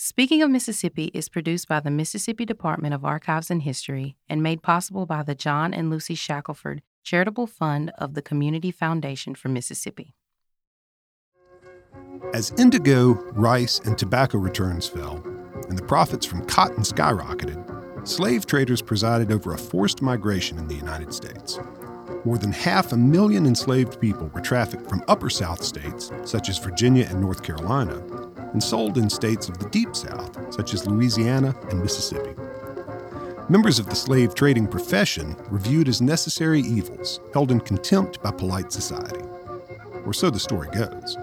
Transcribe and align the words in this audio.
Speaking 0.00 0.42
of 0.42 0.50
Mississippi 0.50 1.10
is 1.12 1.28
produced 1.28 1.66
by 1.66 1.80
the 1.80 1.90
Mississippi 1.90 2.44
Department 2.44 2.94
of 2.94 3.04
Archives 3.04 3.50
and 3.50 3.62
History 3.62 4.16
and 4.28 4.40
made 4.40 4.62
possible 4.62 5.06
by 5.06 5.24
the 5.24 5.34
John 5.34 5.74
and 5.74 5.90
Lucy 5.90 6.14
Shackelford 6.14 6.82
Charitable 7.02 7.48
Fund 7.48 7.90
of 7.98 8.14
the 8.14 8.22
Community 8.22 8.70
Foundation 8.70 9.34
for 9.34 9.48
Mississippi. 9.48 10.14
As 12.32 12.52
indigo, 12.52 13.14
rice, 13.32 13.80
and 13.80 13.98
tobacco 13.98 14.38
returns 14.38 14.86
fell, 14.86 15.16
and 15.68 15.76
the 15.76 15.84
profits 15.84 16.24
from 16.24 16.44
cotton 16.44 16.84
skyrocketed, 16.84 18.06
slave 18.06 18.46
traders 18.46 18.80
presided 18.80 19.32
over 19.32 19.52
a 19.52 19.58
forced 19.58 20.00
migration 20.00 20.58
in 20.58 20.68
the 20.68 20.76
United 20.76 21.12
States. 21.12 21.58
More 22.24 22.38
than 22.38 22.52
half 22.52 22.92
a 22.92 22.96
million 22.96 23.46
enslaved 23.46 24.00
people 24.00 24.28
were 24.28 24.40
trafficked 24.40 24.88
from 24.88 25.02
upper 25.08 25.28
South 25.28 25.64
states, 25.64 26.12
such 26.24 26.48
as 26.48 26.58
Virginia 26.58 27.04
and 27.10 27.20
North 27.20 27.42
Carolina, 27.42 28.00
and 28.52 28.62
sold 28.62 28.98
in 28.98 29.10
states 29.10 29.48
of 29.48 29.58
the 29.58 29.68
Deep 29.70 29.94
South, 29.94 30.52
such 30.52 30.74
as 30.74 30.86
Louisiana 30.86 31.54
and 31.70 31.80
Mississippi. 31.80 32.34
Members 33.50 33.78
of 33.78 33.88
the 33.88 33.94
slave 33.94 34.34
trading 34.34 34.66
profession 34.66 35.36
were 35.50 35.58
viewed 35.58 35.88
as 35.88 36.02
necessary 36.02 36.60
evils, 36.60 37.20
held 37.32 37.50
in 37.50 37.60
contempt 37.60 38.22
by 38.22 38.30
polite 38.30 38.70
society. 38.72 39.24
Or 40.04 40.12
so 40.12 40.30
the 40.30 40.38
story 40.38 40.68
goes. 40.68 41.16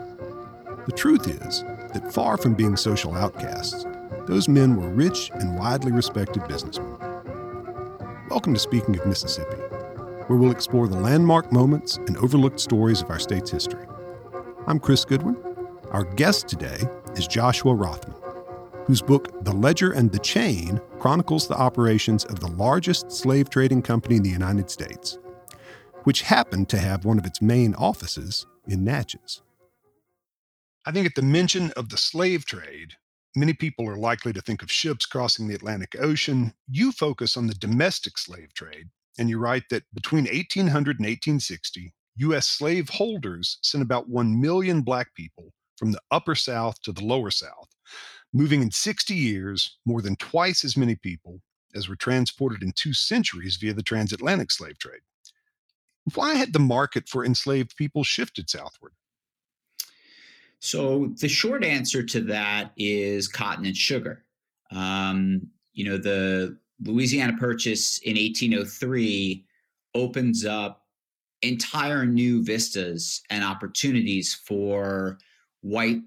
The 0.86 0.94
truth 0.96 1.28
is 1.28 1.64
that 1.94 2.12
far 2.14 2.38
from 2.38 2.54
being 2.54 2.76
social 2.76 3.16
outcasts, 3.16 3.86
those 4.28 4.48
men 4.48 4.76
were 4.76 4.90
rich 4.90 5.30
and 5.36 5.58
widely 5.58 5.92
respected 5.92 6.48
businessmen. 6.48 6.98
Welcome 8.30 8.54
to 8.56 8.60
Speaking 8.60 8.98
of 8.98 9.06
Mississippi, 9.06 9.58
where 10.28 10.38
we'll 10.40 10.52
explore 10.52 10.88
the 10.88 11.00
landmark 11.00 11.52
moments 11.52 11.98
and 11.98 12.18
overlooked 12.18 12.60
stories 12.60 13.02
of 13.02 13.10
our 13.10 13.20
state's 13.20 13.52
history. 13.52 13.86
I'm 14.66 14.80
Chris 14.80 15.06
Goodwin. 15.06 15.38
Our 15.92 16.04
guest 16.04 16.48
today 16.48 16.80
is 17.18 17.28
Joshua 17.28 17.74
Rothman, 17.74 18.16
whose 18.86 19.02
book, 19.02 19.44
The 19.44 19.54
Ledger 19.54 19.92
and 19.92 20.12
the 20.12 20.20
Chain, 20.20 20.82
chronicles 21.00 21.48
the 21.48 21.58
operations 21.58 22.26
of 22.26 22.40
the 22.40 22.52
largest 22.52 23.12
slave 23.12 23.50
trading 23.50 23.82
company 23.82 24.18
in 24.18 24.24
the 24.24 24.30
United 24.30 24.70
States, 24.70 25.18
which 26.04 26.24
happened 26.24 26.68
to 26.70 26.78
have 26.78 27.06
one 27.06 27.18
of 27.18 27.26
its 27.26 27.42
main 27.42 27.74
offices 27.76 28.46
in 28.68 28.84
Natchez. 28.84 29.42
I 30.86 30.92
think 30.92 31.08
at 31.08 31.16
the 31.16 31.22
mention 31.22 31.72
of 31.72 31.90
the 31.90 31.98
slave 31.98 32.46
trade, 32.46 32.94
many 33.36 33.54
people 33.54 33.88
are 33.90 33.98
likely 33.98 34.34
to 34.34 34.42
think 34.42 34.62
of 34.62 34.72
ships 34.72 35.06
crossing 35.06 35.48
the 35.48 35.56
Atlantic 35.56 35.96
Ocean. 36.00 36.54
You 36.70 36.92
focus 36.92 37.38
on 37.38 37.48
the 37.48 37.56
domestic 37.56 38.18
slave 38.18 38.54
trade, 38.54 38.90
and 39.18 39.30
you 39.30 39.40
write 39.40 39.64
that 39.70 39.84
between 39.94 40.26
1800 40.26 41.00
and 41.00 41.06
1860, 41.06 41.94
U.S. 42.18 42.48
slave 42.48 42.90
holders 42.90 43.58
sent 43.62 43.82
about 43.82 44.10
1 44.10 44.40
million 44.40 44.82
black 44.82 45.14
people 45.16 45.54
from 45.78 45.92
the 45.92 46.02
upper 46.12 46.36
South 46.36 46.82
to 46.82 46.92
the 46.92 47.04
lower 47.04 47.32
South, 47.32 47.70
moving 48.34 48.62
in 48.62 48.72
60 48.72 49.14
years 49.14 49.78
more 49.86 50.02
than 50.02 50.16
twice 50.16 50.64
as 50.64 50.78
many 50.78 50.96
people 50.96 51.42
as 51.76 51.90
were 51.90 51.96
transported 51.96 52.64
in 52.64 52.72
two 52.72 52.94
centuries 52.94 53.58
via 53.58 53.74
the 53.74 53.84
transatlantic 53.84 54.52
slave 54.52 54.78
trade. 54.80 55.02
Why 56.14 56.36
had 56.36 56.54
the 56.54 56.60
market 56.60 57.10
for 57.10 57.26
enslaved 57.26 57.76
people 57.76 58.04
shifted 58.04 58.50
southward? 58.50 58.94
So, 60.60 61.14
the 61.20 61.28
short 61.28 61.64
answer 61.64 62.02
to 62.04 62.22
that 62.22 62.72
is 62.78 63.28
cotton 63.28 63.66
and 63.66 63.76
sugar. 63.76 64.24
Um, 64.72 65.48
you 65.74 65.86
know, 65.86 65.98
the 65.98 66.58
Louisiana 66.84 67.38
Purchase 67.38 68.00
in 68.00 68.16
1803 68.16 69.46
opens 69.94 70.46
up 70.46 70.86
entire 71.42 72.06
new 72.06 72.44
vistas 72.44 73.22
and 73.30 73.44
opportunities 73.44 74.34
for 74.34 75.18
white 75.66 76.02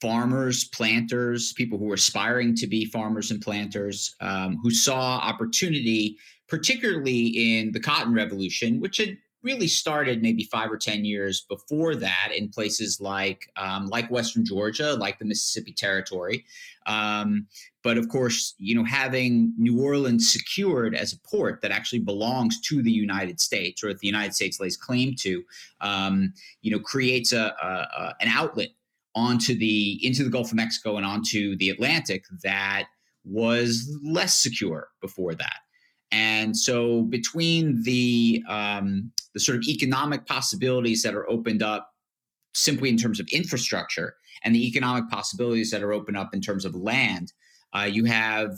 farmers, 0.00 0.64
planters, 0.64 1.52
people 1.52 1.78
who 1.78 1.86
were 1.86 1.94
aspiring 1.94 2.54
to 2.56 2.66
be 2.66 2.84
farmers 2.84 3.30
and 3.30 3.40
planters, 3.40 4.14
um, 4.20 4.58
who 4.62 4.70
saw 4.70 5.18
opportunity, 5.18 6.16
particularly 6.48 7.26
in 7.26 7.72
the 7.72 7.80
cotton 7.80 8.14
revolution, 8.14 8.80
which 8.80 8.98
had 8.98 9.16
really 9.42 9.66
started 9.66 10.22
maybe 10.22 10.44
five 10.44 10.70
or 10.70 10.76
ten 10.76 11.04
years 11.04 11.44
before 11.48 11.96
that 11.96 12.28
in 12.36 12.48
places 12.48 13.00
like 13.00 13.50
um, 13.56 13.88
like 13.88 14.08
Western 14.08 14.44
Georgia, 14.44 14.94
like 14.94 15.18
the 15.18 15.24
Mississippi 15.24 15.72
Territory. 15.72 16.44
Um, 16.86 17.46
but 17.82 17.98
of 17.98 18.08
course, 18.08 18.54
you 18.58 18.76
know, 18.76 18.84
having 18.84 19.52
New 19.58 19.80
Orleans 19.80 20.32
secured 20.32 20.94
as 20.94 21.12
a 21.12 21.18
port 21.28 21.60
that 21.62 21.72
actually 21.72 21.98
belongs 22.00 22.60
to 22.68 22.82
the 22.82 22.92
United 22.92 23.40
States, 23.40 23.82
or 23.82 23.88
that 23.88 23.98
the 23.98 24.06
United 24.06 24.34
States 24.34 24.60
lays 24.60 24.76
claim 24.76 25.14
to, 25.20 25.42
um, 25.80 26.32
you 26.60 26.70
know, 26.70 26.78
creates 26.78 27.32
a, 27.32 27.54
a, 27.62 27.66
a 27.66 28.14
an 28.20 28.28
outlet 28.28 28.68
onto 29.14 29.56
the 29.56 30.00
into 30.04 30.24
the 30.24 30.30
Gulf 30.30 30.50
of 30.50 30.56
Mexico 30.56 30.96
and 30.96 31.06
onto 31.06 31.56
the 31.56 31.70
Atlantic 31.70 32.24
that 32.42 32.86
was 33.24 33.98
less 34.02 34.34
secure 34.34 34.88
before 35.00 35.34
that. 35.34 35.56
And 36.10 36.56
so 36.56 37.02
between 37.02 37.82
the 37.84 38.42
um, 38.48 39.12
the 39.34 39.40
sort 39.40 39.56
of 39.56 39.64
economic 39.64 40.26
possibilities 40.26 41.02
that 41.02 41.14
are 41.14 41.28
opened 41.28 41.62
up 41.62 41.90
simply 42.54 42.90
in 42.90 42.98
terms 42.98 43.18
of 43.18 43.26
infrastructure 43.32 44.14
and 44.44 44.54
the 44.54 44.66
economic 44.66 45.08
possibilities 45.08 45.70
that 45.70 45.82
are 45.82 45.92
opened 45.92 46.16
up 46.16 46.34
in 46.34 46.40
terms 46.40 46.64
of 46.64 46.74
land, 46.74 47.32
uh, 47.74 47.88
you 47.90 48.04
have 48.04 48.50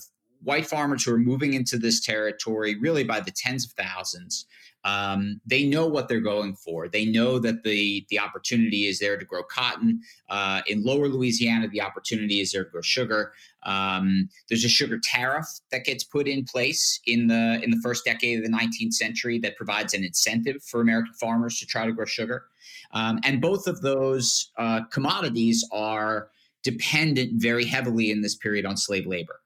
white 0.45 0.67
farmers 0.67 1.05
who 1.05 1.13
are 1.13 1.19
moving 1.19 1.55
into 1.55 1.79
this 1.79 2.01
territory 2.05 2.77
really 2.79 3.05
by 3.05 3.21
the 3.21 3.31
tens 3.31 3.65
of 3.65 3.73
thousands 3.73 4.47
um, 4.85 5.41
they 5.47 5.65
know 5.65 5.87
what 5.87 6.09
they're 6.09 6.21
going 6.21 6.55
for. 6.55 6.89
They 6.89 7.07
know 7.07 7.39
that 7.39 7.63
the 7.63 8.07
the 8.11 8.19
opportunity 8.19 8.87
is 8.87 8.99
there 8.99 9.17
to 9.17 9.25
grow 9.25 9.43
cotton. 9.43 10.01
Uh, 10.29 10.61
in 10.67 10.85
lower 10.85 11.09
Louisiana, 11.09 11.69
the 11.69 11.81
opportunity 11.81 12.41
is 12.41 12.53
there 12.53 12.65
to 12.65 12.71
grow 12.71 12.83
sugar. 12.83 13.33
Um, 13.63 14.29
there's 14.49 14.65
a 14.65 14.69
sugar 14.69 15.01
tariff 15.03 15.47
that 15.71 15.85
gets 15.85 16.05
put 16.05 16.29
in 16.29 16.45
place 16.45 17.01
in 17.07 17.27
the 17.27 17.61
in 17.63 17.71
the 17.71 17.81
first 17.83 18.05
decade 18.05 18.39
of 18.39 18.45
the 18.45 18.57
19th 18.57 18.93
century 18.93 19.39
that 19.39 19.57
provides 19.57 19.95
an 19.95 20.05
incentive 20.05 20.63
for 20.63 20.81
American 20.83 21.15
farmers 21.15 21.59
to 21.61 21.67
try 21.67 21.87
to 21.87 21.93
grow 21.93 22.05
sugar. 22.05 22.45
Um, 22.93 23.21
and 23.25 23.41
both 23.41 23.67
of 23.67 23.81
those 23.81 24.53
uh, 24.59 24.83
commodities 24.85 25.67
are 25.73 26.29
dependent 26.63 27.43
very 27.43 27.65
heavily 27.65 28.11
in 28.11 28.21
this 28.21 28.37
period 28.37 28.65
on 28.67 28.77
slave 28.77 29.07
labor. 29.07 29.41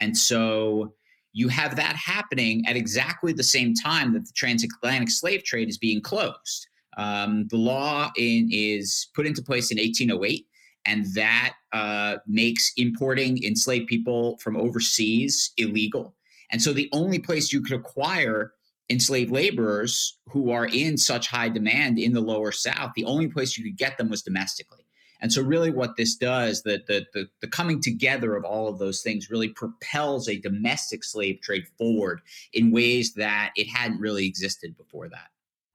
And 0.00 0.16
so 0.16 0.94
you 1.32 1.48
have 1.48 1.76
that 1.76 1.96
happening 1.96 2.64
at 2.66 2.76
exactly 2.76 3.32
the 3.32 3.42
same 3.42 3.74
time 3.74 4.12
that 4.14 4.26
the 4.26 4.32
transatlantic 4.34 5.10
slave 5.10 5.44
trade 5.44 5.68
is 5.68 5.78
being 5.78 6.00
closed. 6.00 6.66
Um, 6.96 7.46
the 7.48 7.56
law 7.56 8.10
in, 8.16 8.48
is 8.50 9.08
put 9.14 9.26
into 9.26 9.42
place 9.42 9.70
in 9.70 9.78
1808, 9.78 10.46
and 10.84 11.06
that 11.14 11.54
uh, 11.72 12.16
makes 12.26 12.72
importing 12.76 13.42
enslaved 13.44 13.86
people 13.86 14.36
from 14.38 14.56
overseas 14.56 15.52
illegal. 15.58 16.16
And 16.50 16.60
so 16.60 16.72
the 16.72 16.88
only 16.92 17.18
place 17.18 17.52
you 17.52 17.60
could 17.60 17.78
acquire 17.78 18.52
enslaved 18.90 19.30
laborers 19.30 20.18
who 20.28 20.50
are 20.50 20.66
in 20.66 20.96
such 20.96 21.28
high 21.28 21.50
demand 21.50 21.98
in 21.98 22.12
the 22.12 22.20
lower 22.20 22.52
South, 22.52 22.92
the 22.96 23.04
only 23.04 23.28
place 23.28 23.56
you 23.56 23.64
could 23.64 23.76
get 23.76 23.98
them 23.98 24.08
was 24.08 24.22
domestically. 24.22 24.87
And 25.20 25.32
so, 25.32 25.42
really, 25.42 25.70
what 25.70 25.96
this 25.96 26.14
does, 26.14 26.62
the, 26.62 26.82
the, 26.86 27.06
the, 27.12 27.28
the, 27.40 27.48
coming 27.48 27.80
together 27.80 28.36
of 28.36 28.44
all 28.44 28.68
of 28.68 28.78
those 28.78 29.02
things 29.02 29.30
really 29.30 29.48
propels 29.48 30.28
a 30.28 30.38
domestic 30.38 31.02
slave 31.02 31.40
trade 31.40 31.66
forward 31.76 32.20
in 32.52 32.70
ways 32.70 33.14
that 33.14 33.50
it 33.56 33.66
hadn't 33.66 34.00
really 34.00 34.26
existed 34.26 34.76
before 34.76 35.08
that. 35.08 35.28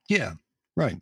Yeah, 0.07 0.33
right. 0.77 0.99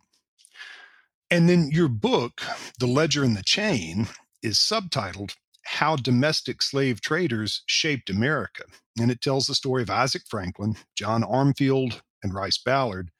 And 1.30 1.48
then 1.48 1.70
your 1.72 1.88
book, 1.88 2.42
The 2.78 2.86
Ledger 2.86 3.24
and 3.24 3.36
the 3.36 3.42
Chain, 3.42 4.08
is 4.42 4.58
subtitled 4.58 5.34
How 5.64 5.96
Domestic 5.96 6.62
Slave 6.62 7.00
Traders 7.00 7.62
Shaped 7.66 8.10
America. 8.10 8.64
And 9.00 9.10
it 9.10 9.22
tells 9.22 9.46
the 9.46 9.54
story 9.54 9.82
of 9.82 9.90
Isaac 9.90 10.22
Franklin, 10.28 10.76
John 10.96 11.22
Armfield, 11.22 12.02
and 12.22 12.34
Rice 12.34 12.58
Ballard. 12.58 13.10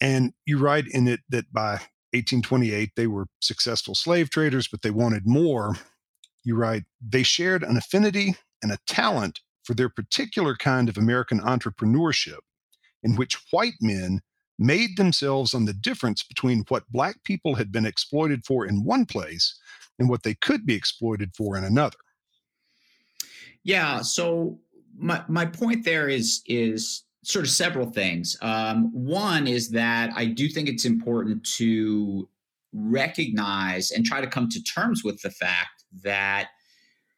And 0.00 0.32
you 0.44 0.58
write 0.58 0.86
in 0.88 1.08
it 1.08 1.20
that 1.28 1.52
by 1.52 1.80
1828, 2.12 2.90
they 2.96 3.06
were 3.06 3.26
successful 3.40 3.94
slave 3.94 4.30
traders, 4.30 4.68
but 4.68 4.82
they 4.82 4.90
wanted 4.90 5.26
more. 5.26 5.76
You 6.44 6.56
write, 6.56 6.84
they 7.00 7.22
shared 7.22 7.62
an 7.62 7.76
affinity 7.76 8.36
and 8.62 8.72
a 8.72 8.78
talent 8.86 9.40
for 9.62 9.74
their 9.74 9.88
particular 9.88 10.56
kind 10.56 10.88
of 10.88 10.96
American 10.96 11.40
entrepreneurship, 11.40 12.40
in 13.02 13.16
which 13.16 13.38
white 13.50 13.74
men 13.80 14.20
made 14.58 14.96
themselves 14.96 15.54
on 15.54 15.64
the 15.64 15.72
difference 15.72 16.22
between 16.22 16.64
what 16.68 16.90
black 16.90 17.22
people 17.24 17.54
had 17.54 17.72
been 17.72 17.86
exploited 17.86 18.44
for 18.44 18.66
in 18.66 18.84
one 18.84 19.06
place 19.06 19.58
and 19.98 20.08
what 20.08 20.22
they 20.22 20.34
could 20.34 20.66
be 20.66 20.74
exploited 20.74 21.30
for 21.36 21.56
in 21.56 21.64
another. 21.64 21.96
Yeah. 23.64 24.02
So 24.02 24.58
my 24.96 25.22
my 25.28 25.46
point 25.46 25.84
there 25.84 26.08
is 26.08 26.42
is 26.46 27.04
sort 27.22 27.44
of 27.44 27.50
several 27.50 27.90
things. 27.90 28.36
Um, 28.40 28.90
one 28.92 29.46
is 29.46 29.68
that 29.70 30.10
I 30.16 30.26
do 30.26 30.48
think 30.48 30.68
it's 30.68 30.84
important 30.84 31.44
to 31.56 32.28
recognize 32.72 33.90
and 33.90 34.04
try 34.04 34.20
to 34.20 34.26
come 34.26 34.48
to 34.48 34.62
terms 34.62 35.04
with 35.04 35.20
the 35.22 35.30
fact 35.30 35.84
that 36.02 36.48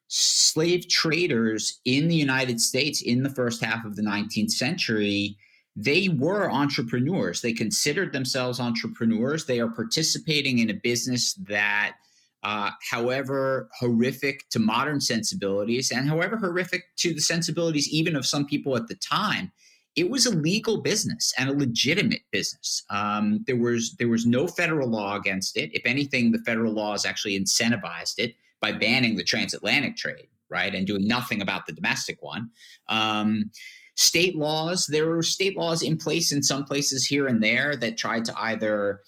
slave 0.08 0.88
traders 0.88 1.80
in 1.84 2.08
the 2.08 2.14
United 2.14 2.60
States 2.60 3.02
in 3.02 3.22
the 3.22 3.30
first 3.30 3.62
half 3.64 3.84
of 3.84 3.96
the 3.96 4.02
19th 4.02 4.50
century 4.50 5.36
they 5.74 6.10
were 6.10 6.50
entrepreneurs 6.50 7.40
they 7.40 7.52
considered 7.52 8.12
themselves 8.12 8.60
entrepreneurs 8.60 9.46
they 9.46 9.58
are 9.58 9.70
participating 9.70 10.58
in 10.58 10.68
a 10.68 10.74
business 10.74 11.32
that 11.34 11.94
uh, 12.42 12.70
however 12.90 13.68
horrific 13.78 14.48
to 14.50 14.58
modern 14.58 15.00
sensibilities, 15.00 15.92
and 15.92 16.08
however 16.08 16.36
horrific 16.36 16.84
to 16.96 17.14
the 17.14 17.20
sensibilities 17.20 17.88
even 17.88 18.16
of 18.16 18.26
some 18.26 18.46
people 18.46 18.76
at 18.76 18.88
the 18.88 18.96
time, 18.96 19.52
it 19.94 20.08
was 20.08 20.26
a 20.26 20.30
legal 20.30 20.80
business 20.80 21.34
and 21.38 21.50
a 21.50 21.52
legitimate 21.52 22.22
business. 22.30 22.82
Um, 22.90 23.44
there 23.46 23.56
was 23.56 23.94
there 23.96 24.08
was 24.08 24.24
no 24.24 24.46
federal 24.46 24.88
law 24.88 25.16
against 25.16 25.56
it. 25.56 25.70
If 25.74 25.82
anything, 25.84 26.32
the 26.32 26.38
federal 26.38 26.72
laws 26.72 27.04
actually 27.04 27.38
incentivized 27.38 28.18
it 28.18 28.34
by 28.60 28.72
banning 28.72 29.16
the 29.16 29.24
transatlantic 29.24 29.96
trade, 29.96 30.28
right, 30.48 30.74
and 30.74 30.86
doing 30.86 31.06
nothing 31.06 31.42
about 31.42 31.66
the 31.66 31.72
domestic 31.72 32.22
one. 32.22 32.50
Um, 32.88 33.50
state 33.96 34.36
laws, 34.36 34.86
there 34.86 35.06
were 35.06 35.22
state 35.22 35.56
laws 35.56 35.82
in 35.82 35.98
place 35.98 36.32
in 36.32 36.42
some 36.42 36.64
places 36.64 37.04
here 37.04 37.26
and 37.26 37.42
there 37.42 37.76
that 37.76 37.98
tried 37.98 38.24
to 38.26 38.40
either 38.40 39.00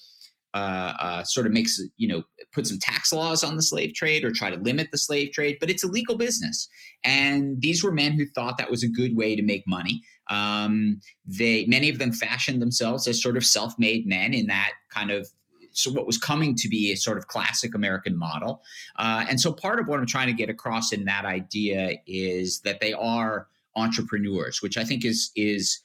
uh, 0.52 0.92
uh, 1.00 1.25
sort 1.25 1.46
of 1.46 1.52
makes 1.52 1.81
you 1.96 2.08
know 2.08 2.22
put 2.54 2.66
some 2.66 2.78
tax 2.78 3.12
laws 3.12 3.42
on 3.44 3.56
the 3.56 3.62
slave 3.62 3.94
trade 3.94 4.24
or 4.24 4.30
try 4.30 4.50
to 4.50 4.56
limit 4.56 4.90
the 4.90 4.98
slave 4.98 5.32
trade, 5.32 5.58
but 5.60 5.70
it's 5.70 5.84
a 5.84 5.88
legal 5.88 6.16
business. 6.16 6.68
And 7.02 7.60
these 7.60 7.82
were 7.82 7.92
men 7.92 8.12
who 8.12 8.26
thought 8.26 8.58
that 8.58 8.70
was 8.70 8.82
a 8.82 8.88
good 8.88 9.16
way 9.16 9.36
to 9.36 9.42
make 9.42 9.64
money. 9.66 10.02
Um, 10.30 11.00
they 11.26 11.66
many 11.66 11.90
of 11.90 11.98
them 11.98 12.12
fashioned 12.12 12.62
themselves 12.62 13.06
as 13.06 13.22
sort 13.22 13.36
of 13.36 13.44
self-made 13.44 14.06
men 14.06 14.32
in 14.32 14.46
that 14.46 14.70
kind 14.90 15.10
of 15.10 15.28
so 15.72 15.90
what 15.90 16.06
was 16.06 16.16
coming 16.16 16.54
to 16.54 16.68
be 16.68 16.92
a 16.92 16.96
sort 16.96 17.18
of 17.18 17.26
classic 17.26 17.74
American 17.74 18.16
model. 18.16 18.62
Uh, 18.96 19.26
and 19.28 19.40
so 19.40 19.52
part 19.52 19.80
of 19.80 19.88
what 19.88 19.98
I'm 19.98 20.06
trying 20.06 20.28
to 20.28 20.32
get 20.32 20.48
across 20.48 20.92
in 20.92 21.04
that 21.06 21.24
idea 21.24 21.96
is 22.06 22.60
that 22.60 22.80
they 22.80 22.92
are 22.92 23.48
entrepreneurs, 23.74 24.62
which 24.62 24.78
I 24.78 24.84
think 24.84 25.04
is 25.04 25.30
is 25.34 25.80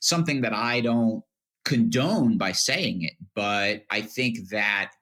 something 0.00 0.40
that 0.40 0.54
I 0.54 0.80
don't 0.80 1.22
condone 1.64 2.38
by 2.38 2.52
saying 2.52 3.02
it, 3.02 3.12
but 3.34 3.84
I 3.90 4.00
think 4.00 4.48
that 4.48 4.92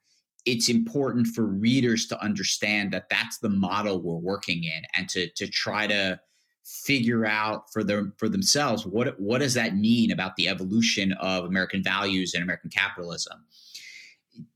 it's 0.47 0.69
important 0.69 1.27
for 1.27 1.45
readers 1.45 2.07
to 2.07 2.23
understand 2.23 2.93
that 2.93 3.09
that's 3.11 3.39
the 3.39 3.49
model 3.49 4.01
we're 4.01 4.15
working 4.17 4.65
in 4.65 4.83
and 4.97 5.09
to 5.11 5.29
to 5.31 5.47
try 5.49 5.87
to 5.87 6.19
figure 6.65 7.27
out 7.27 7.71
for 7.73 7.85
them 7.85 8.13
for 8.17 8.29
themselves 8.29 8.87
what 8.87 9.19
what 9.21 9.39
does 9.39 9.55
that 9.55 9.77
mean 9.77 10.11
about 10.11 10.35
the 10.37 10.49
evolution 10.49 11.13
of 11.15 11.45
American 11.45 11.83
values 11.83 12.35
and 12.35 12.43
American 12.43 12.71
capitalism. 12.71 13.45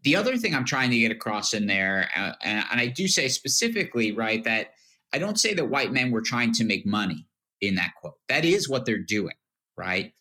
The 0.03 0.17
other 0.17 0.37
thing 0.37 0.55
I'm 0.55 0.65
trying 0.65 0.91
to 0.91 0.99
get 0.99 1.11
across 1.11 1.55
in 1.55 1.67
there, 1.67 2.11
uh, 2.15 2.33
and, 2.43 2.67
and 2.71 2.81
I 2.81 2.87
do 2.87 3.09
say 3.09 3.29
specifically, 3.29 4.13
right, 4.13 4.45
that 4.45 4.75
I 5.15 5.19
don't 5.19 5.41
say 5.41 5.55
that 5.55 5.71
white 5.71 5.91
men 5.91 6.11
were 6.11 6.21
trying 6.21 6.53
to 6.55 6.65
make 6.65 6.85
money 6.85 7.27
in 7.63 7.77
that 7.77 7.93
quote. 7.99 8.17
That 8.29 8.45
is 8.45 8.69
what 8.69 8.85
they're 8.85 8.99
doing, 8.99 9.37
right? 9.79 10.13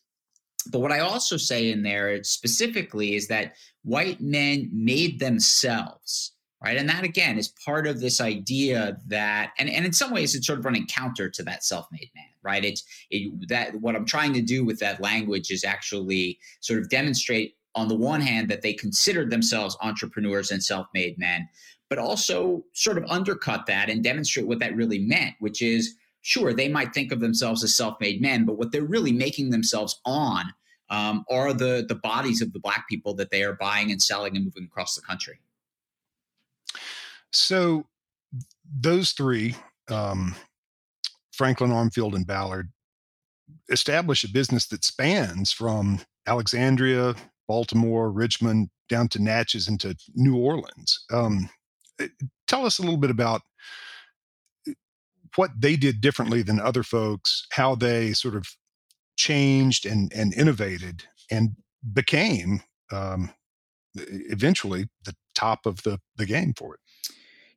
But 0.72 0.80
what 0.80 0.92
I 0.92 1.00
also 1.00 1.38
say 1.38 1.72
in 1.72 1.84
there 1.84 2.24
specifically 2.24 3.16
is 3.16 3.28
that 3.28 3.54
white 3.84 4.22
men 4.22 4.70
made 4.74 5.20
themselves, 5.20 6.34
right? 6.64 6.78
And 6.78 6.90
that 6.90 7.04
again 7.04 7.38
is 7.38 7.54
part 7.66 7.88
of 7.88 8.02
this 8.02 8.20
idea 8.20 8.98
that, 9.08 9.54
and, 9.58 9.70
and 9.70 9.86
in 9.86 9.94
some 9.94 10.12
ways 10.12 10.36
it's 10.36 10.46
sort 10.46 10.60
of 10.60 10.66
running 10.66 10.86
counter 10.86 11.30
to 11.30 11.44
that 11.44 11.64
self-made 11.64 12.10
man, 12.14 12.26
right? 12.44 12.66
It's 12.66 12.84
it, 13.10 13.48
that 13.48 13.76
what 13.80 13.96
I'm 13.96 14.06
trying 14.06 14.34
to 14.34 14.42
do 14.42 14.66
with 14.66 14.80
that 14.80 15.02
language 15.02 15.50
is 15.50 15.64
actually 15.64 16.38
sort 16.60 16.80
of 16.80 16.90
demonstrate 16.90 17.56
on 17.76 17.88
the 17.88 17.96
one 17.96 18.22
hand 18.22 18.50
that 18.50 18.62
they 18.62 18.74
considered 18.74 19.30
themselves 19.30 19.78
entrepreneurs 19.82 20.52
and 20.52 20.62
self-made 20.62 21.18
men, 21.18 21.48
but 21.90 22.00
also 22.00 22.64
sort 22.74 22.98
of 22.98 23.06
undercut 23.10 23.66
that 23.68 23.90
and 23.90 24.04
demonstrate 24.04 24.46
what 24.46 24.60
that 24.60 24.76
really 24.76 25.00
meant, 25.00 25.36
which 25.40 25.62
is 25.62 25.96
sure, 26.22 26.54
they 26.54 26.68
might 26.68 26.94
think 26.94 27.12
of 27.12 27.20
themselves 27.20 27.64
as 27.64 27.76
self-made 27.76 28.22
men, 28.22 28.46
but 28.46 28.58
what 28.58 28.72
they're 28.72 28.84
really 28.84 29.12
making 29.12 29.50
themselves 29.50 30.00
on 30.06 30.46
um, 30.90 31.24
are 31.30 31.54
the 31.54 31.86
the 31.88 31.96
bodies 31.96 32.42
of 32.42 32.52
the 32.54 32.60
black 32.60 32.88
people 32.90 33.14
that 33.16 33.32
they 33.32 33.44
are 33.44 33.54
buying 33.54 33.92
and 33.92 34.02
selling 34.02 34.36
and 34.36 34.46
moving 34.46 34.66
across 34.66 34.96
the 34.96 35.02
country. 35.02 35.40
So 37.32 37.86
those 38.80 39.12
three, 39.12 39.56
um, 39.90 40.36
Franklin, 41.32 41.72
Armfield, 41.72 42.16
and 42.16 42.26
Ballard, 42.26 42.72
establish 43.72 44.24
a 44.24 44.30
business 44.30 44.68
that 44.68 44.84
spans 44.84 45.52
from 45.52 46.00
Alexandria, 46.28 47.16
Baltimore, 47.48 48.12
Richmond, 48.12 48.70
down 48.90 49.08
to 49.10 49.22
Natchez 49.22 49.68
and 49.68 49.80
to 49.80 49.96
New 50.16 50.38
Orleans. 50.38 51.06
Um, 51.12 51.50
eh, 52.00 52.08
tell 52.48 52.66
us 52.66 52.80
a 52.80 52.82
little 52.82 52.98
bit 52.98 53.12
about 53.12 53.42
what 55.36 55.52
they 55.58 55.76
did 55.76 56.02
differently 56.02 56.42
than 56.42 56.60
other 56.60 56.84
folks, 56.84 57.46
how 57.52 57.76
they 57.76 58.14
sort 58.14 58.36
of 58.36 58.48
changed 59.18 59.86
and, 59.86 60.12
and 60.14 60.34
innovated 60.34 61.04
and 61.30 61.52
became 61.94 62.62
um, 62.92 63.32
eventually 63.96 64.88
the 65.04 65.16
top 65.36 65.66
of 65.66 65.82
the, 65.84 66.00
the 66.18 66.26
game 66.26 66.54
for 66.58 66.76
it. 66.76 66.80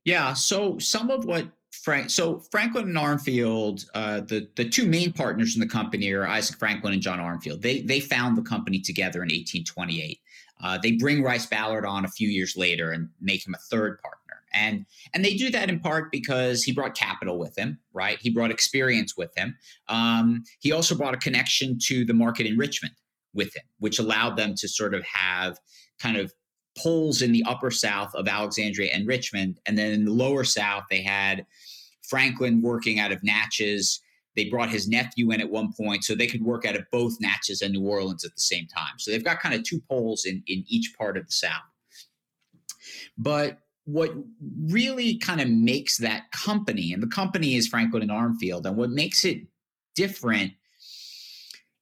Yeah. 0.05 0.33
So 0.33 0.77
some 0.79 1.09
of 1.09 1.25
what 1.25 1.47
Frank, 1.71 2.09
so 2.09 2.43
Franklin 2.51 2.89
and 2.89 2.97
Armfield, 2.97 3.85
uh, 3.95 4.21
the 4.21 4.47
the 4.55 4.69
two 4.69 4.85
main 4.85 5.11
partners 5.11 5.55
in 5.55 5.59
the 5.59 5.67
company 5.67 6.11
are 6.11 6.27
Isaac 6.27 6.59
Franklin 6.59 6.93
and 6.93 7.01
John 7.01 7.19
Armfield. 7.19 7.61
They 7.61 7.81
they 7.81 7.99
found 7.99 8.37
the 8.37 8.41
company 8.41 8.79
together 8.79 9.19
in 9.19 9.27
1828. 9.27 10.19
Uh, 10.61 10.77
they 10.77 10.93
bring 10.93 11.23
Rice 11.23 11.45
Ballard 11.45 11.85
on 11.85 12.05
a 12.05 12.09
few 12.09 12.29
years 12.29 12.55
later 12.55 12.91
and 12.91 13.09
make 13.19 13.45
him 13.45 13.55
a 13.55 13.57
third 13.69 13.99
partner 14.01 14.22
and 14.53 14.85
and 15.13 15.23
they 15.23 15.35
do 15.35 15.49
that 15.49 15.69
in 15.69 15.79
part 15.79 16.11
because 16.11 16.63
he 16.63 16.71
brought 16.71 16.95
capital 16.95 17.37
with 17.37 17.57
him 17.57 17.79
right? 17.93 18.17
He 18.19 18.31
brought 18.31 18.49
experience 18.49 19.15
with 19.15 19.31
him. 19.37 19.55
Um, 19.87 20.43
he 20.59 20.71
also 20.71 20.95
brought 20.95 21.13
a 21.13 21.17
connection 21.17 21.77
to 21.83 22.03
the 22.05 22.13
market 22.13 22.45
in 22.45 22.57
richmond 22.57 22.93
with 23.33 23.55
him 23.55 23.63
which 23.79 23.99
allowed 23.99 24.37
them 24.37 24.53
to 24.55 24.67
sort 24.67 24.93
of 24.93 25.03
have 25.03 25.57
kind 25.99 26.17
of 26.17 26.33
poles 26.77 27.21
in 27.21 27.31
the 27.31 27.43
upper 27.45 27.69
south 27.69 28.13
of 28.15 28.27
alexandria 28.27 28.91
and 28.91 29.07
richmond 29.07 29.59
and 29.67 29.77
then 29.77 29.91
in 29.93 30.05
the 30.05 30.11
lower 30.11 30.43
south 30.43 30.83
they 30.89 31.01
had 31.01 31.45
franklin 32.13 32.61
working 32.61 32.99
out 32.99 33.11
of 33.11 33.23
natchez. 33.23 33.99
They 34.35 34.45
brought 34.45 34.69
his 34.69 34.87
nephew 34.87 35.31
in 35.31 35.41
at 35.41 35.49
one 35.49 35.73
point 35.73 36.03
so 36.03 36.15
they 36.15 36.27
could 36.27 36.43
work 36.43 36.65
out 36.65 36.75
of 36.75 36.85
both 36.91 37.17
natchez 37.19 37.61
and 37.61 37.73
new 37.73 37.87
orleans 37.87 38.25
at 38.25 38.35
the 38.35 38.41
same 38.41 38.67
time. 38.67 38.97
So 38.97 39.11
they've 39.11 39.23
got 39.23 39.39
kind 39.39 39.55
of 39.55 39.63
two 39.63 39.81
poles 39.89 40.25
in, 40.25 40.43
in 40.47 40.63
each 40.67 40.93
part 40.97 41.17
of 41.17 41.25
the 41.25 41.31
south. 41.31 41.61
But 43.17 43.59
what 43.85 44.13
really 44.65 45.17
kind 45.17 45.41
of 45.41 45.49
makes 45.49 45.97
that 45.97 46.31
company, 46.31 46.93
and 46.93 47.03
the 47.03 47.07
company 47.07 47.55
is 47.55 47.67
Franklin 47.67 48.03
and 48.03 48.11
Armfield, 48.11 48.65
and 48.65 48.77
what 48.77 48.89
makes 48.89 49.25
it 49.25 49.41
different 49.95 50.53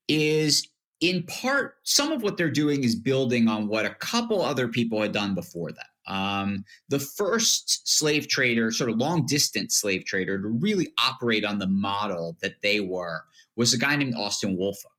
is 0.07 0.67
in 0.99 1.23
part 1.23 1.75
some 1.83 2.11
of 2.11 2.21
what 2.21 2.37
they're 2.37 2.49
doing 2.49 2.83
is 2.83 2.95
building 2.95 3.47
on 3.47 3.67
what 3.67 3.85
a 3.85 3.95
couple 3.95 4.41
other 4.41 4.67
people 4.67 5.01
had 5.01 5.11
done 5.11 5.33
before 5.33 5.71
that. 5.71 5.87
Um, 6.11 6.63
the 6.89 6.99
first 6.99 7.87
slave 7.87 8.27
trader, 8.27 8.71
sort 8.71 8.89
of 8.89 8.97
long 8.97 9.25
distance 9.25 9.75
slave 9.75 10.05
trader, 10.05 10.41
to 10.41 10.47
really 10.47 10.93
operate 11.03 11.45
on 11.45 11.59
the 11.59 11.67
model 11.67 12.37
that 12.41 12.55
they 12.61 12.79
were 12.79 13.21
was 13.55 13.73
a 13.73 13.77
guy 13.77 13.95
named 13.95 14.15
Austin 14.15 14.57
Woolfolk. 14.57 14.91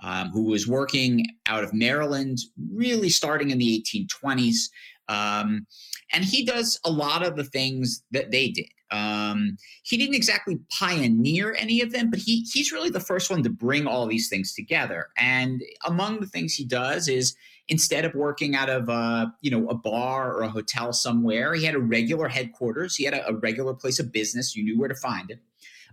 Um, 0.00 0.28
who 0.30 0.42
was 0.42 0.68
working 0.68 1.24
out 1.46 1.64
of 1.64 1.72
Maryland, 1.72 2.38
really 2.74 3.08
starting 3.08 3.48
in 3.48 3.56
the 3.56 3.82
1820s. 3.86 4.68
Um, 5.08 5.66
and 6.12 6.24
he 6.24 6.44
does 6.44 6.78
a 6.84 6.90
lot 6.90 7.26
of 7.26 7.36
the 7.36 7.44
things 7.44 8.02
that 8.10 8.30
they 8.30 8.48
did. 8.48 8.66
Um, 8.90 9.56
he 9.82 9.96
didn't 9.96 10.14
exactly 10.14 10.58
pioneer 10.70 11.56
any 11.58 11.80
of 11.80 11.90
them, 11.90 12.10
but 12.10 12.20
he 12.20 12.46
he's 12.52 12.70
really 12.70 12.90
the 12.90 13.00
first 13.00 13.30
one 13.30 13.42
to 13.42 13.50
bring 13.50 13.86
all 13.86 14.06
these 14.06 14.28
things 14.28 14.54
together. 14.54 15.08
And 15.16 15.62
among 15.84 16.20
the 16.20 16.26
things 16.26 16.54
he 16.54 16.64
does 16.64 17.08
is 17.08 17.34
instead 17.68 18.04
of 18.04 18.14
working 18.14 18.54
out 18.54 18.68
of 18.70 18.88
a, 18.88 19.32
you 19.40 19.50
know 19.50 19.68
a 19.68 19.74
bar 19.74 20.32
or 20.32 20.42
a 20.42 20.48
hotel 20.48 20.92
somewhere, 20.92 21.54
he 21.54 21.64
had 21.64 21.74
a 21.74 21.80
regular 21.80 22.28
headquarters. 22.28 22.94
He 22.94 23.04
had 23.04 23.14
a, 23.14 23.28
a 23.28 23.34
regular 23.34 23.74
place 23.74 23.98
of 23.98 24.12
business. 24.12 24.54
You 24.54 24.62
knew 24.62 24.78
where 24.78 24.88
to 24.88 24.94
find 24.94 25.30
it. 25.30 25.40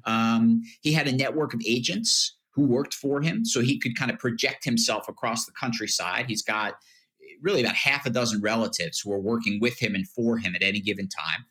Um, 0.05 0.61
he 0.81 0.93
had 0.93 1.07
a 1.07 1.15
network 1.15 1.53
of 1.53 1.61
agents 1.65 2.37
who 2.51 2.65
worked 2.65 2.93
for 2.93 3.21
him, 3.21 3.45
so 3.45 3.61
he 3.61 3.79
could 3.79 3.97
kind 3.97 4.11
of 4.11 4.19
project 4.19 4.63
himself 4.63 5.07
across 5.07 5.45
the 5.45 5.53
countryside. 5.53 6.25
He's 6.27 6.43
got 6.43 6.75
really 7.41 7.61
about 7.61 7.75
half 7.75 8.05
a 8.05 8.09
dozen 8.09 8.41
relatives 8.41 8.99
who 8.99 9.11
are 9.11 9.19
working 9.19 9.59
with 9.59 9.81
him 9.81 9.95
and 9.95 10.07
for 10.07 10.37
him 10.37 10.55
at 10.55 10.63
any 10.63 10.79
given 10.79 11.07
time. 11.07 11.45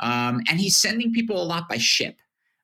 Um, 0.00 0.40
and 0.48 0.58
he's 0.58 0.76
sending 0.76 1.12
people 1.12 1.40
a 1.40 1.44
lot 1.44 1.68
by 1.68 1.78
ship. 1.78 2.16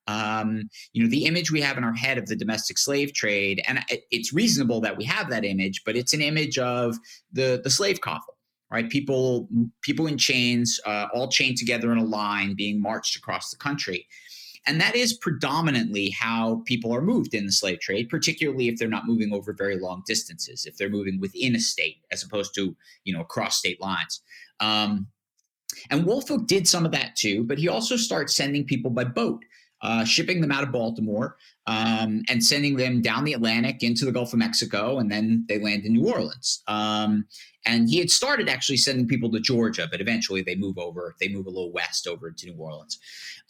Um, 0.09 0.71
you 0.95 1.03
know, 1.03 1.09
the 1.11 1.27
image 1.27 1.53
we 1.53 1.61
have 1.61 1.77
in 1.77 1.85
our 1.85 1.93
head 1.93 2.17
of 2.17 2.27
the 2.27 2.35
domestic 2.35 2.79
slave 2.79 3.13
trade, 3.13 3.63
and 3.69 3.81
it's 4.11 4.33
reasonable 4.33 4.81
that 4.81 4.97
we 4.97 5.05
have 5.05 5.29
that 5.31 5.45
image, 5.45 5.83
but 5.85 5.97
it's 5.97 6.15
an 6.15 6.23
image 6.23 6.59
of 6.59 6.97
the 7.33 7.61
the 7.63 7.69
slave 7.69 8.01
coffle, 8.01 8.35
right? 8.73 8.89
People 8.89 9.49
people 9.83 10.07
in 10.07 10.17
chains, 10.17 10.81
uh, 10.87 11.09
all 11.13 11.29
chained 11.29 11.59
together 11.59 11.93
in 11.93 11.99
a 11.99 12.05
line, 12.05 12.55
being 12.55 12.81
marched 12.81 13.17
across 13.17 13.51
the 13.51 13.59
country. 13.59 14.07
And 14.67 14.81
that 14.81 14.95
is 14.95 15.15
predominantly 15.15 16.11
how 16.11 16.63
people 16.67 16.95
are 16.95 17.01
moved 17.01 17.35
in 17.35 17.47
the 17.47 17.53
slave 17.53 17.81
trade, 17.81 18.09
particularly 18.09 18.69
if 18.69 18.79
they're 18.79 18.89
not 18.89 19.07
moving 19.07 19.33
over 19.33 19.53
very 19.53 19.79
long 19.79 20.03
distances, 20.07 20.67
if 20.67 20.77
they're 20.77 20.91
moving 20.91 21.21
within 21.21 21.57
a 21.57 21.61
state 21.61 21.99
as 22.11 22.23
opposed 22.23 22.55
to, 22.55 22.77
you 23.05 23.15
know, 23.15 23.21
across 23.21 23.59
state 23.59 23.81
lines. 23.81 24.21
Um, 24.61 25.09
and 25.91 26.05
Woolfolk 26.05 26.47
did 26.47 26.67
some 26.67 26.85
of 26.85 26.93
that 26.93 27.17
too, 27.17 27.45
but 27.45 27.59
he 27.59 27.69
also 27.69 27.97
starts 27.97 28.35
sending 28.35 28.65
people 28.65 28.91
by 28.91 29.05
boat. 29.05 29.45
Uh, 29.83 30.05
shipping 30.05 30.41
them 30.41 30.51
out 30.51 30.63
of 30.63 30.73
Baltimore 30.73 31.37
um, 31.67 32.23
and 32.29 32.43
sending 32.43 32.77
them 32.77 33.01
down 33.01 33.25
the 33.25 33.33
Atlantic 33.33 33.83
into 33.83 34.05
the 34.05 34.13
Gulf 34.13 34.33
of 34.33 34.39
Mexico, 34.39 34.99
and 34.99 35.11
then 35.11 35.45
they 35.49 35.59
land 35.59 35.85
in 35.85 35.93
New 35.93 36.09
Orleans. 36.09 36.63
Um, 36.67 37.27
and 37.67 37.89
he 37.89 37.99
had 37.99 38.11
started 38.11 38.49
actually 38.49 38.79
sending 38.79 39.07
people 39.07 39.31
to 39.31 39.41
Georgia, 39.41 39.87
but 39.91 40.01
eventually 40.01 40.43
they 40.43 40.57
move 40.57 40.79
over, 40.79 41.15
they 41.21 41.29
move 41.29 41.47
a 41.47 41.51
little 41.51 41.73
west 41.73 42.07
over 42.07 42.31
to 42.31 42.47
New 42.47 42.57
Orleans. 42.57 42.99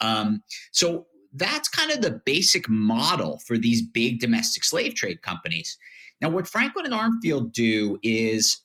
Um, 0.01 0.43
so 0.71 1.07
that's 1.33 1.69
kind 1.69 1.91
of 1.91 2.01
the 2.01 2.21
basic 2.25 2.67
model 2.67 3.39
for 3.45 3.57
these 3.57 3.81
big 3.81 4.19
domestic 4.19 4.63
slave 4.63 4.95
trade 4.95 5.21
companies. 5.21 5.77
Now, 6.21 6.29
what 6.29 6.47
Franklin 6.47 6.85
and 6.85 6.93
Armfield 6.93 7.53
do 7.53 7.97
is 8.03 8.61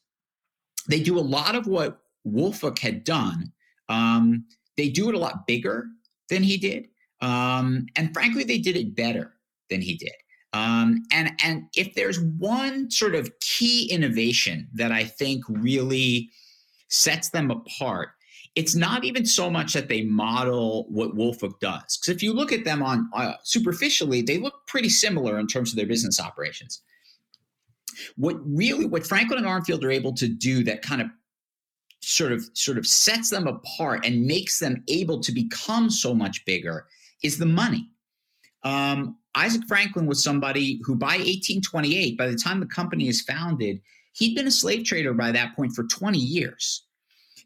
they 0.88 1.00
do 1.00 1.18
a 1.18 1.21
lot 1.21 1.54
of 1.54 1.66
what 1.66 2.00
Woolfolk 2.25 2.78
had 2.78 3.04
done. 3.04 3.52
Um, 3.88 4.47
they 4.76 4.88
do 4.88 5.09
it 5.09 5.14
a 5.14 5.18
lot 5.18 5.47
bigger 5.47 5.87
than 6.28 6.42
he 6.42 6.56
did. 6.56 6.88
Um, 7.25 7.87
and 7.97 8.12
frankly, 8.12 8.45
they 8.45 8.59
did 8.59 8.76
it 8.76 8.95
better 8.95 9.33
than 9.71 9.81
he 9.81 9.97
did. 9.97 10.12
Um, 10.52 11.02
and 11.11 11.33
and 11.43 11.64
if 11.75 11.95
there's 11.95 12.21
one 12.21 12.90
sort 12.90 13.14
of 13.14 13.33
key 13.40 13.90
innovation 13.90 14.69
that 14.75 14.93
I 14.93 15.04
think 15.04 15.43
really 15.49 16.31
sets 16.88 17.31
them 17.31 17.50
apart, 17.50 18.11
it's 18.54 18.75
not 18.75 19.04
even 19.04 19.25
so 19.25 19.50
much 19.50 19.73
that 19.73 19.88
they 19.88 20.02
model 20.02 20.87
what 20.90 21.16
Woolfolk 21.16 21.59
does. 21.61 21.97
Because 21.97 22.14
if 22.14 22.23
you 22.23 22.35
look 22.35 22.52
at 22.52 22.64
them 22.64 22.83
on 22.83 23.09
uh, 23.14 23.35
superficially, 23.43 24.21
they 24.21 24.37
look 24.37 24.66
pretty 24.66 24.90
similar 24.90 25.38
in 25.38 25.47
terms 25.47 25.73
of 25.73 25.76
their 25.76 25.87
business 25.87 26.21
operations. 26.21 26.83
What 28.16 28.37
really, 28.45 28.85
what 28.85 29.07
Franklin 29.07 29.38
and 29.38 29.47
Armfield 29.47 29.83
are 29.83 29.90
able 29.90 30.12
to 30.14 30.28
do 30.28 30.62
that 30.64 30.83
kind 30.83 31.00
of 31.00 31.09
sort 32.00 32.33
of 32.33 32.45
sort 32.52 32.76
of 32.76 32.87
sets 32.87 33.31
them 33.31 33.47
apart 33.47 34.04
and 34.04 34.26
makes 34.26 34.59
them 34.59 34.85
able 34.88 35.21
to 35.21 35.33
become 35.33 35.88
so 35.88 36.14
much 36.14 36.45
bigger 36.45 36.87
is 37.25 37.38
the 37.38 37.47
money. 37.47 37.88
Um, 38.62 39.16
Isaac 39.35 39.62
Franklin 39.66 40.07
was 40.07 40.23
somebody 40.23 40.81
who, 40.85 40.95
by 40.95 41.16
1828, 41.16 42.16
by 42.16 42.28
the 42.28 42.37
time 42.37 42.61
the 42.61 42.66
company 42.66 43.09
is 43.09 43.23
founded, 43.23 43.81
he'd 44.12 44.37
been 44.37 44.47
a 44.47 44.52
slave 44.52 44.85
trader 44.85 45.12
by 45.12 45.33
that 45.33 45.57
point 45.57 45.73
for 45.73 45.85
20 45.85 46.19
years. 46.19 46.85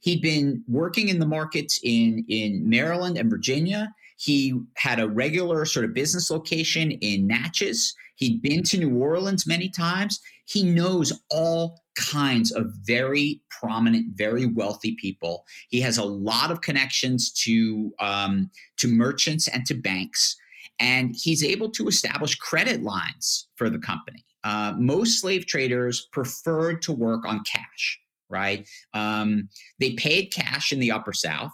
He'd 0.00 0.20
been 0.20 0.62
working 0.68 1.08
in 1.08 1.18
the 1.18 1.26
markets 1.26 1.80
in, 1.82 2.24
in 2.28 2.68
Maryland 2.68 3.16
and 3.16 3.30
Virginia. 3.30 3.92
He 4.18 4.60
had 4.74 5.00
a 5.00 5.08
regular 5.08 5.64
sort 5.64 5.84
of 5.84 5.94
business 5.94 6.30
location 6.30 6.92
in 6.92 7.26
Natchez. 7.26 7.94
He'd 8.16 8.42
been 8.42 8.62
to 8.64 8.78
New 8.78 8.96
Orleans 8.96 9.46
many 9.46 9.68
times. 9.68 10.20
He 10.44 10.62
knows 10.62 11.12
all 11.30 11.80
kinds 11.98 12.52
of 12.52 12.66
very 12.84 13.40
prominent, 13.50 14.16
very 14.16 14.46
wealthy 14.46 14.96
people. 15.00 15.44
He 15.68 15.80
has 15.80 15.98
a 15.98 16.04
lot 16.04 16.50
of 16.50 16.60
connections 16.60 17.32
to 17.44 17.92
um, 17.98 18.50
to 18.78 18.88
merchants 18.88 19.48
and 19.48 19.66
to 19.66 19.74
banks, 19.74 20.36
and 20.78 21.14
he's 21.14 21.42
able 21.42 21.70
to 21.70 21.88
establish 21.88 22.36
credit 22.36 22.82
lines 22.82 23.48
for 23.56 23.68
the 23.68 23.78
company. 23.78 24.24
Uh, 24.44 24.74
most 24.78 25.20
slave 25.20 25.46
traders 25.46 26.08
preferred 26.12 26.80
to 26.82 26.92
work 26.92 27.26
on 27.26 27.42
cash, 27.44 28.00
right? 28.28 28.68
Um, 28.94 29.48
they 29.80 29.94
paid 29.94 30.26
cash 30.32 30.72
in 30.72 30.78
the 30.78 30.92
Upper 30.92 31.12
South. 31.12 31.52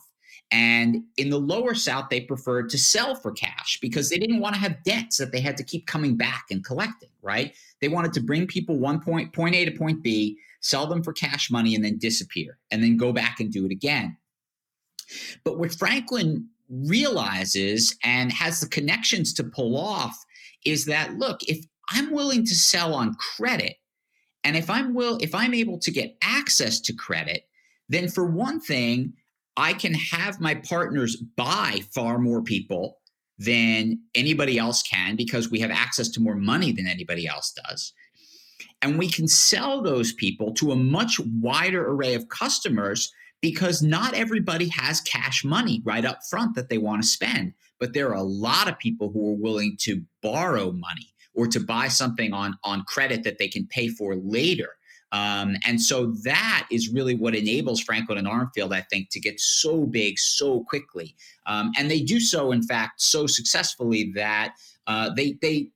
And 0.51 1.05
in 1.17 1.31
the 1.31 1.39
lower 1.39 1.75
South, 1.75 2.11
they 2.11 2.21
preferred 2.21 2.69
to 2.71 2.79
sell 2.79 3.15
for 3.15 3.33
cash 3.33 3.79
because 3.81 4.09
they 4.09 4.19
didn't 4.19 4.41
want 4.41 4.55
to 4.55 4.61
have 4.61 4.83
debts 4.85 5.17
that 5.17 5.33
they 5.33 5.41
had 5.41 5.57
to 5.57 5.65
keep 5.65 5.87
coming 5.87 6.17
back 6.17 6.47
and 6.51 6.65
collecting, 6.65 7.09
right? 7.23 7.55
They 7.81 7.89
wanted 7.89 8.13
to 8.13 8.21
bring 8.21 8.47
people 8.47 8.79
one 8.79 9.01
point, 9.01 9.33
point 9.33 9.55
A 9.55 9.65
to 9.65 9.73
point 9.73 10.03
B, 10.03 10.39
sell 10.61 10.87
them 10.87 11.03
for 11.03 11.13
cash 11.13 11.51
money, 11.51 11.75
and 11.75 11.85
then 11.85 11.99
disappear, 11.99 12.59
and 12.71 12.83
then 12.83 12.97
go 12.97 13.13
back 13.13 13.41
and 13.41 13.53
do 13.53 13.65
it 13.65 13.73
again. 13.73 14.17
But 15.45 15.59
what 15.59 15.75
Franklin 15.75 16.49
realizes 16.69 17.97
and 18.05 18.33
has 18.33 18.61
the 18.61 18.69
connections 18.69 19.35
to 19.35 19.45
pull 19.45 19.77
off 19.77 20.17
is 20.65 20.87
that 20.87 21.19
look, 21.19 21.43
if 21.45 21.65
I'm 21.91 22.13
willing 22.13 22.45
to 22.47 22.55
sell 22.55 22.95
on 22.95 23.15
credit, 23.15 23.77
and 24.45 24.57
if 24.57 24.71
I'm 24.71 24.95
will 24.95 25.19
if 25.21 25.35
I'm 25.35 25.55
able 25.55 25.79
to 25.79 25.91
get 25.91 26.17
access 26.23 26.81
to 26.81 26.93
credit, 26.93 27.49
then 27.89 28.09
for 28.09 28.27
one 28.27 28.61
thing, 28.61 29.15
I 29.57 29.73
can 29.73 29.95
have 29.95 30.41
my 30.41 30.55
partners 30.55 31.17
buy 31.17 31.81
far 31.93 32.19
more 32.19 32.43
people 32.43 32.99
than 33.39 34.01
anybody 34.15 34.59
else 34.59 34.83
can 34.83 35.17
because 35.17 35.51
we 35.51 35.61
have 35.61 35.71
access 35.71 36.09
to 36.11 36.21
more 36.21 36.37
money 36.37 36.73
than 36.73 36.87
anybody 36.87 37.27
else 37.27 37.53
does. 37.53 37.93
And 38.83 38.99
we 38.99 39.09
can 39.09 39.27
sell 39.27 39.83
those 39.83 40.13
people 40.13 40.53
to 40.55 40.73
a 40.73 40.77
much 40.77 41.19
wider 41.21 41.89
array 41.89 42.15
of 42.15 42.29
customers 42.29 43.13
because 43.41 43.83
not 43.83 44.15
everybody 44.15 44.69
has 44.69 45.01
cash 45.01 45.45
money 45.45 45.83
right 45.85 46.05
up 46.05 46.21
front 46.31 46.55
that 46.55 46.69
they 46.69 46.79
want 46.79 47.03
to 47.03 47.09
spend. 47.09 47.53
But 47.79 47.93
there 47.93 48.09
are 48.09 48.15
a 48.15 48.23
lot 48.23 48.69
of 48.69 48.79
people 48.79 49.11
who 49.11 49.31
are 49.31 49.37
willing 49.37 49.77
to 49.81 50.03
borrow 50.23 50.73
money 50.73 51.13
or 51.35 51.47
to 51.49 51.61
buy 51.61 51.89
something 51.89 52.33
on, 52.33 52.57
on 52.65 52.85
credit 52.85 53.23
that 53.25 53.39
they 53.39 53.49
can 53.49 53.67
pay 53.67 53.89
for 53.89 54.15
later. 54.17 54.69
Um, 55.15 55.57
and 55.65 55.81
so 55.81 56.07
that 56.25 56.67
is 56.73 56.89
really 56.89 57.15
what 57.15 57.37
enables 57.37 57.81
Franklin 57.81 58.19
and 58.19 58.27
Armfield, 58.27 58.75
I 58.75 58.81
think, 58.81 59.11
to 59.11 59.21
get 59.21 59.39
so 59.39 59.87
big 59.87 60.19
so 60.19 60.65
quickly. 60.65 61.15
Um, 61.47 61.71
and 61.79 61.89
they 61.89 62.01
do 62.01 62.19
so, 62.19 62.51
in 62.51 62.65
fact, 62.65 63.01
so 63.01 63.29
successfully 63.29 64.11
that 64.17 64.55
uh, 64.89 65.11
they 65.15 65.39
they 65.41 65.69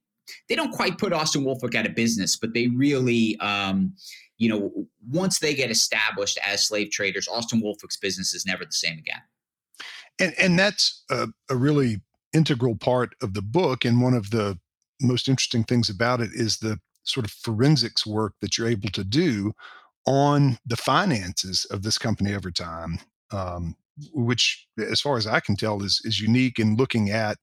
they 0.49 0.57
don't 0.57 0.73
quite 0.73 0.99
put 0.99 1.13
Austin 1.13 1.45
Woolfolk 1.45 1.77
out 1.77 1.87
of 1.87 1.95
business, 1.95 2.37
but 2.37 2.53
they 2.53 2.67
really, 2.67 3.39
um, 3.39 3.95
you 4.39 4.49
know, 4.49 4.89
once 5.09 5.39
they 5.39 5.55
get 5.55 5.71
established 5.71 6.39
as 6.45 6.67
slave 6.67 6.91
traders, 6.91 7.29
Austin 7.29 7.61
Woolfolk's 7.61 7.97
business 7.97 8.35
is 8.35 8.45
never 8.45 8.65
the 8.65 8.73
same 8.73 8.99
again. 8.99 9.23
And 10.19 10.35
and 10.37 10.59
that's 10.59 11.05
a, 11.13 11.29
a 11.49 11.55
really 11.55 12.01
integral 12.33 12.75
part 12.75 13.15
of 13.23 13.35
the 13.35 13.43
book, 13.43 13.85
and 13.85 14.03
one 14.03 14.15
of 14.15 14.31
the 14.31 14.59
most 15.01 15.29
interesting 15.29 15.63
things 15.63 15.89
about 15.89 16.21
it 16.21 16.31
is 16.35 16.59
the 16.59 16.81
sort 17.09 17.27
of 17.27 17.33
forensics 17.33 18.07
work 18.07 18.35
that 18.41 18.57
you're 18.57 18.69
able 18.69 18.91
to 18.91 19.05
do 19.05 19.53
on 20.07 20.59
the 20.65 20.77
finances 20.77 21.67
of 21.67 21.83
this 21.83 21.99
company 21.99 22.35
over 22.35 22.51
time, 22.51 22.99
um, 23.31 23.77
which, 24.13 24.67
as 24.79 25.01
far 25.01 25.17
as 25.17 25.27
I 25.27 25.41
can 25.41 25.57
tell, 25.57 25.83
is 25.83 26.01
is 26.05 26.21
unique 26.21 26.59
in 26.59 26.77
looking 26.77 27.11
at 27.11 27.37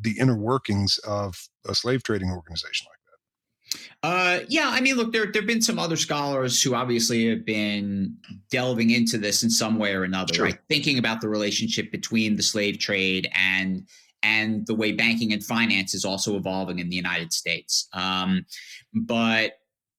the 0.00 0.18
inner 0.18 0.36
workings 0.36 0.98
of 0.98 1.36
a 1.66 1.74
slave 1.74 2.02
trading 2.02 2.30
organization 2.30 2.86
like 2.88 2.98
that. 3.04 3.98
Uh, 4.02 4.44
yeah, 4.48 4.70
I 4.72 4.80
mean, 4.80 4.96
look, 4.96 5.12
there 5.12 5.30
there've 5.30 5.46
been 5.46 5.60
some 5.60 5.78
other 5.78 5.96
scholars 5.96 6.62
who 6.62 6.74
obviously 6.74 7.28
have 7.28 7.44
been 7.44 8.16
delving 8.50 8.90
into 8.90 9.18
this 9.18 9.42
in 9.42 9.50
some 9.50 9.78
way 9.78 9.92
or 9.92 10.04
another, 10.04 10.34
sure. 10.34 10.44
right? 10.46 10.58
Thinking 10.68 10.98
about 10.98 11.20
the 11.20 11.28
relationship 11.28 11.90
between 11.90 12.36
the 12.36 12.42
slave 12.42 12.78
trade 12.78 13.28
and 13.34 13.86
and 14.22 14.66
the 14.66 14.74
way 14.74 14.92
banking 14.92 15.32
and 15.32 15.44
finance 15.44 15.94
is 15.94 16.04
also 16.04 16.36
evolving 16.36 16.78
in 16.78 16.88
the 16.88 16.96
United 16.96 17.32
States. 17.32 17.88
Um, 17.92 18.44
but 18.92 19.52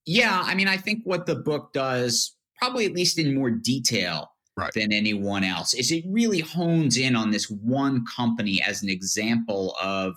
yeah, 0.06 0.42
I 0.44 0.56
mean, 0.56 0.68
I 0.68 0.78
think 0.78 1.02
what 1.04 1.26
the 1.26 1.36
book 1.36 1.74
does, 1.74 2.36
probably 2.58 2.86
at 2.86 2.94
least 2.94 3.18
in 3.20 3.36
more 3.36 3.52
detail 3.52 4.32
right. 4.58 4.72
than 4.74 4.92
anyone 4.92 5.44
else, 5.44 5.74
is 5.74 5.92
it 5.92 6.04
really 6.08 6.40
hones 6.40 6.98
in 6.98 7.16
on 7.16 7.32
this 7.32 7.50
one 7.50 8.04
company 8.06 8.62
as 8.66 8.84
an 8.84 8.90
example 8.90 9.76
of, 9.82 10.16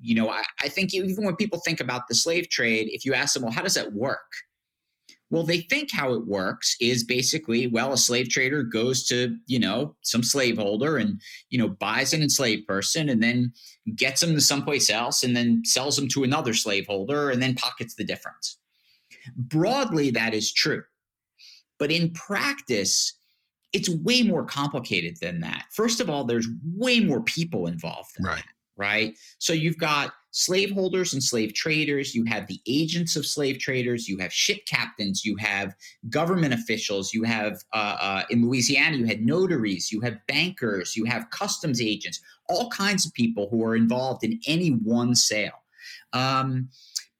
you 0.00 0.14
know, 0.14 0.28
I, 0.28 0.44
I 0.62 0.68
think 0.68 0.94
even 0.94 1.24
when 1.24 1.36
people 1.36 1.60
think 1.60 1.80
about 1.80 2.08
the 2.08 2.14
slave 2.14 2.48
trade, 2.48 2.88
if 2.90 3.04
you 3.04 3.14
ask 3.14 3.34
them, 3.34 3.42
well, 3.42 3.52
how 3.52 3.62
does 3.62 3.74
that 3.74 3.92
work? 3.92 4.32
Well, 5.34 5.42
they 5.42 5.62
think 5.62 5.90
how 5.90 6.12
it 6.12 6.28
works 6.28 6.76
is 6.80 7.02
basically, 7.02 7.66
well, 7.66 7.92
a 7.92 7.96
slave 7.96 8.28
trader 8.28 8.62
goes 8.62 9.04
to, 9.08 9.36
you 9.46 9.58
know, 9.58 9.96
some 10.02 10.22
slaveholder 10.22 10.96
and, 10.96 11.20
you 11.50 11.58
know, 11.58 11.70
buys 11.70 12.14
an 12.14 12.22
enslaved 12.22 12.68
person 12.68 13.08
and 13.08 13.20
then 13.20 13.52
gets 13.96 14.20
them 14.20 14.32
to 14.36 14.40
someplace 14.40 14.90
else 14.90 15.24
and 15.24 15.36
then 15.36 15.64
sells 15.64 15.96
them 15.96 16.06
to 16.10 16.22
another 16.22 16.54
slaveholder 16.54 17.30
and 17.30 17.42
then 17.42 17.56
pockets 17.56 17.96
the 17.96 18.04
difference. 18.04 18.58
Broadly, 19.36 20.12
that 20.12 20.34
is 20.34 20.52
true. 20.52 20.84
But 21.80 21.90
in 21.90 22.12
practice, 22.12 23.18
it's 23.72 23.88
way 23.88 24.22
more 24.22 24.44
complicated 24.44 25.16
than 25.20 25.40
that. 25.40 25.64
First 25.72 25.98
of 26.00 26.08
all, 26.08 26.22
there's 26.22 26.46
way 26.64 27.00
more 27.00 27.22
people 27.22 27.66
involved. 27.66 28.12
right. 28.20 28.36
That, 28.36 28.44
right. 28.76 29.16
So 29.38 29.52
you've 29.52 29.78
got 29.78 30.12
slaveholders 30.30 31.12
and 31.12 31.22
slave 31.22 31.54
traders, 31.54 32.12
you 32.12 32.24
have 32.24 32.46
the 32.48 32.60
agents 32.66 33.14
of 33.14 33.24
slave 33.24 33.58
traders, 33.60 34.08
you 34.08 34.18
have 34.18 34.32
ship 34.32 34.66
captains, 34.66 35.24
you 35.24 35.36
have 35.36 35.74
government 36.10 36.52
officials, 36.52 37.14
you 37.14 37.22
have, 37.22 37.62
uh, 37.72 37.96
uh, 38.00 38.22
in 38.30 38.44
Louisiana, 38.44 38.96
you 38.96 39.04
had 39.04 39.24
notaries, 39.24 39.92
you 39.92 40.00
have 40.00 40.18
bankers, 40.26 40.96
you 40.96 41.04
have 41.04 41.30
customs 41.30 41.80
agents, 41.80 42.20
all 42.48 42.68
kinds 42.70 43.06
of 43.06 43.14
people 43.14 43.48
who 43.48 43.64
are 43.64 43.76
involved 43.76 44.24
in 44.24 44.40
any 44.48 44.70
one 44.70 45.14
sale. 45.14 45.62
Um, 46.12 46.68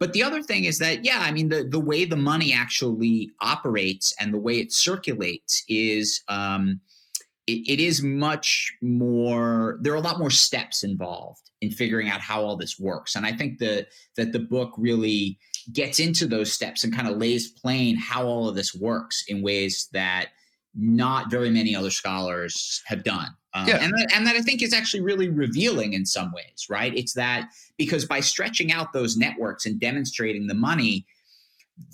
but 0.00 0.12
the 0.12 0.24
other 0.24 0.42
thing 0.42 0.64
is 0.64 0.78
that, 0.80 1.04
yeah, 1.04 1.20
I 1.20 1.30
mean, 1.30 1.48
the, 1.50 1.62
the 1.62 1.78
way 1.78 2.04
the 2.04 2.16
money 2.16 2.52
actually 2.52 3.30
operates 3.40 4.12
and 4.18 4.34
the 4.34 4.38
way 4.38 4.58
it 4.58 4.72
circulates 4.72 5.62
is. 5.68 6.22
Um, 6.28 6.80
it, 7.46 7.68
it 7.68 7.80
is 7.80 8.02
much 8.02 8.72
more 8.82 9.78
there 9.82 9.92
are 9.92 9.96
a 9.96 10.00
lot 10.00 10.18
more 10.18 10.30
steps 10.30 10.82
involved 10.84 11.50
in 11.60 11.70
figuring 11.70 12.08
out 12.08 12.20
how 12.20 12.42
all 12.42 12.56
this 12.56 12.78
works 12.78 13.16
and 13.16 13.26
i 13.26 13.32
think 13.32 13.58
that 13.58 13.88
that 14.16 14.32
the 14.32 14.38
book 14.38 14.72
really 14.76 15.38
gets 15.72 15.98
into 15.98 16.26
those 16.26 16.52
steps 16.52 16.84
and 16.84 16.94
kind 16.94 17.08
of 17.08 17.16
lays 17.16 17.48
plain 17.48 17.96
how 17.96 18.26
all 18.26 18.48
of 18.48 18.54
this 18.54 18.74
works 18.74 19.24
in 19.28 19.42
ways 19.42 19.88
that 19.92 20.28
not 20.74 21.30
very 21.30 21.50
many 21.50 21.74
other 21.74 21.90
scholars 21.90 22.82
have 22.86 23.04
done 23.04 23.28
Um, 23.54 23.68
yeah. 23.68 23.76
and, 23.82 23.92
that, 23.92 24.12
and 24.14 24.26
that 24.26 24.34
I 24.34 24.42
think 24.42 24.60
is 24.62 24.74
actually 24.74 25.02
really 25.02 25.28
revealing 25.28 25.92
in 25.92 26.04
some 26.04 26.32
ways, 26.32 26.66
right? 26.68 26.92
It's 26.96 27.12
that 27.14 27.50
because 27.78 28.04
by 28.04 28.18
stretching 28.18 28.72
out 28.72 28.92
those 28.92 29.16
networks 29.16 29.66
and 29.66 29.78
demonstrating 29.78 30.48
the 30.48 30.54
money, 30.54 31.06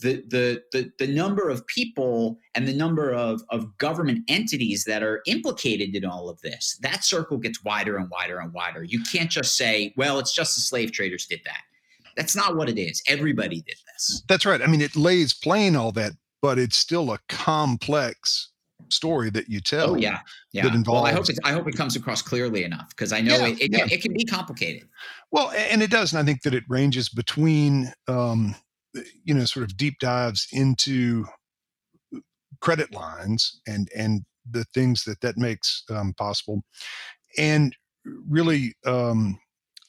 the, 0.00 0.22
the 0.28 0.62
the 0.72 0.92
the 0.98 1.06
number 1.06 1.48
of 1.48 1.66
people 1.66 2.38
and 2.54 2.68
the 2.68 2.72
number 2.72 3.12
of 3.12 3.42
of 3.48 3.76
government 3.78 4.22
entities 4.28 4.84
that 4.84 5.02
are 5.02 5.22
implicated 5.26 5.94
in 5.94 6.04
all 6.04 6.28
of 6.28 6.40
this 6.42 6.78
that 6.82 7.02
circle 7.02 7.38
gets 7.38 7.64
wider 7.64 7.96
and 7.96 8.10
wider 8.10 8.40
and 8.40 8.52
wider 8.52 8.82
you 8.82 9.02
can't 9.04 9.30
just 9.30 9.56
say 9.56 9.94
well 9.96 10.18
it's 10.18 10.34
just 10.34 10.54
the 10.54 10.60
slave 10.60 10.92
traders 10.92 11.24
did 11.26 11.40
that 11.46 11.62
that's 12.14 12.36
not 12.36 12.56
what 12.56 12.68
it 12.68 12.78
is 12.78 13.02
everybody 13.08 13.62
did 13.62 13.76
this 13.94 14.22
that's 14.28 14.44
right 14.44 14.60
i 14.60 14.66
mean 14.66 14.82
it 14.82 14.96
lays 14.96 15.32
plain 15.32 15.74
all 15.74 15.92
that 15.92 16.12
but 16.42 16.58
it's 16.58 16.76
still 16.76 17.12
a 17.12 17.18
complex 17.28 18.50
story 18.88 19.30
that 19.30 19.48
you 19.48 19.60
tell. 19.60 19.90
Oh 19.90 19.94
yeah, 19.96 20.20
yeah. 20.52 20.64
That 20.64 20.74
involves. 20.74 21.04
Well, 21.04 21.12
I 21.12 21.14
hope 21.14 21.28
it, 21.28 21.38
I 21.44 21.52
hope 21.52 21.68
it 21.68 21.76
comes 21.76 21.96
across 21.96 22.22
clearly 22.22 22.64
enough 22.64 22.88
because 22.90 23.12
I 23.12 23.20
know 23.20 23.36
yeah, 23.36 23.46
it, 23.48 23.60
it, 23.60 23.72
yeah. 23.72 23.86
it, 23.90 24.02
can 24.02 24.12
be 24.12 24.24
complicated. 24.24 24.88
Well, 25.30 25.50
and 25.50 25.82
it 25.82 25.90
does, 25.90 26.12
and 26.12 26.20
I 26.20 26.24
think 26.24 26.42
that 26.42 26.54
it 26.54 26.64
ranges 26.68 27.08
between, 27.08 27.92
um, 28.08 28.54
you 29.24 29.34
know, 29.34 29.44
sort 29.44 29.64
of 29.64 29.76
deep 29.76 29.98
dives 30.00 30.46
into 30.52 31.26
credit 32.60 32.92
lines 32.92 33.60
and 33.66 33.88
and 33.96 34.22
the 34.50 34.64
things 34.64 35.04
that 35.04 35.20
that 35.20 35.36
makes 35.36 35.84
um, 35.90 36.14
possible, 36.14 36.62
and 37.38 37.76
really 38.04 38.74
um, 38.86 39.38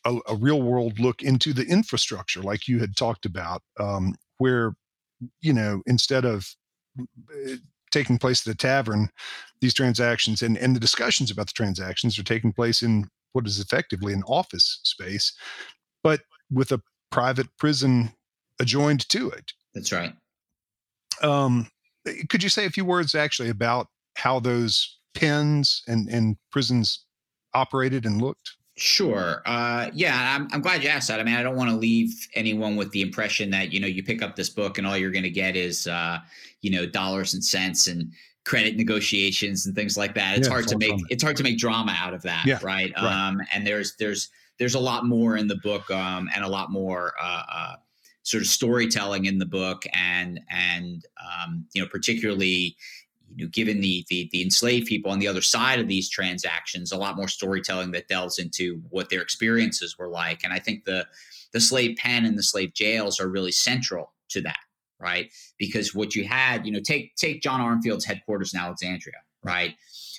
a, 0.05 0.17
a, 0.27 0.35
real 0.35 0.61
world 0.61 0.99
look 0.99 1.21
into 1.21 1.53
the 1.53 1.65
infrastructure, 1.65 2.41
like 2.41 2.67
you 2.67 2.79
had 2.79 2.95
talked 2.95 3.25
about, 3.25 3.61
um, 3.79 4.13
where 4.37 4.73
you 5.41 5.53
know 5.53 5.81
instead 5.85 6.25
of 6.25 6.47
uh, 6.99 7.55
taking 7.91 8.17
place 8.17 8.45
at 8.47 8.53
a 8.53 8.57
tavern, 8.57 9.09
these 9.59 9.73
transactions 9.73 10.41
and, 10.41 10.57
and 10.57 10.75
the 10.75 10.79
discussions 10.79 11.29
about 11.29 11.47
the 11.47 11.53
transactions 11.53 12.17
are 12.17 12.23
taking 12.23 12.53
place 12.53 12.81
in 12.81 13.07
what 13.33 13.45
is 13.45 13.59
effectively 13.59 14.13
an 14.13 14.23
office 14.27 14.79
space, 14.83 15.33
but 16.03 16.21
with 16.51 16.71
a 16.71 16.81
private 17.11 17.47
prison 17.57 18.13
adjoined 18.61 19.07
to 19.09 19.29
it. 19.31 19.51
That's 19.73 19.91
right. 19.91 20.13
Um, 21.21 21.67
could 22.29 22.43
you 22.43 22.49
say 22.49 22.65
a 22.65 22.69
few 22.69 22.85
words 22.85 23.15
actually 23.15 23.49
about 23.49 23.87
how 24.15 24.39
those 24.39 24.99
pens 25.13 25.83
and, 25.87 26.07
and 26.09 26.37
prisons 26.51 27.05
operated 27.53 28.05
and 28.05 28.21
looked? 28.21 28.51
Sure. 28.77 29.41
Uh, 29.45 29.89
yeah, 29.93 30.35
I'm, 30.35 30.47
I'm 30.51 30.61
glad 30.61 30.83
you 30.83 30.89
asked 30.89 31.09
that. 31.09 31.19
I 31.19 31.23
mean, 31.23 31.35
I 31.35 31.43
don't 31.43 31.55
want 31.55 31.69
to 31.69 31.75
leave 31.75 32.27
anyone 32.33 32.75
with 32.75 32.89
the 32.91 33.01
impression 33.01 33.51
that 33.51 33.71
you 33.71 33.79
know 33.79 33.87
you 33.87 34.01
pick 34.01 34.21
up 34.21 34.35
this 34.35 34.49
book 34.49 34.77
and 34.77 34.87
all 34.87 34.97
you're 34.97 35.11
going 35.11 35.23
to 35.23 35.29
get 35.29 35.55
is 35.55 35.87
uh, 35.87 36.19
you 36.61 36.71
know 36.71 36.85
dollars 36.85 37.33
and 37.33 37.43
cents 37.43 37.87
and 37.87 38.11
credit 38.43 38.75
negotiations 38.75 39.65
and 39.65 39.75
things 39.75 39.97
like 39.97 40.15
that. 40.15 40.37
It's 40.37 40.47
yeah, 40.47 40.53
hard 40.53 40.67
to 40.69 40.77
make 40.77 40.89
drama. 40.89 41.03
it's 41.09 41.21
hard 41.21 41.37
to 41.37 41.43
make 41.43 41.57
drama 41.57 41.95
out 41.99 42.13
of 42.13 42.21
that, 42.23 42.45
yeah, 42.45 42.59
right? 42.63 42.91
right? 42.95 43.27
Um, 43.27 43.41
and 43.53 43.67
there's 43.67 43.95
there's 43.97 44.29
there's 44.57 44.75
a 44.75 44.79
lot 44.79 45.05
more 45.05 45.37
in 45.37 45.47
the 45.47 45.57
book 45.57 45.89
um, 45.91 46.29
and 46.33 46.43
a 46.43 46.47
lot 46.47 46.71
more 46.71 47.13
uh, 47.21 47.43
uh, 47.51 47.75
sort 48.23 48.41
of 48.41 48.47
storytelling 48.47 49.25
in 49.25 49.39
the 49.39 49.45
book 49.45 49.83
and 49.93 50.39
and 50.49 51.05
um, 51.19 51.65
you 51.73 51.81
know 51.81 51.87
particularly 51.87 52.75
you 53.35 53.45
know, 53.45 53.49
given 53.49 53.81
the, 53.81 54.05
the 54.09 54.29
the 54.31 54.41
enslaved 54.41 54.87
people 54.87 55.11
on 55.11 55.19
the 55.19 55.27
other 55.27 55.41
side 55.41 55.79
of 55.79 55.87
these 55.87 56.09
transactions, 56.09 56.91
a 56.91 56.97
lot 56.97 57.15
more 57.15 57.27
storytelling 57.27 57.91
that 57.91 58.07
delves 58.07 58.39
into 58.39 58.81
what 58.89 59.09
their 59.09 59.21
experiences 59.21 59.97
were 59.97 60.09
like. 60.09 60.43
And 60.43 60.53
I 60.53 60.59
think 60.59 60.85
the 60.85 61.05
the 61.53 61.59
slave 61.59 61.97
pen 61.97 62.25
and 62.25 62.37
the 62.37 62.43
slave 62.43 62.73
jails 62.73 63.19
are 63.19 63.27
really 63.27 63.51
central 63.51 64.13
to 64.29 64.41
that, 64.41 64.59
right? 64.99 65.31
Because 65.57 65.93
what 65.93 66.15
you 66.15 66.25
had, 66.25 66.65
you 66.65 66.71
know, 66.71 66.79
take 66.79 67.15
take 67.15 67.41
John 67.41 67.61
Armfield's 67.61 68.05
headquarters 68.05 68.53
in 68.53 68.59
Alexandria, 68.59 69.17
right? 69.43 69.75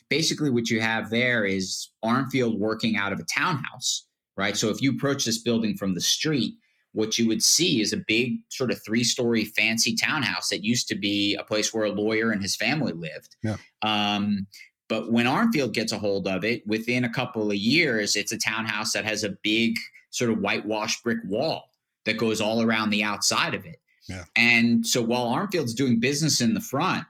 Basically, 0.09 0.51
what 0.51 0.71
you 0.71 0.81
have 0.81 1.11
there 1.11 1.45
is 1.45 1.91
Armfield 2.05 2.59
working 2.59 2.97
out 2.97 3.13
of 3.13 3.21
a 3.21 3.25
townhouse, 3.25 4.07
right? 4.37 4.57
So 4.57 4.69
if 4.69 4.83
you 4.83 4.93
approach 4.93 5.25
this 5.25 5.39
building 5.39 5.77
from 5.77 5.95
the 5.95 6.01
street, 6.01 6.55
what 6.93 7.19
you 7.19 7.27
would 7.27 7.43
see 7.43 7.81
is 7.81 7.93
a 7.93 8.03
big 8.07 8.37
sort 8.51 8.71
of 8.71 8.83
three 8.85 9.05
story 9.05 9.45
fancy 9.45 9.95
townhouse 9.95 10.49
that 10.51 10.65
used 10.65 10.89
to 10.89 10.95
be 10.95 11.35
a 11.37 11.45
place 11.45 11.73
where 11.73 11.85
a 11.85 11.93
lawyer 11.93 12.31
and 12.31 12.43
his 12.43 12.55
family 12.55 12.93
lived. 12.93 13.37
Yeah. 13.43 13.57
Um, 13.83 14.47
but 14.89 15.11
when 15.11 15.27
Armfield 15.27 15.73
gets 15.73 15.93
a 15.93 15.99
hold 15.99 16.29
of 16.29 16.45
it, 16.45 16.67
within 16.67 17.05
a 17.05 17.13
couple 17.13 17.51
of 17.51 17.57
years, 17.57 18.15
it's 18.15 18.33
a 18.33 18.39
townhouse 18.39 18.93
that 18.93 19.07
has 19.07 19.25
a 19.25 19.37
big 19.43 19.77
sort 20.11 20.31
of 20.31 20.41
whitewashed 20.41 21.03
brick 21.03 21.21
wall 21.25 21.71
that 22.05 22.19
goes 22.19 22.41
all 22.41 22.63
around 22.63 22.91
the 22.91 23.03
outside 23.03 23.55
of 23.55 23.65
it. 23.65 23.81
Yeah. 24.09 24.25
And 24.37 24.87
so 24.87 25.01
while 25.01 25.27
Armfield's 25.27 25.75
doing 25.75 25.99
business 25.99 26.41
in 26.41 26.53
the 26.53 26.61
front, 26.61 27.07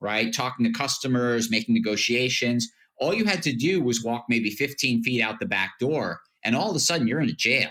right, 0.00 0.32
talking 0.32 0.64
to 0.66 0.72
customers, 0.72 1.50
making 1.50 1.74
negotiations, 1.74 2.70
all 2.98 3.12
you 3.12 3.24
had 3.24 3.42
to 3.42 3.52
do 3.52 3.82
was 3.82 4.04
walk 4.04 4.26
maybe 4.28 4.50
15 4.50 5.02
feet 5.02 5.22
out 5.22 5.40
the 5.40 5.46
back 5.46 5.78
door, 5.80 6.20
and 6.44 6.54
all 6.54 6.70
of 6.70 6.76
a 6.76 6.80
sudden 6.80 7.06
you're 7.06 7.20
in 7.20 7.30
a 7.30 7.34
jail. 7.34 7.70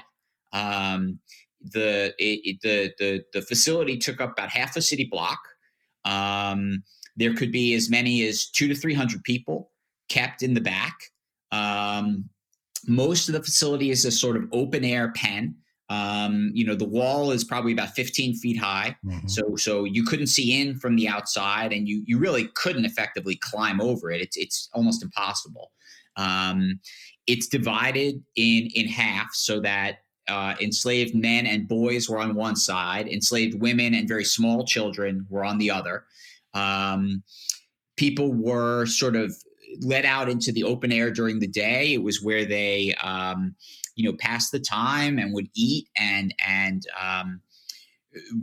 Um, 0.52 1.20
the 1.72 2.14
it, 2.18 2.58
the 2.62 2.94
the 3.00 3.24
the 3.34 3.42
facility 3.42 3.98
took 3.98 4.22
up 4.22 4.32
about 4.32 4.50
half 4.50 4.76
a 4.76 4.82
city 4.82 5.08
block. 5.10 5.40
Um, 6.04 6.84
there 7.16 7.34
could 7.34 7.52
be 7.52 7.74
as 7.74 7.90
many 7.90 8.28
as 8.28 8.48
two 8.48 8.68
to 8.68 8.76
three 8.76 8.94
hundred 8.94 9.24
people 9.24 9.72
kept 10.10 10.44
in 10.44 10.54
the 10.54 10.62
back. 10.62 10.96
Um, 11.52 12.30
most 12.88 13.28
of 13.30 13.34
the 13.34 13.44
facility 13.44 13.90
is 13.90 14.06
a 14.06 14.12
sort 14.12 14.38
of 14.38 14.48
open 14.52 14.84
air 14.84 15.12
pen. 15.14 15.56
Um, 15.90 16.52
you 16.54 16.66
know, 16.66 16.76
the 16.76 16.88
wall 16.88 17.32
is 17.32 17.44
probably 17.44 17.72
about 17.72 17.90
15 17.90 18.36
feet 18.36 18.58
high, 18.58 18.96
mm-hmm. 19.06 19.28
so 19.28 19.56
so 19.56 19.84
you 19.84 20.04
couldn't 20.04 20.28
see 20.28 20.60
in 20.60 20.80
from 20.80 20.96
the 20.96 21.08
outside, 21.08 21.72
and 21.72 21.88
you 21.88 22.04
you 22.08 22.18
really 22.18 22.50
couldn't 22.56 22.86
effectively 22.86 23.36
climb 23.36 23.80
over 23.80 24.10
it. 24.12 24.22
It's 24.22 24.36
it's 24.36 24.70
almost 24.74 25.04
impossible. 25.04 25.72
Um, 26.18 26.80
it's 27.28 27.48
divided 27.48 28.24
in 28.36 28.70
in 28.74 28.88
half 28.88 29.34
so 29.34 29.60
that 29.62 29.98
uh, 30.28 30.56
enslaved 30.60 31.16
men 31.16 31.46
and 31.46 31.68
boys 31.68 32.10
were 32.10 32.20
on 32.20 32.36
one 32.36 32.56
side, 32.56 33.08
enslaved 33.08 33.60
women 33.60 33.94
and 33.94 34.08
very 34.08 34.26
small 34.26 34.66
children 34.66 35.26
were 35.30 35.46
on 35.46 35.58
the 35.58 35.72
other. 35.72 36.06
Um, 36.54 37.24
people 37.96 38.34
were 38.34 38.86
sort 38.86 39.16
of 39.16 39.36
let 39.82 40.06
out 40.06 40.30
into 40.30 40.52
the 40.52 40.64
open 40.64 40.92
air 40.92 41.12
during 41.12 41.40
the 41.40 41.48
day. 41.48 41.94
It 41.94 42.04
was 42.04 42.22
where 42.22 42.46
they, 42.46 42.94
um, 42.96 43.56
you 43.96 44.10
know, 44.10 44.18
passed 44.20 44.52
the 44.52 44.60
time 44.60 45.20
and 45.20 45.34
would 45.34 45.50
eat 45.56 45.88
and 45.98 46.34
and 46.46 46.86
um, 47.02 47.42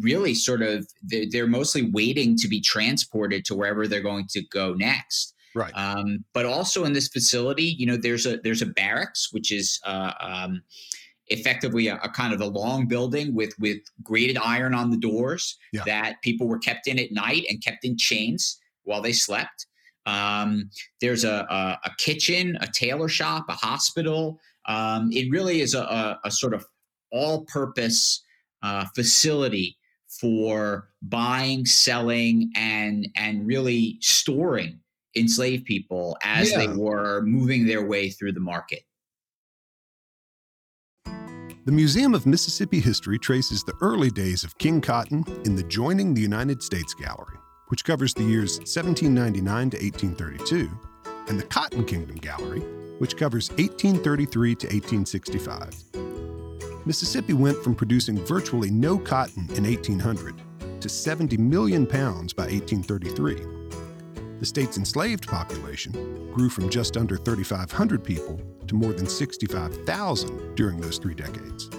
really 0.01 0.35
sort 0.35 0.63
of 0.63 0.87
they're, 1.03 1.27
they're, 1.31 1.47
mostly 1.47 1.91
waiting 1.91 2.37
to 2.37 2.49
be 2.49 2.61
transported 2.61 3.45
to 3.47 3.55
wherever 3.55 3.87
they're 3.87 4.01
going 4.01 4.27
to 4.29 4.43
go 4.49 4.75
next. 4.75 5.35
Right. 5.55 5.73
Um, 5.75 6.25
but 6.33 6.47
also 6.47 6.85
in 6.85 6.93
this 6.93 7.09
facility, 7.09 7.75
you 7.79 7.87
know, 7.87 7.97
there's 7.97 8.27
a 8.27 8.39
there's 8.39 8.63
a 8.63 8.67
barracks 8.67 9.33
which 9.33 9.53
is 9.53 9.81
uh, 9.85 10.13
um, 10.21 10.63
effectively 11.33 11.89
a, 11.89 11.97
a, 12.03 12.09
kind 12.09 12.33
of 12.33 12.41
a 12.41 12.47
long 12.47 12.87
building 12.87 13.35
with 13.35 13.55
with 13.59 13.79
grated 14.03 14.39
iron 14.39 14.75
on 14.75 14.91
the 14.91 14.97
doors 14.97 15.59
yeah. 15.73 15.83
that 15.85 16.17
people 16.23 16.47
were 16.47 16.59
kept 16.59 16.87
in 16.87 16.99
at 16.99 17.13
night 17.13 17.45
and 17.49 17.63
kept 17.63 17.85
in 17.85 17.97
chains 17.97 18.59
while 18.85 19.03
they 19.03 19.13
slept. 19.13 19.67
Um, 20.07 20.71
there's 21.01 21.25
a, 21.25 21.47
a, 21.49 21.79
a, 21.85 21.91
kitchen, 21.99 22.59
a 22.61 22.67
tailor 22.67 23.09
shop, 23.09 23.47
a 23.49 23.53
hospital. 23.53 24.41
Um, 24.67 25.11
it 25.13 25.31
really 25.31 25.61
is 25.61 25.75
a, 25.75 26.19
a 26.25 26.31
sort 26.31 26.55
of 26.55 26.67
all-purpose 27.13 28.25
uh, 28.63 28.87
facility 28.97 29.79
for 30.21 30.89
buying, 31.03 31.65
selling, 31.67 32.51
and 32.57 33.09
and 33.17 33.47
really 33.47 33.99
storing 34.01 34.79
enslaved 35.17 35.65
people 35.65 36.17
as 36.23 36.51
yeah. 36.51 36.59
they 36.59 36.69
were 36.69 37.23
moving 37.23 37.67
their 37.67 37.87
way 37.87 38.11
through 38.11 38.33
the 38.33 38.41
market. 38.41 38.83
The 41.65 41.71
Museum 41.71 42.13
of 42.13 42.27
Mississippi 42.27 42.81
History 42.81 43.21
traces 43.21 43.63
the 43.63 43.77
early 43.81 44.11
days 44.11 44.43
of 44.43 44.59
King 44.59 44.81
Cotton 44.81 45.25
in 45.45 45.55
the 45.55 45.63
Joining 45.63 46.13
the 46.13 46.21
United 46.21 46.61
States 46.61 46.93
Gallery, 46.93 47.37
which 47.69 47.85
covers 47.85 48.13
the 48.13 48.25
years 48.25 48.59
1799 48.59 49.71
to 49.71 49.77
1832, 49.77 50.69
and 51.29 51.39
the 51.39 51.45
Cotton 51.45 51.85
Kingdom 51.85 52.17
Gallery, 52.17 52.63
which 52.99 53.17
covers 53.17 53.49
1833 53.51 54.55
to 54.57 54.67
1865. 54.67 56.85
Mississippi 56.85 57.33
went 57.33 57.63
from 57.63 57.77
producing 57.77 58.19
virtually 58.27 58.73
no 58.73 58.99
cotton 58.99 59.49
in 59.55 59.63
1800 59.63 60.35
to 60.81 60.89
70 60.89 61.37
million 61.37 61.87
pounds 61.87 62.33
by 62.33 62.47
1833 62.47 63.62
the 64.43 64.47
state's 64.47 64.77
enslaved 64.77 65.29
population 65.29 65.93
grew 66.33 66.49
from 66.49 66.69
just 66.69 66.97
under 66.97 67.17
3,500 67.17 68.03
people 68.03 68.41
to 68.67 68.75
more 68.75 68.93
than 68.93 69.07
65,000 69.07 70.57
during 70.57 70.81
those 70.81 70.99
three 70.99 71.15
decades. 71.15 71.71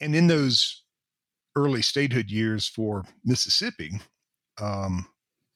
And 0.00 0.16
in 0.16 0.26
those 0.26 0.84
early 1.54 1.82
statehood 1.82 2.30
years 2.30 2.66
for 2.66 3.04
Mississippi, 3.26 4.00
um, 4.58 5.04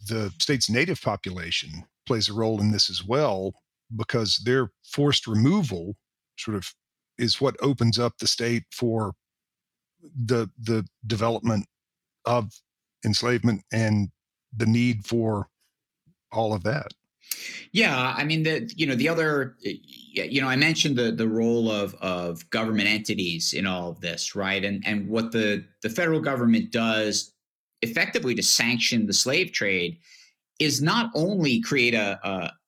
the 0.06 0.30
state's 0.38 0.68
native 0.68 1.00
population 1.00 1.84
plays 2.06 2.28
a 2.28 2.34
role 2.34 2.60
in 2.60 2.70
this 2.70 2.90
as 2.90 3.02
well 3.02 3.54
because 3.96 4.42
their 4.44 4.72
forced 4.84 5.26
removal 5.26 5.96
sort 6.38 6.58
of 6.58 6.70
is 7.16 7.40
what 7.40 7.56
opens 7.62 7.98
up 7.98 8.12
the 8.20 8.26
state 8.26 8.64
for 8.70 9.14
the 10.02 10.50
the 10.58 10.86
development 11.06 11.64
of 12.26 12.52
enslavement 13.06 13.62
and 13.72 14.10
the 14.56 14.66
need 14.66 15.04
for 15.04 15.48
all 16.32 16.52
of 16.52 16.62
that. 16.64 16.92
Yeah, 17.72 18.14
I 18.16 18.24
mean 18.24 18.42
the 18.42 18.70
you 18.74 18.86
know 18.86 18.94
the 18.94 19.08
other 19.08 19.56
you 19.60 20.40
know 20.40 20.48
I 20.48 20.56
mentioned 20.56 20.96
the 20.96 21.12
the 21.12 21.28
role 21.28 21.70
of 21.70 21.94
of 21.96 22.48
government 22.50 22.88
entities 22.88 23.52
in 23.52 23.66
all 23.66 23.90
of 23.90 24.00
this, 24.00 24.34
right? 24.34 24.64
And 24.64 24.82
and 24.86 25.08
what 25.08 25.32
the 25.32 25.64
the 25.82 25.88
federal 25.88 26.20
government 26.20 26.72
does 26.72 27.32
effectively 27.82 28.34
to 28.34 28.42
sanction 28.42 29.06
the 29.06 29.12
slave 29.12 29.52
trade 29.52 29.98
is 30.58 30.82
not 30.82 31.10
only 31.14 31.60
create 31.60 31.94
a 31.94 32.18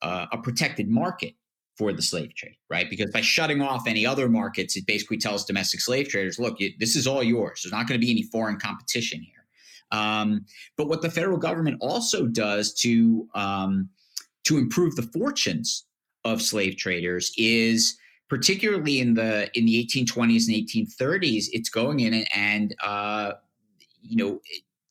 a, 0.02 0.28
a 0.32 0.38
protected 0.38 0.88
market 0.88 1.34
for 1.76 1.92
the 1.92 2.02
slave 2.02 2.34
trade, 2.34 2.56
right? 2.70 2.88
Because 2.88 3.10
by 3.10 3.20
shutting 3.20 3.60
off 3.60 3.86
any 3.86 4.06
other 4.06 4.28
markets, 4.28 4.76
it 4.76 4.86
basically 4.86 5.16
tells 5.16 5.44
domestic 5.44 5.80
slave 5.80 6.08
traders, 6.08 6.38
look, 6.38 6.58
this 6.78 6.96
is 6.96 7.06
all 7.06 7.22
yours. 7.22 7.62
There's 7.62 7.72
not 7.72 7.88
going 7.88 7.98
to 7.98 8.04
be 8.04 8.12
any 8.12 8.22
foreign 8.24 8.58
competition 8.58 9.20
here. 9.20 9.41
Um, 9.92 10.46
but 10.76 10.88
what 10.88 11.02
the 11.02 11.10
federal 11.10 11.38
government 11.38 11.76
also 11.80 12.26
does 12.26 12.74
to 12.80 13.28
um, 13.34 13.88
to 14.44 14.58
improve 14.58 14.96
the 14.96 15.02
fortunes 15.02 15.84
of 16.24 16.42
slave 16.42 16.76
traders 16.76 17.32
is 17.36 17.96
particularly 18.28 19.00
in 19.00 19.14
the 19.14 19.50
in 19.56 19.66
the 19.66 19.86
1820s 19.86 20.48
and 20.48 20.56
1830s 20.66 21.46
it's 21.52 21.68
going 21.68 22.00
in 22.00 22.14
and, 22.14 22.26
and 22.34 22.74
uh, 22.82 23.32
you 24.00 24.16
know 24.16 24.40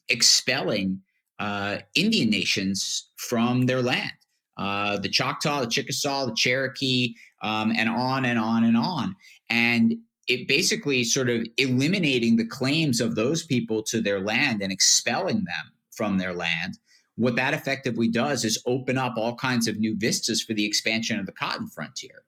expelling 0.10 1.02
uh, 1.40 1.78
indian 1.96 2.30
nations 2.30 3.12
from 3.22 3.66
their 3.66 3.82
land. 3.82 4.12
Uh, 4.58 4.98
the 4.98 5.10
choctaw 5.10 5.62
the 5.62 5.68
chickasaw 5.68 6.26
the 6.26 6.36
cherokee 6.36 7.16
um, 7.42 7.74
and 7.78 7.90
on 7.90 8.26
and 8.26 8.38
on 8.38 8.64
and 8.64 8.78
on. 8.78 9.16
And 9.50 9.96
it 10.28 10.48
basically 10.48 11.04
sort 11.04 11.30
of 11.30 11.46
eliminating 11.58 12.38
the 12.38 12.46
claims 12.46 13.02
of 13.02 13.16
those 13.16 13.46
people 13.46 13.84
to 13.84 14.02
their 14.02 14.20
land 14.20 14.62
and 14.62 14.72
expelling 14.72 15.44
them 15.44 15.72
from 15.92 16.18
their 16.18 16.34
land 16.34 16.78
what 17.22 17.36
that 17.36 17.54
effectively 17.54 18.08
does 18.08 18.46
is 18.46 18.62
open 18.66 18.98
up 18.98 19.14
all 19.16 19.36
kinds 19.36 19.68
of 19.68 19.78
new 19.78 19.96
vistas 19.96 20.42
for 20.42 20.54
the 20.54 20.66
expansion 20.66 21.20
of 21.20 21.26
the 21.26 21.32
cotton 21.32 21.68
frontier. 21.68 22.24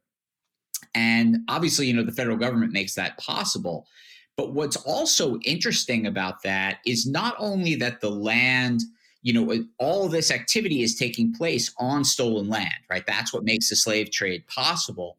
And 0.93 1.37
obviously, 1.49 1.87
you 1.87 1.93
know, 1.93 2.03
the 2.03 2.11
federal 2.11 2.37
government 2.37 2.73
makes 2.73 2.93
that 2.95 3.17
possible. 3.17 3.87
But 4.35 4.53
what's 4.53 4.75
also 4.75 5.39
interesting 5.39 6.05
about 6.05 6.43
that 6.43 6.77
is 6.85 7.07
not 7.07 7.35
only 7.39 7.75
that 7.75 8.01
the 8.01 8.11
land, 8.11 8.81
you 9.21 9.33
know, 9.33 9.65
all 9.79 10.09
this 10.09 10.31
activity 10.31 10.83
is 10.83 10.95
taking 10.95 11.33
place 11.33 11.73
on 11.79 12.03
stolen 12.03 12.49
land, 12.49 12.73
right? 12.89 13.05
That's 13.07 13.33
what 13.33 13.43
makes 13.43 13.69
the 13.69 13.75
slave 13.75 14.11
trade 14.11 14.45
possible. 14.47 15.17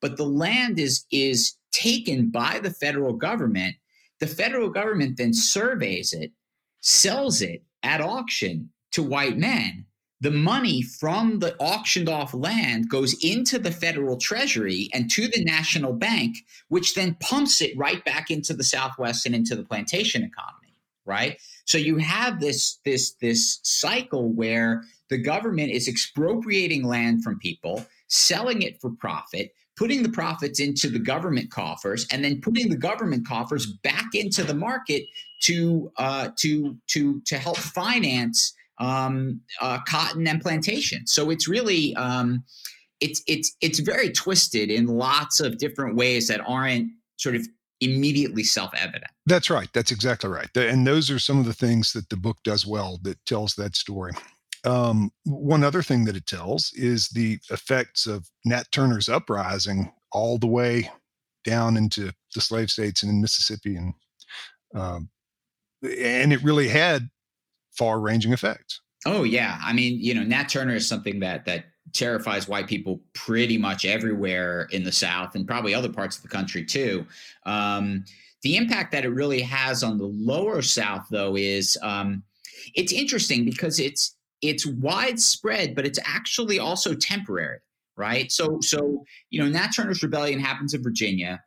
But 0.00 0.16
the 0.16 0.26
land 0.26 0.78
is 0.78 1.06
is 1.10 1.54
taken 1.80 2.30
by 2.30 2.60
the 2.60 2.70
federal 2.70 3.12
government. 3.14 3.76
The 4.20 4.26
federal 4.26 4.70
government 4.70 5.16
then 5.16 5.32
surveys 5.32 6.12
it, 6.12 6.32
sells 6.80 7.40
it 7.42 7.62
at 7.82 8.00
auction 8.00 8.70
to 8.92 9.02
white 9.02 9.36
men, 9.36 9.86
the 10.20 10.30
money 10.30 10.82
from 10.82 11.38
the 11.38 11.56
auctioned 11.58 12.08
off 12.08 12.34
land 12.34 12.88
goes 12.88 13.14
into 13.22 13.58
the 13.58 13.70
federal 13.70 14.16
treasury 14.16 14.88
and 14.92 15.10
to 15.12 15.28
the 15.28 15.44
national 15.44 15.92
bank, 15.92 16.38
which 16.68 16.94
then 16.94 17.16
pumps 17.20 17.60
it 17.60 17.76
right 17.76 18.04
back 18.04 18.30
into 18.30 18.52
the 18.52 18.64
Southwest 18.64 19.26
and 19.26 19.34
into 19.34 19.54
the 19.54 19.62
plantation 19.62 20.24
economy, 20.24 20.74
right? 21.04 21.40
So 21.66 21.78
you 21.78 21.98
have 21.98 22.40
this 22.40 22.80
this 22.84 23.12
this 23.20 23.60
cycle 23.62 24.28
where 24.32 24.82
the 25.08 25.18
government 25.18 25.70
is 25.70 25.86
expropriating 25.86 26.82
land 26.82 27.22
from 27.22 27.38
people, 27.38 27.86
selling 28.08 28.62
it 28.62 28.80
for 28.80 28.90
profit, 28.90 29.52
putting 29.78 30.02
the 30.02 30.08
profits 30.08 30.60
into 30.60 30.88
the 30.90 30.98
government 30.98 31.50
coffers, 31.50 32.06
and 32.10 32.24
then 32.24 32.40
putting 32.40 32.68
the 32.68 32.76
government 32.76 33.26
coffers 33.26 33.66
back 33.84 34.08
into 34.14 34.42
the 34.42 34.54
market 34.54 35.04
to 35.42 35.90
uh, 35.96 36.28
to 36.36 36.76
to 36.88 37.20
to 37.26 37.38
help 37.38 37.56
finance 37.56 38.54
um, 38.78 39.40
uh, 39.60 39.78
cotton 39.88 40.26
and 40.26 40.40
plantation. 40.40 41.06
So 41.06 41.30
it's 41.30 41.48
really 41.48 41.94
um, 41.96 42.44
it's 43.00 43.22
it's 43.26 43.56
it's 43.60 43.78
very 43.78 44.10
twisted 44.10 44.70
in 44.70 44.86
lots 44.86 45.40
of 45.40 45.58
different 45.58 45.96
ways 45.96 46.28
that 46.28 46.40
aren't 46.46 46.90
sort 47.16 47.36
of 47.36 47.46
immediately 47.80 48.42
self-evident. 48.42 49.04
That's 49.26 49.50
right. 49.50 49.68
That's 49.72 49.92
exactly 49.92 50.28
right. 50.28 50.48
And 50.56 50.84
those 50.84 51.10
are 51.12 51.20
some 51.20 51.38
of 51.38 51.44
the 51.44 51.54
things 51.54 51.92
that 51.92 52.08
the 52.08 52.16
book 52.16 52.38
does 52.42 52.66
well 52.66 52.98
that 53.02 53.24
tells 53.24 53.54
that 53.54 53.76
story. 53.76 54.12
Um, 54.64 55.10
one 55.24 55.62
other 55.62 55.82
thing 55.82 56.04
that 56.06 56.16
it 56.16 56.26
tells 56.26 56.72
is 56.74 57.08
the 57.08 57.38
effects 57.50 58.06
of 58.06 58.28
Nat 58.44 58.64
Turner's 58.72 59.08
uprising 59.08 59.92
all 60.12 60.38
the 60.38 60.46
way 60.46 60.90
down 61.44 61.76
into 61.76 62.12
the 62.34 62.40
slave 62.40 62.70
states 62.70 63.02
and 63.02 63.10
in 63.10 63.20
Mississippi 63.20 63.76
and 63.76 63.94
um, 64.74 65.08
and 65.82 66.32
it 66.32 66.42
really 66.42 66.68
had 66.68 67.08
far-ranging 67.72 68.32
effects. 68.32 68.80
Oh 69.06 69.22
yeah, 69.22 69.58
I 69.62 69.72
mean, 69.72 69.98
you 70.00 70.12
know, 70.12 70.24
Nat 70.24 70.48
Turner 70.48 70.74
is 70.74 70.88
something 70.88 71.20
that 71.20 71.44
that 71.46 71.66
terrifies 71.94 72.48
white 72.48 72.66
people 72.66 73.00
pretty 73.14 73.56
much 73.56 73.84
everywhere 73.84 74.68
in 74.72 74.82
the 74.82 74.92
South 74.92 75.34
and 75.34 75.46
probably 75.46 75.74
other 75.74 75.88
parts 75.88 76.16
of 76.16 76.22
the 76.22 76.28
country 76.28 76.64
too. 76.64 77.06
Um, 77.46 78.04
the 78.42 78.56
impact 78.56 78.92
that 78.92 79.04
it 79.04 79.10
really 79.10 79.40
has 79.40 79.82
on 79.82 79.98
the 79.98 80.06
lower 80.06 80.62
South, 80.62 81.06
though, 81.10 81.36
is 81.36 81.78
um, 81.82 82.22
it's 82.74 82.92
interesting 82.92 83.44
because 83.44 83.80
it's 83.80 84.16
it's 84.42 84.66
widespread, 84.66 85.74
but 85.74 85.86
it's 85.86 85.98
actually 86.04 86.58
also 86.58 86.94
temporary, 86.94 87.58
right? 87.96 88.30
So, 88.30 88.58
so 88.60 89.04
you 89.30 89.40
know, 89.40 89.48
Nat 89.48 89.68
Turner's 89.68 90.02
rebellion 90.02 90.40
happens 90.40 90.74
in 90.74 90.82
Virginia, 90.82 91.42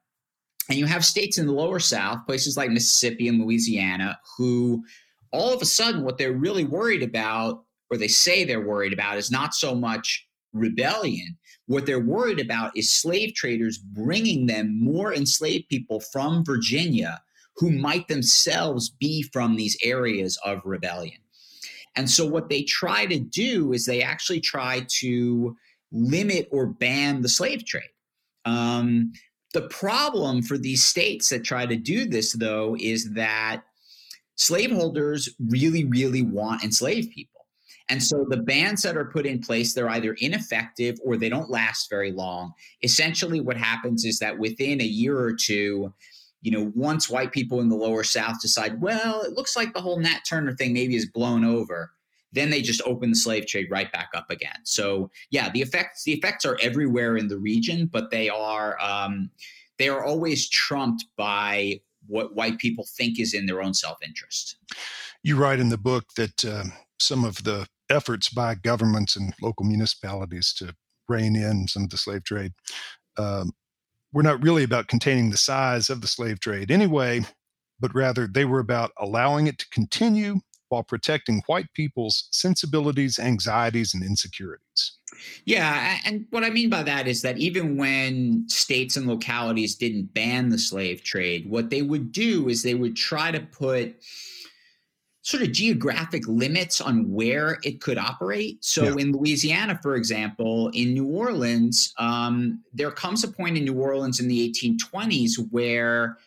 and 0.69 0.77
you 0.77 0.85
have 0.85 1.05
states 1.05 1.37
in 1.37 1.47
the 1.47 1.53
lower 1.53 1.79
South, 1.79 2.25
places 2.25 2.57
like 2.57 2.69
Mississippi 2.69 3.27
and 3.27 3.41
Louisiana, 3.41 4.19
who 4.37 4.83
all 5.31 5.53
of 5.53 5.61
a 5.61 5.65
sudden, 5.65 6.03
what 6.03 6.17
they're 6.17 6.33
really 6.33 6.65
worried 6.65 7.03
about, 7.03 7.63
or 7.89 7.97
they 7.97 8.07
say 8.07 8.43
they're 8.43 8.65
worried 8.65 8.93
about, 8.93 9.17
is 9.17 9.31
not 9.31 9.53
so 9.53 9.73
much 9.73 10.27
rebellion. 10.53 11.37
What 11.67 11.85
they're 11.85 11.99
worried 11.99 12.39
about 12.39 12.75
is 12.75 12.91
slave 12.91 13.33
traders 13.33 13.77
bringing 13.77 14.45
them 14.45 14.77
more 14.83 15.13
enslaved 15.13 15.69
people 15.69 15.99
from 15.99 16.43
Virginia 16.43 17.21
who 17.55 17.71
might 17.71 18.07
themselves 18.07 18.89
be 18.89 19.23
from 19.31 19.55
these 19.55 19.77
areas 19.83 20.37
of 20.45 20.61
rebellion. 20.65 21.20
And 21.95 22.09
so, 22.09 22.25
what 22.25 22.49
they 22.49 22.63
try 22.63 23.05
to 23.05 23.19
do 23.19 23.73
is 23.73 23.85
they 23.85 24.01
actually 24.01 24.39
try 24.39 24.85
to 24.99 25.55
limit 25.91 26.47
or 26.51 26.67
ban 26.67 27.21
the 27.21 27.29
slave 27.29 27.65
trade. 27.65 27.83
Um, 28.45 29.11
the 29.53 29.63
problem 29.63 30.41
for 30.41 30.57
these 30.57 30.83
states 30.83 31.29
that 31.29 31.43
try 31.43 31.65
to 31.65 31.75
do 31.75 32.05
this, 32.05 32.33
though, 32.33 32.77
is 32.79 33.13
that 33.13 33.63
slaveholders 34.35 35.29
really, 35.49 35.85
really 35.85 36.21
want 36.21 36.63
enslaved 36.63 37.11
people. 37.11 37.31
And 37.89 38.01
so 38.01 38.25
the 38.29 38.37
bans 38.37 38.83
that 38.83 38.95
are 38.95 39.05
put 39.05 39.25
in 39.25 39.41
place, 39.41 39.73
they're 39.73 39.89
either 39.89 40.13
ineffective 40.19 40.97
or 41.03 41.17
they 41.17 41.27
don't 41.27 41.49
last 41.49 41.89
very 41.89 42.13
long. 42.13 42.53
Essentially, 42.83 43.41
what 43.41 43.57
happens 43.57 44.05
is 44.05 44.17
that 44.19 44.39
within 44.39 44.79
a 44.79 44.85
year 44.85 45.19
or 45.19 45.33
two, 45.33 45.93
you 46.41 46.51
know, 46.51 46.71
once 46.75 47.09
white 47.09 47.31
people 47.31 47.61
in 47.61 47.69
the 47.69 47.75
lower 47.75 48.03
South 48.03 48.41
decide, 48.41 48.81
well, 48.81 49.21
it 49.21 49.33
looks 49.33 49.55
like 49.55 49.73
the 49.73 49.81
whole 49.81 49.99
Nat 49.99 50.21
Turner 50.27 50.55
thing 50.55 50.73
maybe 50.73 50.95
is 50.95 51.05
blown 51.05 51.45
over, 51.45 51.91
then 52.33 52.49
they 52.49 52.61
just 52.61 52.81
open 52.85 53.09
the 53.09 53.15
slave 53.15 53.45
trade 53.45 53.67
right 53.69 53.91
back 53.91 54.09
up 54.15 54.29
again. 54.29 54.57
So 54.63 55.11
yeah, 55.29 55.49
the 55.49 55.61
effects 55.61 56.03
the 56.03 56.13
effects 56.13 56.45
are 56.45 56.57
everywhere 56.61 57.17
in 57.17 57.27
the 57.27 57.37
region, 57.37 57.87
but 57.87 58.09
they 58.09 58.29
are 58.29 58.79
um, 58.81 59.29
they 59.77 59.89
are 59.89 60.03
always 60.03 60.49
trumped 60.49 61.05
by 61.17 61.81
what 62.07 62.35
white 62.35 62.57
people 62.57 62.85
think 62.97 63.19
is 63.19 63.33
in 63.33 63.45
their 63.45 63.61
own 63.61 63.73
self 63.73 63.97
interest. 64.03 64.57
You 65.23 65.37
write 65.37 65.59
in 65.59 65.69
the 65.69 65.77
book 65.77 66.05
that 66.15 66.43
uh, 66.43 66.63
some 66.99 67.23
of 67.23 67.43
the 67.43 67.67
efforts 67.89 68.29
by 68.29 68.55
governments 68.55 69.15
and 69.15 69.33
local 69.41 69.65
municipalities 69.65 70.53
to 70.53 70.73
rein 71.09 71.35
in 71.35 71.67
some 71.67 71.83
of 71.83 71.89
the 71.89 71.97
slave 71.97 72.23
trade 72.23 72.53
um, 73.17 73.51
were 74.13 74.23
not 74.23 74.43
really 74.43 74.63
about 74.63 74.87
containing 74.87 75.29
the 75.29 75.37
size 75.37 75.89
of 75.89 76.01
the 76.01 76.07
slave 76.07 76.39
trade 76.39 76.71
anyway, 76.71 77.21
but 77.79 77.93
rather 77.95 78.27
they 78.27 78.45
were 78.45 78.59
about 78.59 78.91
allowing 78.97 79.47
it 79.47 79.57
to 79.57 79.69
continue 79.69 80.39
while 80.69 80.83
protecting 80.83 81.43
white 81.47 81.67
people's 81.73 82.29
sensibilities, 82.31 83.19
anxieties, 83.19 83.93
and 83.93 84.03
insecurities. 84.03 84.97
Yeah. 85.45 85.97
And 86.05 86.25
what 86.29 86.45
I 86.45 86.49
mean 86.49 86.69
by 86.69 86.83
that 86.83 87.07
is 87.07 87.21
that 87.23 87.37
even 87.37 87.75
when 87.75 88.45
states 88.47 88.95
and 88.95 89.05
localities 89.05 89.75
didn't 89.75 90.13
ban 90.13 90.49
the 90.49 90.57
slave 90.57 91.03
trade, 91.03 91.49
what 91.49 91.69
they 91.69 91.81
would 91.81 92.11
do 92.13 92.47
is 92.47 92.63
they 92.63 92.73
would 92.73 92.95
try 92.95 93.31
to 93.31 93.41
put 93.41 93.95
sort 95.23 95.43
of 95.43 95.51
geographic 95.51 96.27
limits 96.27 96.81
on 96.81 97.11
where 97.11 97.59
it 97.63 97.79
could 97.79 97.97
operate. 97.97 98.63
So 98.63 98.83
yeah. 98.83 98.95
in 98.97 99.11
Louisiana, 99.11 99.79
for 99.81 99.95
example, 99.95 100.69
in 100.73 100.93
New 100.93 101.05
Orleans, 101.05 101.93
um, 101.97 102.63
there 102.73 102.91
comes 102.91 103.23
a 103.23 103.27
point 103.27 103.57
in 103.57 103.65
New 103.65 103.79
Orleans 103.79 104.19
in 104.19 104.27
the 104.27 104.51
1820s 104.51 105.33
where 105.51 106.17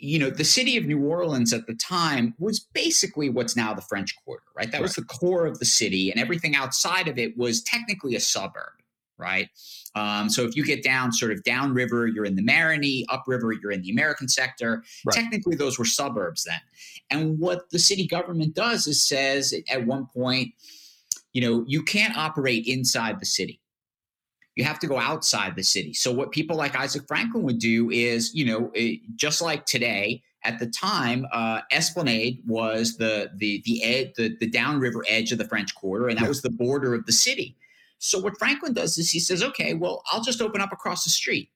you 0.00 0.18
know, 0.18 0.30
the 0.30 0.44
city 0.44 0.76
of 0.76 0.86
New 0.86 1.04
Orleans 1.04 1.52
at 1.52 1.66
the 1.66 1.74
time 1.74 2.34
was 2.38 2.60
basically 2.60 3.30
what's 3.30 3.56
now 3.56 3.74
the 3.74 3.82
French 3.82 4.14
Quarter, 4.24 4.44
right? 4.56 4.70
That 4.70 4.78
right. 4.78 4.82
was 4.82 4.94
the 4.94 5.04
core 5.04 5.46
of 5.46 5.58
the 5.58 5.64
city, 5.64 6.10
and 6.10 6.20
everything 6.20 6.54
outside 6.54 7.08
of 7.08 7.18
it 7.18 7.36
was 7.36 7.62
technically 7.62 8.14
a 8.14 8.20
suburb, 8.20 8.74
right? 9.16 9.48
Um, 9.94 10.28
so 10.28 10.44
if 10.44 10.56
you 10.56 10.64
get 10.64 10.82
down 10.82 11.12
sort 11.12 11.32
of 11.32 11.42
downriver, 11.42 12.06
you're 12.06 12.24
in 12.24 12.36
the 12.36 12.42
Marigny, 12.42 13.04
upriver, 13.08 13.52
you're 13.52 13.72
in 13.72 13.82
the 13.82 13.90
American 13.90 14.28
sector. 14.28 14.82
Right. 15.04 15.14
Technically, 15.14 15.56
those 15.56 15.78
were 15.78 15.84
suburbs 15.84 16.44
then. 16.44 16.60
And 17.10 17.38
what 17.38 17.70
the 17.70 17.78
city 17.78 18.06
government 18.06 18.54
does 18.54 18.86
is 18.86 19.02
says 19.02 19.54
at 19.70 19.86
one 19.86 20.06
point, 20.06 20.52
you 21.32 21.40
know, 21.40 21.64
you 21.66 21.82
can't 21.82 22.16
operate 22.16 22.66
inside 22.66 23.20
the 23.20 23.26
city. 23.26 23.60
You 24.56 24.64
have 24.64 24.78
to 24.80 24.86
go 24.86 24.98
outside 24.98 25.54
the 25.54 25.62
city. 25.62 25.94
So 25.94 26.10
what 26.10 26.32
people 26.32 26.56
like 26.56 26.76
Isaac 26.76 27.06
Franklin 27.06 27.44
would 27.44 27.60
do 27.60 27.90
is, 27.90 28.34
you 28.34 28.44
know, 28.44 28.70
it, 28.74 29.00
just 29.14 29.40
like 29.40 29.66
today, 29.66 30.22
at 30.44 30.58
the 30.58 30.66
time, 30.66 31.26
uh, 31.32 31.60
Esplanade 31.70 32.42
was 32.46 32.96
the 32.96 33.30
the 33.36 33.62
the 33.64 33.82
ed, 33.82 34.12
the 34.16 34.36
the 34.40 34.48
downriver 34.48 35.04
edge 35.08 35.32
of 35.32 35.38
the 35.38 35.46
French 35.46 35.74
Quarter, 35.74 36.08
and 36.08 36.18
that 36.18 36.22
yeah. 36.22 36.28
was 36.28 36.42
the 36.42 36.50
border 36.50 36.94
of 36.94 37.06
the 37.06 37.12
city. 37.12 37.56
So 37.98 38.18
what 38.18 38.38
Franklin 38.38 38.72
does 38.72 38.96
is 38.98 39.10
he 39.10 39.20
says, 39.20 39.42
okay, 39.42 39.74
well, 39.74 40.02
I'll 40.10 40.22
just 40.22 40.40
open 40.40 40.60
up 40.60 40.72
across 40.72 41.04
the 41.04 41.10
street, 41.10 41.50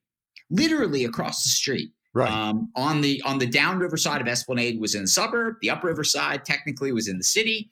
literally 0.50 1.04
across 1.04 1.44
the 1.44 1.50
street. 1.50 1.92
Right. 2.14 2.30
Um, 2.30 2.70
on 2.76 3.00
the 3.00 3.22
on 3.24 3.38
the 3.38 3.46
downriver 3.46 3.96
side 3.96 4.20
of 4.20 4.28
Esplanade 4.28 4.78
was 4.78 4.94
in 4.94 5.02
the 5.02 5.08
suburb. 5.08 5.56
The 5.62 5.70
upriver 5.70 6.04
side 6.04 6.44
technically 6.44 6.92
was 6.92 7.08
in 7.08 7.16
the 7.16 7.24
city. 7.24 7.70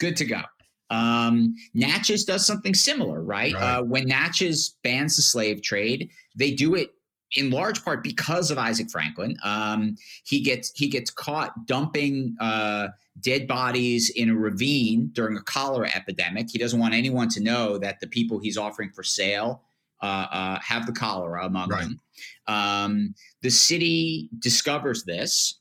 Good 0.00 0.16
to 0.16 0.24
go. 0.24 0.40
Um, 0.90 1.54
Natchez 1.72 2.24
does 2.24 2.44
something 2.44 2.74
similar, 2.74 3.22
right? 3.22 3.54
right. 3.54 3.62
Uh, 3.78 3.82
when 3.84 4.08
Natchez 4.08 4.76
bans 4.82 5.14
the 5.14 5.22
slave 5.22 5.62
trade, 5.62 6.10
they 6.34 6.50
do 6.50 6.74
it 6.74 6.90
in 7.36 7.50
large 7.50 7.84
part 7.84 8.02
because 8.02 8.50
of 8.50 8.58
Isaac 8.58 8.90
Franklin. 8.90 9.36
Um, 9.44 9.96
he 10.24 10.40
gets 10.40 10.72
he 10.74 10.88
gets 10.88 11.10
caught 11.10 11.66
dumping 11.66 12.36
uh, 12.40 12.88
dead 13.20 13.46
bodies 13.46 14.10
in 14.10 14.30
a 14.30 14.34
ravine 14.34 15.10
during 15.12 15.36
a 15.36 15.42
cholera 15.42 15.90
epidemic. 15.94 16.48
He 16.50 16.58
doesn't 16.58 16.78
want 16.78 16.94
anyone 16.94 17.28
to 17.30 17.40
know 17.40 17.78
that 17.78 18.00
the 18.00 18.06
people 18.06 18.38
he's 18.38 18.56
offering 18.56 18.90
for 18.90 19.02
sale 19.02 19.62
uh, 20.02 20.26
uh, 20.30 20.58
have 20.60 20.86
the 20.86 20.92
cholera 20.92 21.44
among 21.46 21.68
right. 21.68 21.82
them. 21.82 22.00
Um, 22.46 23.14
the 23.42 23.50
city 23.50 24.28
discovers 24.38 25.04
this. 25.04 25.58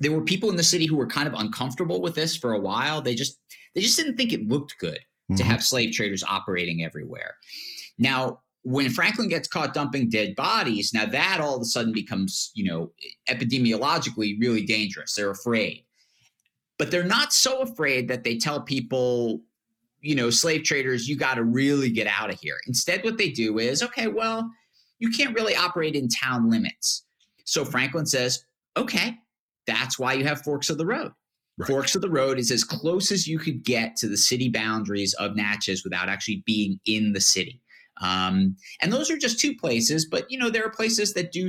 There 0.00 0.12
were 0.12 0.22
people 0.22 0.50
in 0.50 0.56
the 0.56 0.62
city 0.62 0.86
who 0.86 0.96
were 0.96 1.06
kind 1.06 1.28
of 1.28 1.34
uncomfortable 1.34 2.00
with 2.00 2.14
this 2.14 2.36
for 2.36 2.52
a 2.52 2.60
while. 2.60 3.02
They 3.02 3.14
just 3.14 3.38
they 3.74 3.80
just 3.80 3.96
didn't 3.96 4.16
think 4.16 4.32
it 4.32 4.48
looked 4.48 4.78
good 4.78 4.98
mm-hmm. 4.98 5.36
to 5.36 5.44
have 5.44 5.62
slave 5.62 5.92
traders 5.92 6.24
operating 6.24 6.84
everywhere. 6.84 7.36
Now, 7.98 8.40
when 8.62 8.90
Franklin 8.90 9.28
gets 9.28 9.48
caught 9.48 9.74
dumping 9.74 10.08
dead 10.08 10.36
bodies, 10.36 10.92
now 10.92 11.06
that 11.06 11.40
all 11.40 11.56
of 11.56 11.62
a 11.62 11.64
sudden 11.64 11.92
becomes, 11.92 12.50
you 12.54 12.64
know, 12.64 12.92
epidemiologically 13.28 14.38
really 14.40 14.64
dangerous. 14.64 15.14
They're 15.14 15.30
afraid. 15.30 15.84
But 16.78 16.90
they're 16.90 17.04
not 17.04 17.32
so 17.32 17.60
afraid 17.60 18.08
that 18.08 18.24
they 18.24 18.38
tell 18.38 18.60
people, 18.60 19.40
you 20.00 20.14
know, 20.14 20.30
slave 20.30 20.62
traders, 20.62 21.08
you 21.08 21.16
got 21.16 21.34
to 21.34 21.44
really 21.44 21.90
get 21.90 22.06
out 22.06 22.30
of 22.30 22.38
here. 22.40 22.56
Instead, 22.66 23.04
what 23.04 23.18
they 23.18 23.30
do 23.30 23.58
is, 23.58 23.82
okay, 23.82 24.06
well, 24.06 24.48
you 24.98 25.10
can't 25.10 25.34
really 25.34 25.56
operate 25.56 25.94
in 25.94 26.08
town 26.08 26.50
limits. 26.50 27.04
So 27.44 27.64
Franklin 27.64 28.06
says, 28.06 28.44
okay, 28.76 29.18
that's 29.66 29.98
why 29.98 30.12
you 30.14 30.24
have 30.24 30.42
forks 30.42 30.70
of 30.70 30.78
the 30.78 30.86
road. 30.86 31.12
Right. 31.56 31.66
Forks 31.66 31.96
of 31.96 32.02
the 32.02 32.10
road 32.10 32.38
is 32.38 32.52
as 32.52 32.62
close 32.62 33.10
as 33.10 33.26
you 33.26 33.38
could 33.38 33.64
get 33.64 33.96
to 33.96 34.08
the 34.08 34.16
city 34.16 34.48
boundaries 34.48 35.14
of 35.14 35.34
Natchez 35.34 35.82
without 35.82 36.08
actually 36.08 36.44
being 36.46 36.78
in 36.86 37.12
the 37.12 37.20
city. 37.20 37.60
Um, 38.00 38.56
and 38.80 38.92
those 38.92 39.10
are 39.10 39.16
just 39.16 39.40
two 39.40 39.56
places, 39.56 40.06
but 40.06 40.30
you 40.30 40.38
know 40.38 40.50
there 40.50 40.64
are 40.64 40.70
places 40.70 41.14
that 41.14 41.32
do, 41.32 41.48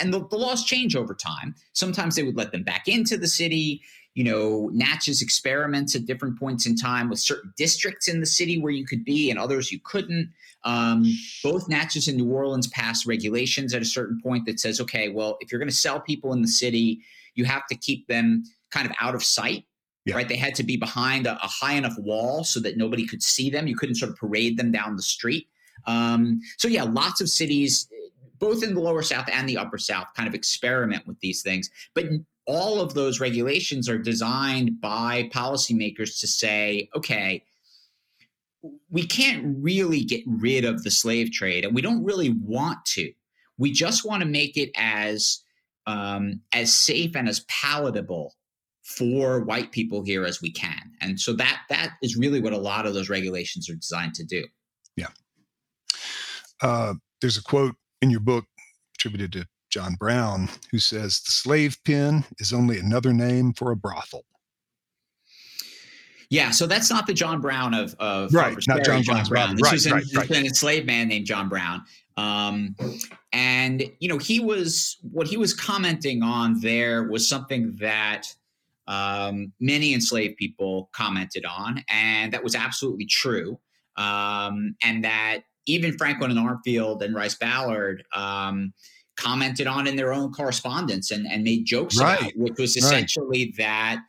and 0.00 0.12
the, 0.14 0.26
the, 0.28 0.38
laws 0.38 0.64
change 0.64 0.96
over 0.96 1.14
time. 1.14 1.54
Sometimes 1.74 2.16
they 2.16 2.22
would 2.22 2.36
let 2.36 2.52
them 2.52 2.62
back 2.62 2.88
into 2.88 3.18
the 3.18 3.28
city. 3.28 3.82
You 4.20 4.24
know, 4.24 4.70
Natchez 4.74 5.22
experiments 5.22 5.94
at 5.94 6.04
different 6.04 6.38
points 6.38 6.66
in 6.66 6.76
time 6.76 7.08
with 7.08 7.20
certain 7.20 7.54
districts 7.56 8.06
in 8.06 8.20
the 8.20 8.26
city 8.26 8.60
where 8.60 8.70
you 8.70 8.84
could 8.84 9.02
be, 9.02 9.30
and 9.30 9.38
others 9.38 9.72
you 9.72 9.80
couldn't. 9.82 10.30
Um, 10.64 11.10
both 11.42 11.70
Natchez 11.70 12.06
and 12.06 12.18
New 12.18 12.30
Orleans 12.30 12.66
passed 12.66 13.06
regulations 13.06 13.72
at 13.72 13.80
a 13.80 13.86
certain 13.86 14.20
point 14.22 14.44
that 14.44 14.60
says, 14.60 14.78
okay, 14.78 15.08
well, 15.08 15.38
if 15.40 15.50
you're 15.50 15.58
going 15.58 15.70
to 15.70 15.74
sell 15.74 16.00
people 16.00 16.34
in 16.34 16.42
the 16.42 16.48
city, 16.48 17.00
you 17.34 17.46
have 17.46 17.66
to 17.68 17.74
keep 17.74 18.06
them 18.08 18.44
kind 18.70 18.86
of 18.86 18.94
out 19.00 19.14
of 19.14 19.24
sight 19.24 19.64
yeah. 20.04 20.16
right? 20.16 20.28
They 20.28 20.36
had 20.36 20.54
to 20.56 20.62
be 20.62 20.76
behind 20.76 21.26
a, 21.26 21.34
a, 21.42 21.46
high 21.46 21.74
enough 21.74 21.96
wall 21.98 22.44
so 22.44 22.60
that 22.60 22.76
nobody 22.76 23.06
could 23.06 23.22
see 23.22 23.50
them. 23.50 23.66
You 23.66 23.76
couldn't 23.76 23.96
sort 23.96 24.10
of 24.10 24.16
parade 24.16 24.58
them 24.58 24.72
down 24.72 24.96
the 24.96 25.02
street. 25.02 25.48
Um, 25.86 26.40
so 26.58 26.68
yeah, 26.68 26.84
lots 26.84 27.20
of 27.20 27.28
cities, 27.28 27.88
both 28.38 28.62
in 28.62 28.74
the 28.74 28.80
lower 28.80 29.02
south 29.02 29.28
and 29.32 29.48
the 29.48 29.58
upper 29.58 29.78
south, 29.78 30.08
kind 30.16 30.28
of 30.28 30.34
experiment 30.34 31.06
with 31.06 31.18
these 31.20 31.42
things. 31.42 31.70
But 31.94 32.06
all 32.46 32.80
of 32.80 32.94
those 32.94 33.20
regulations 33.20 33.88
are 33.88 33.98
designed 33.98 34.80
by 34.80 35.30
policymakers 35.32 36.20
to 36.20 36.26
say, 36.26 36.88
okay, 36.94 37.44
we 38.90 39.06
can't 39.06 39.56
really 39.60 40.04
get 40.04 40.22
rid 40.26 40.64
of 40.64 40.82
the 40.82 40.90
slave 40.90 41.32
trade, 41.32 41.64
and 41.64 41.74
we 41.74 41.82
don't 41.82 42.04
really 42.04 42.34
want 42.42 42.84
to. 42.84 43.12
We 43.58 43.72
just 43.72 44.04
want 44.04 44.22
to 44.22 44.28
make 44.28 44.56
it 44.56 44.70
as 44.76 45.42
um, 45.86 46.40
as 46.52 46.72
safe 46.74 47.16
and 47.16 47.28
as 47.28 47.40
palatable 47.48 48.34
for 48.84 49.40
white 49.40 49.72
people 49.72 50.02
here 50.02 50.24
as 50.24 50.42
we 50.42 50.50
can. 50.50 50.90
And 51.00 51.18
so 51.18 51.32
that 51.34 51.62
that 51.68 51.92
is 52.02 52.16
really 52.16 52.40
what 52.40 52.52
a 52.52 52.58
lot 52.58 52.86
of 52.86 52.94
those 52.94 53.08
regulations 53.08 53.70
are 53.70 53.74
designed 53.74 54.14
to 54.14 54.24
do. 54.24 54.44
Yeah. 54.96 55.08
Uh, 56.60 56.94
there's 57.20 57.38
a 57.38 57.42
quote 57.42 57.76
in 58.02 58.10
your 58.10 58.20
book 58.20 58.44
attributed 58.96 59.32
to 59.32 59.46
John 59.70 59.94
Brown 59.94 60.48
who 60.70 60.78
says, 60.78 61.20
The 61.20 61.32
slave 61.32 61.78
pen 61.84 62.24
is 62.38 62.52
only 62.52 62.78
another 62.78 63.12
name 63.12 63.52
for 63.52 63.70
a 63.70 63.76
brothel. 63.76 64.24
Yeah, 66.30 66.52
so 66.52 66.68
that's 66.68 66.90
not 66.90 67.08
the 67.08 67.14
John 67.14 67.40
Brown 67.40 67.74
of, 67.74 67.96
of 67.98 68.32
right, 68.32 68.56
not 68.68 68.84
John, 68.84 69.02
John 69.02 69.24
Brown. 69.24 69.56
This 69.56 69.64
right, 69.64 69.74
is 69.74 69.86
an, 69.86 69.92
right, 69.94 70.04
right. 70.14 70.30
an 70.30 70.46
enslaved 70.46 70.86
man 70.86 71.08
named 71.08 71.26
John 71.26 71.48
Brown. 71.48 71.82
Um, 72.16 72.76
and 73.32 73.82
you 73.98 74.08
know, 74.08 74.18
he 74.18 74.38
was 74.38 74.98
what 75.10 75.26
he 75.26 75.36
was 75.36 75.52
commenting 75.52 76.22
on 76.22 76.60
there 76.60 77.02
was 77.04 77.28
something 77.28 77.76
that 77.80 78.26
um, 78.86 79.52
many 79.58 79.92
enslaved 79.92 80.36
people 80.36 80.88
commented 80.92 81.44
on, 81.44 81.84
and 81.88 82.32
that 82.32 82.44
was 82.44 82.54
absolutely 82.54 83.06
true. 83.06 83.58
Um, 83.96 84.76
and 84.82 85.04
that 85.04 85.40
even 85.66 85.96
Franklin 85.98 86.30
and 86.30 86.40
Armfield 86.40 87.02
and 87.02 87.14
Rice 87.14 87.34
Ballard 87.34 88.04
um, 88.14 88.72
commented 89.20 89.66
on 89.66 89.86
in 89.86 89.96
their 89.96 90.12
own 90.12 90.32
correspondence 90.32 91.10
and, 91.10 91.26
and 91.26 91.44
made 91.44 91.64
jokes 91.64 91.98
right. 91.98 92.20
about, 92.20 92.32
which 92.36 92.58
was 92.58 92.76
essentially 92.76 93.46
right. 93.46 93.56
that 93.58 94.02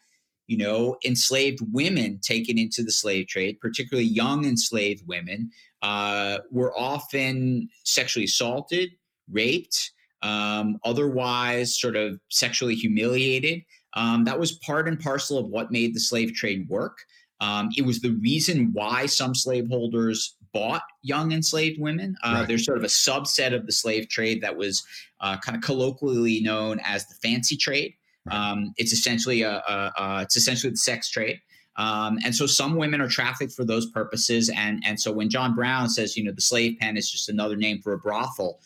you 0.47 0.57
know 0.57 0.97
enslaved 1.05 1.59
women 1.71 2.19
taken 2.21 2.57
into 2.57 2.83
the 2.83 2.91
slave 2.91 3.27
trade, 3.27 3.59
particularly 3.59 4.07
young 4.07 4.45
enslaved 4.45 5.05
women, 5.07 5.51
uh, 5.81 6.39
were 6.51 6.77
often 6.77 7.67
sexually 7.83 8.25
assaulted, 8.25 8.91
raped, 9.29 9.91
um, 10.21 10.77
otherwise 10.83 11.79
sort 11.79 11.95
of 11.95 12.19
sexually 12.29 12.75
humiliated. 12.75 13.61
Um, 13.93 14.23
that 14.23 14.39
was 14.39 14.53
part 14.53 14.87
and 14.87 14.99
parcel 14.99 15.37
of 15.37 15.47
what 15.47 15.71
made 15.71 15.93
the 15.93 15.99
slave 15.99 16.33
trade 16.33 16.67
work. 16.69 16.97
Um, 17.41 17.69
it 17.75 17.85
was 17.85 17.99
the 17.99 18.17
reason 18.21 18.69
why 18.71 19.07
some 19.07 19.33
slaveholders 19.33 20.35
bought 20.53 20.83
young 21.01 21.31
enslaved 21.31 21.79
women. 21.79 22.15
Uh, 22.23 22.33
right. 22.39 22.47
There's 22.47 22.65
sort 22.65 22.77
of 22.77 22.83
a 22.83 22.87
subset 22.87 23.53
of 23.53 23.65
the 23.65 23.71
slave 23.71 24.09
trade 24.09 24.41
that 24.41 24.57
was 24.57 24.83
uh, 25.19 25.37
kind 25.37 25.55
of 25.55 25.63
colloquially 25.63 26.41
known 26.41 26.79
as 26.83 27.07
the 27.07 27.15
fancy 27.15 27.55
trade. 27.55 27.93
Right. 28.25 28.35
Um, 28.35 28.73
it's 28.77 28.93
essentially 28.93 29.41
a, 29.41 29.57
a, 29.67 29.91
a, 29.97 30.21
it's 30.21 30.37
essentially 30.37 30.71
the 30.71 30.77
sex 30.77 31.09
trade. 31.09 31.39
Um, 31.77 32.19
and 32.25 32.35
so 32.35 32.45
some 32.45 32.75
women 32.75 33.01
are 33.01 33.07
trafficked 33.07 33.53
for 33.53 33.63
those 33.63 33.85
purposes. 33.87 34.49
And 34.49 34.83
and 34.85 34.99
so 34.99 35.11
when 35.11 35.29
John 35.29 35.55
Brown 35.55 35.89
says, 35.89 36.17
you 36.17 36.23
know, 36.23 36.31
the 36.31 36.41
slave 36.41 36.77
pen 36.79 36.97
is 36.97 37.09
just 37.09 37.29
another 37.29 37.55
name 37.55 37.81
for 37.81 37.93
a 37.93 37.97
brothel, 37.97 38.59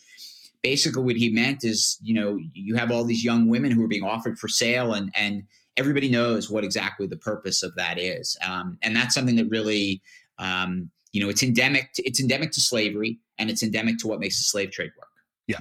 basically 0.62 1.02
what 1.02 1.16
he 1.16 1.30
meant 1.30 1.64
is, 1.64 1.98
you 2.02 2.14
know, 2.14 2.38
you 2.52 2.74
have 2.74 2.90
all 2.90 3.04
these 3.04 3.24
young 3.24 3.48
women 3.48 3.70
who 3.70 3.82
are 3.84 3.88
being 3.88 4.02
offered 4.02 4.38
for 4.38 4.48
sale, 4.48 4.92
and 4.92 5.12
and 5.14 5.44
everybody 5.76 6.08
knows 6.08 6.50
what 6.50 6.64
exactly 6.64 7.06
the 7.06 7.16
purpose 7.16 7.62
of 7.62 7.74
that 7.76 7.98
is. 7.98 8.36
Um, 8.46 8.78
and 8.82 8.96
that's 8.96 9.14
something 9.14 9.36
that 9.36 9.48
really 9.48 10.02
um, 10.38 10.90
you 11.16 11.22
know 11.22 11.30
it's 11.30 11.42
endemic 11.42 11.94
to, 11.94 12.02
it's 12.02 12.20
endemic 12.20 12.52
to 12.52 12.60
slavery 12.60 13.18
and 13.38 13.48
it's 13.48 13.62
endemic 13.62 13.96
to 13.96 14.06
what 14.06 14.20
makes 14.20 14.36
the 14.36 14.44
slave 14.44 14.70
trade 14.70 14.90
work. 14.98 15.08
Yeah. 15.46 15.60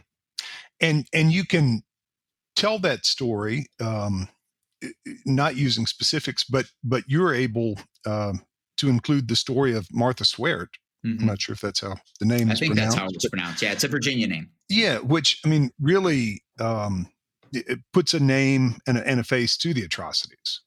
And 0.81 1.07
and 1.13 1.31
you 1.31 1.45
can 1.45 1.83
tell 2.57 2.77
that 2.79 3.05
story 3.05 3.67
um, 3.79 4.27
not 5.25 5.55
using 5.55 5.85
specifics 5.85 6.43
but 6.43 6.65
but 6.83 7.03
you're 7.07 7.33
able 7.33 7.79
um, 8.05 8.41
to 8.77 8.89
include 8.89 9.29
the 9.29 9.35
story 9.35 9.73
of 9.73 9.87
martha 9.91 10.23
swert 10.23 10.67
mm-hmm. 11.05 11.19
i'm 11.19 11.25
not 11.25 11.41
sure 11.41 11.53
if 11.53 11.61
that's 11.61 11.81
how 11.81 11.95
the 12.19 12.25
name 12.25 12.49
I 12.49 12.53
is 12.53 12.59
think 12.59 12.73
pronounced. 12.73 12.97
that's 12.97 13.01
how 13.01 13.07
it's 13.13 13.29
pronounced. 13.29 13.61
Yeah 13.61 13.71
it's 13.71 13.83
a 13.83 13.87
virginia 13.87 14.27
name. 14.27 14.49
Yeah 14.69 14.97
which 14.99 15.39
i 15.45 15.47
mean 15.47 15.71
really 15.79 16.43
um, 16.59 17.07
it 17.53 17.79
puts 17.93 18.13
a 18.13 18.19
name 18.19 18.77
and 18.85 18.97
a, 18.97 19.07
and 19.07 19.19
a 19.19 19.23
face 19.23 19.55
to 19.57 19.73
the 19.73 19.83
atrocities. 19.83 20.61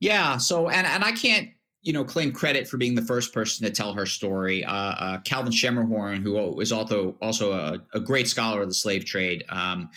Yeah 0.00 0.36
so 0.38 0.68
and 0.68 0.86
and 0.86 1.04
i 1.04 1.12
can't 1.12 1.50
you 1.86 1.92
know, 1.92 2.04
claim 2.04 2.32
credit 2.32 2.66
for 2.66 2.78
being 2.78 2.96
the 2.96 3.02
first 3.02 3.32
person 3.32 3.64
to 3.64 3.70
tell 3.70 3.92
her 3.92 4.06
story. 4.06 4.64
Uh, 4.64 4.74
uh, 4.74 5.20
Calvin 5.20 5.52
Schermerhorn, 5.52 6.20
who 6.20 6.60
is 6.60 6.72
also 6.72 7.16
also 7.22 7.52
a, 7.52 7.78
a, 7.94 8.00
great 8.00 8.26
scholar 8.26 8.62
of 8.62 8.68
the 8.68 8.74
slave 8.74 9.04
trade, 9.04 9.44
um, 9.50 9.88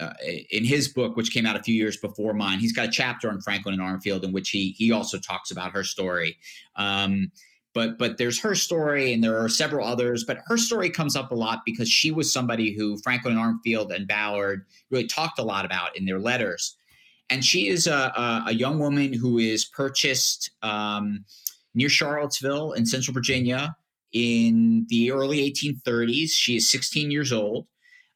uh, 0.00 0.14
in 0.50 0.64
his 0.64 0.88
book, 0.88 1.18
which 1.18 1.34
came 1.34 1.44
out 1.44 1.54
a 1.54 1.62
few 1.62 1.74
years 1.74 1.98
before 1.98 2.32
mine, 2.32 2.60
he's 2.60 2.72
got 2.72 2.88
a 2.88 2.90
chapter 2.90 3.28
on 3.28 3.42
Franklin 3.42 3.78
and 3.78 3.82
Armfield 3.82 4.24
in 4.24 4.32
which 4.32 4.48
he 4.48 4.70
he 4.78 4.90
also 4.90 5.18
talks 5.18 5.50
about 5.50 5.72
her 5.72 5.84
story. 5.84 6.38
Um, 6.76 7.30
but 7.74 7.98
but 7.98 8.16
there's 8.16 8.40
her 8.40 8.54
story, 8.54 9.12
and 9.12 9.22
there 9.22 9.38
are 9.38 9.50
several 9.50 9.86
others. 9.86 10.24
But 10.24 10.38
her 10.46 10.56
story 10.56 10.88
comes 10.88 11.14
up 11.14 11.30
a 11.30 11.34
lot 11.34 11.60
because 11.66 11.90
she 11.90 12.10
was 12.10 12.32
somebody 12.32 12.72
who 12.72 12.96
Franklin 13.02 13.36
and 13.36 13.60
Armfield 13.60 13.94
and 13.94 14.08
Ballard 14.08 14.64
really 14.90 15.06
talked 15.06 15.38
a 15.38 15.44
lot 15.44 15.66
about 15.66 15.94
in 15.94 16.06
their 16.06 16.20
letters 16.20 16.78
and 17.30 17.44
she 17.44 17.68
is 17.68 17.86
a, 17.86 17.92
a, 17.92 18.44
a 18.48 18.54
young 18.54 18.78
woman 18.78 19.12
who 19.12 19.38
is 19.38 19.64
purchased 19.64 20.50
um, 20.62 21.24
near 21.74 21.88
Charlottesville 21.88 22.72
in 22.72 22.86
Central 22.86 23.14
Virginia 23.14 23.76
in 24.12 24.86
the 24.88 25.10
early 25.10 25.50
1830s. 25.50 26.30
She 26.30 26.56
is 26.56 26.68
16 26.68 27.10
years 27.10 27.32
old. 27.32 27.66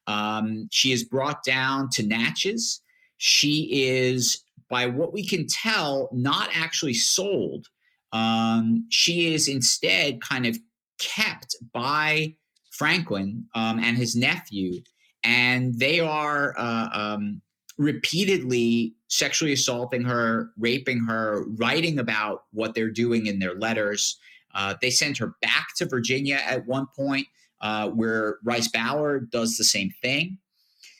Um, 0.07 0.67
she 0.71 0.91
is 0.91 1.03
brought 1.03 1.43
down 1.43 1.89
to 1.91 2.03
Natchez. 2.03 2.81
She 3.17 3.69
is, 3.71 4.43
by 4.69 4.87
what 4.87 5.13
we 5.13 5.25
can 5.25 5.45
tell, 5.47 6.09
not 6.11 6.49
actually 6.53 6.93
sold. 6.93 7.67
Um, 8.11 8.85
she 8.89 9.33
is 9.33 9.47
instead 9.47 10.21
kind 10.21 10.45
of 10.45 10.57
kept 10.99 11.55
by 11.73 12.35
Franklin 12.71 13.45
um, 13.55 13.79
and 13.79 13.97
his 13.97 14.15
nephew, 14.15 14.81
and 15.23 15.77
they 15.77 15.99
are 15.99 16.55
uh, 16.57 16.89
um, 16.93 17.41
repeatedly 17.77 18.95
sexually 19.09 19.53
assaulting 19.53 20.03
her, 20.03 20.51
raping 20.57 20.99
her, 20.99 21.43
writing 21.57 21.99
about 21.99 22.45
what 22.51 22.73
they're 22.73 22.91
doing 22.91 23.25
in 23.25 23.39
their 23.39 23.55
letters. 23.55 24.17
Uh, 24.55 24.75
they 24.81 24.89
send 24.89 25.17
her 25.17 25.33
back 25.41 25.67
to 25.75 25.85
Virginia 25.85 26.39
at 26.45 26.65
one 26.65 26.87
point, 26.95 27.27
uh, 27.61 27.89
where 27.89 28.37
Rice 28.43 28.69
Ballard 28.69 29.29
does 29.31 29.57
the 29.57 29.63
same 29.63 29.91
thing. 30.01 30.37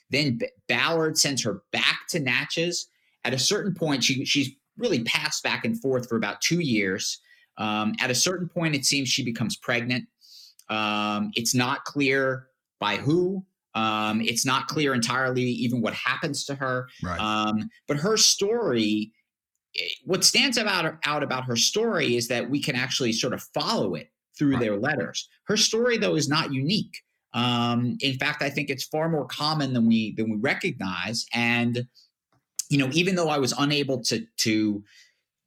Then 0.10 0.38
B- 0.40 0.50
Ballard 0.68 1.18
sends 1.18 1.44
her 1.44 1.62
back 1.72 2.08
to 2.10 2.20
Natchez. 2.20 2.88
At 3.26 3.34
a 3.34 3.40
certain 3.40 3.74
point, 3.74 4.04
she 4.04 4.26
she's 4.26 4.50
really 4.78 5.04
passed 5.04 5.44
back 5.44 5.66
and 5.66 5.80
forth 5.80 6.10
for 6.10 6.16
about 6.16 6.42
two 6.42 6.60
years. 6.60 7.20
Um, 7.58 7.94
at 8.00 8.10
a 8.10 8.16
certain 8.16 8.50
point, 8.50 8.76
it 8.76 8.86
seems 8.86 9.10
she 9.10 9.24
becomes 9.24 9.56
pregnant. 9.56 10.06
Um, 10.70 11.32
it's 11.36 11.54
not 11.54 11.84
clear 11.84 12.48
by 12.80 12.96
who. 12.98 13.46
Um, 13.76 14.22
it's 14.22 14.46
not 14.46 14.68
clear 14.68 14.94
entirely 14.94 15.44
even 15.44 15.82
what 15.82 15.94
happens 15.94 16.44
to 16.46 16.56
her. 16.56 16.88
Right. 17.04 17.20
Um, 17.20 17.70
but 17.88 17.98
her 17.98 18.18
story, 18.18 19.12
eh, 19.80 19.88
what 20.06 20.24
stands 20.24 20.58
about 20.58 20.98
out 21.06 21.24
about 21.24 21.46
her 21.46 21.56
story 21.56 22.16
is 22.16 22.28
that 22.30 22.50
we 22.50 22.62
can 22.62 22.76
actually 22.76 23.14
sort 23.14 23.34
of 23.34 23.44
follow 23.54 23.96
it 23.96 24.12
through 24.38 24.54
Right. 24.54 24.60
their 24.62 24.78
letters. 24.78 25.28
Her 25.46 25.58
story, 25.58 25.98
though, 25.98 26.16
is 26.16 26.28
not 26.30 26.52
unique. 26.54 26.98
Um, 27.34 27.96
in 28.02 28.18
fact, 28.18 28.42
I 28.42 28.50
think 28.50 28.70
it's 28.70 28.86
far 28.86 29.08
more 29.10 29.26
common 29.26 29.74
than 29.74 29.86
we 29.86 30.14
than 30.16 30.30
we 30.32 30.38
recognize. 30.38 31.26
And 31.34 31.86
you 32.70 32.78
know, 32.78 32.90
even 32.94 33.16
though 33.16 33.30
I 33.30 33.38
was 33.38 33.54
unable 33.58 34.02
to 34.04 34.26
to 34.38 34.84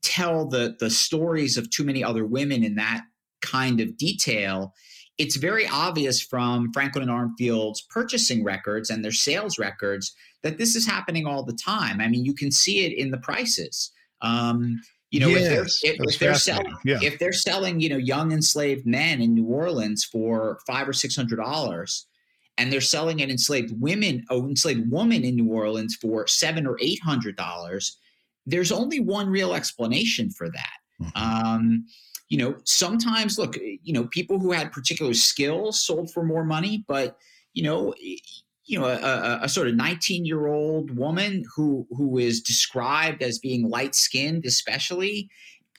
tell 0.02 0.46
the 0.46 0.76
the 0.78 0.90
stories 0.90 1.56
of 1.56 1.70
too 1.70 1.84
many 1.84 2.04
other 2.04 2.24
women 2.26 2.62
in 2.62 2.76
that 2.76 3.04
kind 3.40 3.80
of 3.80 3.96
detail, 3.96 4.74
it's 5.22 5.36
very 5.36 5.66
obvious 5.68 6.20
from 6.20 6.72
Franklin 6.72 7.02
and 7.02 7.10
Armfield's 7.10 7.82
purchasing 7.82 8.42
records 8.42 8.90
and 8.90 9.04
their 9.04 9.12
sales 9.12 9.58
records 9.58 10.14
that 10.42 10.58
this 10.58 10.74
is 10.74 10.84
happening 10.86 11.24
all 11.26 11.44
the 11.44 11.58
time. 11.74 12.00
I 12.00 12.08
mean, 12.08 12.24
you 12.24 12.34
can 12.34 12.50
see 12.50 12.84
it 12.86 12.92
in 13.02 13.10
the 13.10 13.18
prices. 13.18 13.92
Um, 14.20 14.80
you 15.12 15.20
know, 15.20 15.28
Yes, 15.28 15.40
if 15.40 15.48
they're, 15.52 15.92
if, 16.06 16.14
if 16.14 16.18
they're 16.18 16.34
selling, 16.34 16.74
Yeah. 16.84 16.98
if 17.02 17.18
they're 17.20 17.32
selling, 17.48 17.78
you 17.80 17.88
know, 17.90 17.98
young 17.98 18.32
enslaved 18.32 18.84
men 18.86 19.20
in 19.20 19.34
New 19.34 19.46
Orleans 19.46 20.04
for 20.04 20.58
five 20.66 20.88
or 20.88 20.92
six 20.92 21.14
hundred 21.14 21.36
dollars, 21.36 22.06
and 22.58 22.72
they're 22.72 22.80
selling 22.80 23.22
an 23.22 23.30
enslaved 23.30 23.72
women, 23.80 24.24
an 24.30 24.48
enslaved 24.48 24.90
woman 24.90 25.22
in 25.24 25.36
New 25.36 25.50
Orleans 25.52 25.94
for 26.02 26.26
seven 26.26 26.66
or 26.66 26.76
eight 26.80 27.00
hundred 27.02 27.36
dollars, 27.36 27.98
there's 28.46 28.72
only 28.72 29.00
one 29.00 29.28
real 29.28 29.54
explanation 29.54 30.30
for 30.30 30.48
that. 30.50 30.76
Mhm. 31.00 31.12
Um, 31.16 31.86
you 32.32 32.38
know, 32.38 32.54
sometimes 32.64 33.38
look, 33.38 33.58
you 33.58 33.92
know, 33.92 34.06
people 34.06 34.38
who 34.38 34.52
had 34.52 34.72
particular 34.72 35.12
skills 35.12 35.84
sold 35.84 36.10
for 36.10 36.24
more 36.24 36.44
money, 36.44 36.82
but 36.88 37.18
you 37.52 37.62
know, 37.62 37.94
you 38.00 38.80
know, 38.80 38.86
a, 38.86 38.96
a, 38.96 39.40
a 39.42 39.48
sort 39.50 39.68
of 39.68 39.74
19 39.74 40.24
year 40.24 40.46
old 40.46 40.96
woman 40.96 41.44
who 41.54 41.86
who 41.90 42.16
is 42.16 42.40
described 42.40 43.22
as 43.22 43.38
being 43.38 43.68
light 43.68 43.94
skinned, 43.94 44.46
especially. 44.46 45.28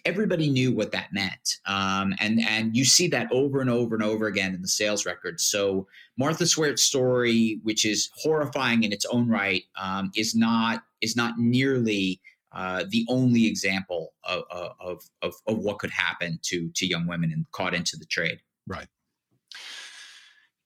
Everybody 0.06 0.48
knew 0.52 0.76
what 0.76 0.92
that 0.92 1.12
meant, 1.12 1.58
um, 1.66 2.13
and 2.20 2.39
and 2.48 2.78
you 2.78 2.86
see 2.86 3.08
that 3.08 3.32
over 3.32 3.60
and 3.60 3.70
over 3.70 3.96
and 3.96 4.04
over 4.04 4.28
again 4.28 4.54
in 4.54 4.62
the 4.62 4.68
sales 4.68 5.08
records. 5.08 5.44
So 5.44 5.88
Martha 6.20 6.46
Sweart's 6.46 6.84
story, 6.84 7.62
which 7.63 7.84
is 7.84 8.12
horrifying 8.16 8.84
in 8.84 8.92
its 8.92 9.06
own 9.06 9.28
right, 9.28 9.63
um, 9.82 10.12
is 10.16 10.36
not 10.36 10.84
is 11.02 11.16
not 11.16 11.39
nearly 11.39 12.22
uh, 12.54 12.84
the 12.89 13.06
only 13.10 13.48
example 13.48 14.13
of, 14.24 14.44
of, 14.80 15.02
of, 15.22 15.34
of 15.48 15.58
what 15.58 15.80
could 15.80 15.92
happen 15.92 16.39
to 16.44 16.70
to 16.76 16.86
young 16.86 17.08
women 17.08 17.32
and 17.32 17.46
caught 17.52 17.74
into 17.74 17.98
the 17.98 18.06
trade. 18.06 18.39
Right. 18.68 18.88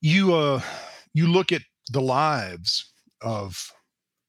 You 0.01 0.35
uh 0.35 0.61
you 1.13 1.27
look 1.27 1.51
at 1.51 1.63
the 1.91 2.01
lives 2.01 2.91
of 3.21 3.71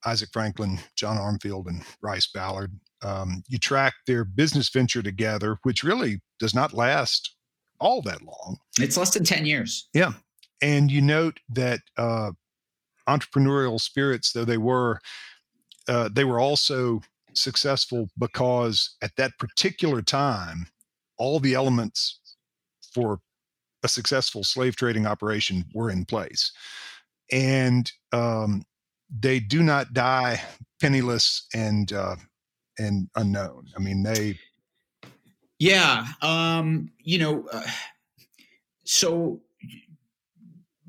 Isaac 0.07 0.31
Franklin, 0.33 0.79
John 0.97 1.17
Armfield, 1.17 1.67
and 1.67 1.83
Rice 2.01 2.29
Ballard. 2.33 2.79
Um, 3.03 3.43
you 3.49 3.59
track 3.59 3.95
their 4.07 4.25
business 4.25 4.71
venture 4.71 5.03
together, 5.03 5.59
which 5.65 5.85
really 5.85 6.21
does 6.39 6.55
not 6.55 6.73
last 6.73 7.35
all 7.81 8.01
that 8.03 8.23
long. 8.23 8.59
It's 8.79 8.97
less 8.97 9.13
than 9.13 9.25
ten 9.25 9.45
years. 9.45 9.89
Yeah. 9.93 10.13
And 10.63 10.91
you 10.91 11.03
note 11.03 11.39
that 11.51 11.81
uh, 11.97 12.33
entrepreneurial 13.09 13.81
spirits, 13.81 14.33
though 14.33 14.45
they 14.45 14.59
were, 14.59 15.01
uh, 15.89 16.09
they 16.13 16.25
were 16.25 16.41
also 16.41 17.01
successful 17.35 18.09
because 18.19 18.97
at 19.03 19.17
that 19.17 19.33
particular 19.39 20.03
time, 20.03 20.69
all 21.17 21.41
the 21.41 21.55
elements 21.55 22.21
for 22.93 23.21
a 23.83 23.89
successful 23.89 24.43
slave 24.43 24.77
trading 24.77 25.07
operation 25.07 25.65
were 25.75 25.91
in 25.91 26.05
place. 26.05 26.53
And 27.31 27.91
um, 28.13 28.63
they 29.11 29.41
do 29.41 29.63
not 29.63 29.93
die 29.93 30.43
penniless 30.81 31.47
and 31.55 31.93
uh, 31.93 32.17
and 32.79 33.09
unknown. 33.17 33.67
I 33.77 33.81
mean, 33.81 34.03
they 34.03 34.39
Yeah, 35.59 36.07
um, 36.23 36.91
you 36.99 37.19
know, 37.19 37.47
uh, 37.53 37.67
so 38.85 39.41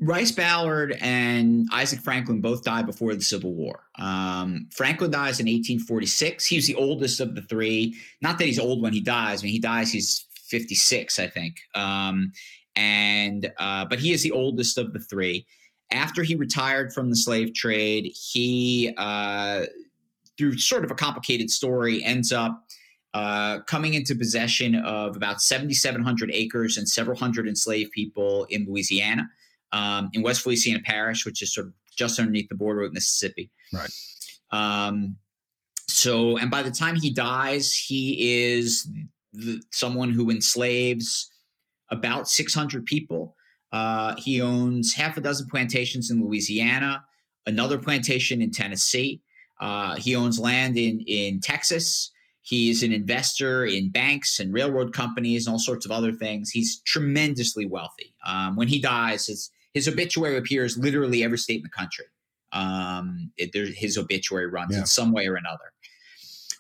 Rice 0.02 0.32
Ballard 0.32 0.98
and 1.02 1.68
Isaac 1.74 2.00
Franklin 2.00 2.40
both 2.40 2.64
died 2.64 2.86
before 2.86 3.16
the 3.16 3.22
Civil 3.22 3.54
War. 3.54 3.84
Um, 3.98 4.68
Franklin 4.72 5.12
dies 5.12 5.40
in 5.40 5.46
1846. 5.46 6.46
He 6.46 6.56
was 6.56 6.68
the 6.68 6.76
oldest 6.76 7.20
of 7.20 7.36
the 7.36 7.42
three. 7.42 7.96
Not 8.22 8.38
that 8.38 8.46
he's 8.46 8.60
old 8.60 8.82
when 8.82 8.94
he 8.94 9.02
dies. 9.02 9.42
When 9.42 9.52
he 9.52 9.60
dies, 9.60 9.92
he's 9.92 10.26
56, 10.48 11.20
I 11.20 11.28
think. 11.28 11.58
Um, 11.76 12.32
and 12.76 13.52
uh, 13.60 13.86
but 13.86 14.00
he 14.00 14.14
is 14.14 14.24
the 14.24 14.32
oldest 14.32 14.78
of 14.78 14.94
the 14.94 15.00
three. 15.00 15.46
After 15.92 16.24
he 16.24 16.36
retired 16.36 16.94
from 16.94 17.10
the 17.10 17.16
slave 17.16 17.54
trade, 17.54 18.14
he, 18.16 18.94
uh, 18.98 19.66
through 20.38 20.58
sort 20.60 20.86
of 20.86 20.92
a 20.92 20.96
complicated 20.96 21.50
story, 21.50 22.04
ends 22.04 22.32
up 22.32 22.64
uh, 23.14 23.60
coming 23.62 23.96
into 23.96 24.16
possession 24.16 24.76
of 24.76 25.16
about 25.16 25.42
7,700 25.42 26.30
acres 26.32 26.78
and 26.78 26.88
several 26.88 27.18
hundred 27.18 27.48
enslaved 27.48 27.92
people 27.92 28.46
in 28.46 28.66
Louisiana, 28.66 29.30
um, 29.72 30.10
in 30.14 30.22
West 30.22 30.42
Feliciana 30.42 30.80
Parish, 30.84 31.26
which 31.26 31.42
is 31.42 31.54
sort 31.54 31.68
of 31.68 31.74
just 31.98 32.20
underneath 32.20 32.50
the 32.50 32.56
border 32.56 32.82
with 32.82 32.94
Mississippi. 32.94 33.52
Right. 33.74 33.92
Um, 34.52 35.18
so, 35.88 36.38
and 36.38 36.50
by 36.50 36.64
the 36.64 36.72
time 36.72 36.96
he 36.96 37.12
dies, 37.12 37.74
he 37.74 38.46
is 38.48 38.90
the, 39.34 39.62
someone 39.72 40.12
who 40.12 40.30
enslaves 40.30 41.30
about 41.90 42.30
600 42.30 42.86
people. 42.86 43.36
Uh, 43.72 44.16
he 44.18 44.42
owns 44.42 44.94
half 44.94 45.18
a 45.18 45.22
dozen 45.22 45.48
plantations 45.48 46.10
in 46.10 46.24
Louisiana, 46.24 47.04
another 47.46 47.78
plantation 47.78 48.42
in 48.42 48.52
Tennessee. 48.52 49.22
Uh, 49.60 49.96
he 49.96 50.16
owns 50.16 50.40
land 50.40 50.78
in 50.78 51.02
in 51.02 51.42
Texas. 51.42 52.12
He's 52.42 52.82
an 52.82 52.94
investor 52.94 53.66
in 53.66 53.92
banks 53.92 54.40
and 54.40 54.54
railroad 54.54 54.94
companies 54.94 55.46
and 55.46 55.54
all 55.54 55.60
sorts 55.60 55.86
of 55.86 55.92
other 55.92 56.14
things. 56.14 56.50
He's 56.50 56.82
tremendously 56.82 57.66
wealthy. 57.66 58.16
Um, 58.26 58.56
when 58.56 58.68
he 58.68 58.80
dies, 58.80 59.28
his 59.28 59.52
his 59.74 59.88
obituary 59.88 60.38
appears 60.38 60.78
literally 60.78 61.24
every 61.24 61.38
state 61.38 61.58
in 61.58 61.64
the 61.64 61.70
country. 61.70 62.06
Um, 62.52 63.32
it, 63.38 63.52
there, 63.54 63.66
his 63.68 63.98
obituary 63.98 64.48
runs 64.48 64.74
Yeah. 64.74 64.80
in 64.82 64.86
some 64.86 65.12
way 65.12 65.28
or 65.28 65.36
another. 65.36 65.72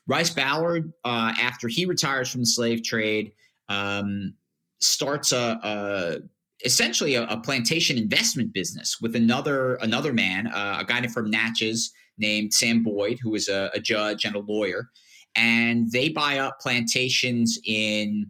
Rice 0.07 0.29
Ballard, 0.31 0.91
uh, 1.05 1.33
after 1.39 1.67
he 1.67 1.85
retires 1.85 2.29
from 2.29 2.41
the 2.41 2.45
slave 2.47 2.83
trade, 2.83 3.31
um, 3.69 4.33
starts 4.79 5.31
a, 5.31 5.59
a 5.63 6.17
essentially 6.65 7.15
a, 7.15 7.23
a 7.27 7.39
plantation 7.39 7.97
investment 7.97 8.53
business 8.53 8.97
with 9.01 9.15
another 9.15 9.75
another 9.75 10.11
man, 10.13 10.47
uh, 10.47 10.77
a 10.79 10.85
guy 10.85 11.05
from 11.07 11.29
Natchez 11.29 11.91
named 12.17 12.53
Sam 12.53 12.83
Boyd, 12.83 13.19
who 13.21 13.35
is 13.35 13.47
a, 13.49 13.69
a 13.73 13.79
judge 13.79 14.25
and 14.25 14.35
a 14.35 14.39
lawyer, 14.39 14.89
and 15.35 15.91
they 15.91 16.09
buy 16.09 16.39
up 16.39 16.59
plantations 16.59 17.59
in 17.65 18.29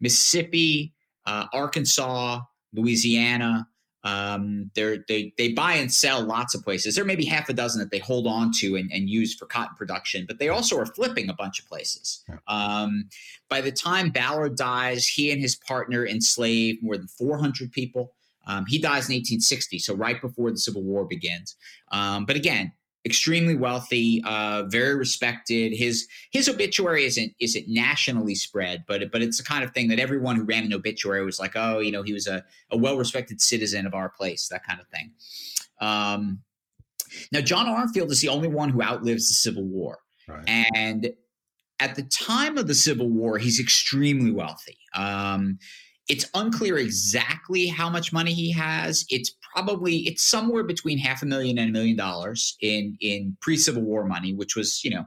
Mississippi, 0.00 0.94
uh, 1.26 1.46
Arkansas, 1.52 2.40
Louisiana. 2.72 3.66
Um, 4.02 4.70
they're, 4.74 5.04
they 5.08 5.34
they 5.36 5.52
buy 5.52 5.74
and 5.74 5.92
sell 5.92 6.22
lots 6.22 6.54
of 6.54 6.62
places. 6.64 6.94
There 6.94 7.04
may 7.04 7.16
be 7.16 7.26
half 7.26 7.48
a 7.48 7.52
dozen 7.52 7.80
that 7.80 7.90
they 7.90 7.98
hold 7.98 8.26
on 8.26 8.50
to 8.60 8.76
and, 8.76 8.90
and 8.92 9.10
use 9.10 9.34
for 9.34 9.46
cotton 9.46 9.76
production, 9.76 10.24
but 10.26 10.38
they 10.38 10.48
also 10.48 10.78
are 10.78 10.86
flipping 10.86 11.28
a 11.28 11.34
bunch 11.34 11.60
of 11.60 11.66
places. 11.66 12.24
Um, 12.48 13.08
by 13.48 13.60
the 13.60 13.72
time 13.72 14.10
Ballard 14.10 14.56
dies, 14.56 15.06
he 15.06 15.30
and 15.30 15.40
his 15.40 15.56
partner 15.56 16.06
enslave 16.06 16.82
more 16.82 16.96
than 16.96 17.08
400 17.08 17.72
people. 17.72 18.14
Um, 18.46 18.64
he 18.66 18.78
dies 18.78 19.08
in 19.08 19.14
1860, 19.14 19.78
so 19.80 19.94
right 19.94 20.20
before 20.20 20.50
the 20.50 20.58
Civil 20.58 20.82
War 20.82 21.04
begins. 21.04 21.56
Um, 21.92 22.24
but 22.24 22.36
again, 22.36 22.72
extremely 23.04 23.56
wealthy, 23.56 24.22
uh, 24.26 24.64
very 24.64 24.94
respected. 24.94 25.72
His 25.72 26.06
his 26.30 26.48
obituary 26.48 27.04
isn't 27.04 27.32
isn't 27.40 27.66
nationally 27.68 28.34
spread, 28.34 28.84
but 28.86 29.10
but 29.10 29.22
it's 29.22 29.38
the 29.38 29.44
kind 29.44 29.64
of 29.64 29.72
thing 29.72 29.88
that 29.88 29.98
everyone 29.98 30.36
who 30.36 30.44
ran 30.44 30.64
an 30.64 30.74
obituary 30.74 31.24
was 31.24 31.40
like, 31.40 31.52
oh, 31.54 31.78
you 31.78 31.92
know, 31.92 32.02
he 32.02 32.12
was 32.12 32.26
a, 32.26 32.44
a 32.70 32.76
well 32.76 32.96
respected 32.96 33.40
citizen 33.40 33.86
of 33.86 33.94
our 33.94 34.08
place, 34.08 34.48
that 34.48 34.66
kind 34.66 34.80
of 34.80 34.88
thing. 34.88 35.12
Um, 35.80 36.40
now, 37.32 37.40
John 37.40 37.66
Armfield 37.66 38.10
is 38.10 38.20
the 38.20 38.28
only 38.28 38.48
one 38.48 38.68
who 38.68 38.82
outlives 38.82 39.28
the 39.28 39.34
Civil 39.34 39.64
War, 39.64 39.98
right. 40.28 40.44
and 40.46 41.10
at 41.80 41.96
the 41.96 42.02
time 42.02 42.58
of 42.58 42.66
the 42.66 42.74
Civil 42.74 43.08
War, 43.08 43.38
he's 43.38 43.58
extremely 43.58 44.30
wealthy. 44.30 44.76
Um, 44.94 45.58
it's 46.10 46.28
unclear 46.34 46.76
exactly 46.76 47.68
how 47.68 47.88
much 47.88 48.12
money 48.12 48.34
he 48.34 48.50
has. 48.50 49.06
It's 49.10 49.30
probably 49.54 49.98
it's 50.08 50.24
somewhere 50.24 50.64
between 50.64 50.98
half 50.98 51.22
a 51.22 51.26
million 51.26 51.56
and 51.56 51.70
a 51.70 51.72
million 51.72 51.96
dollars 51.96 52.56
in 52.60 52.98
in 53.00 53.36
pre 53.40 53.56
Civil 53.56 53.82
War 53.82 54.04
money, 54.04 54.34
which 54.34 54.56
was 54.56 54.82
you 54.82 54.90
know 54.90 55.06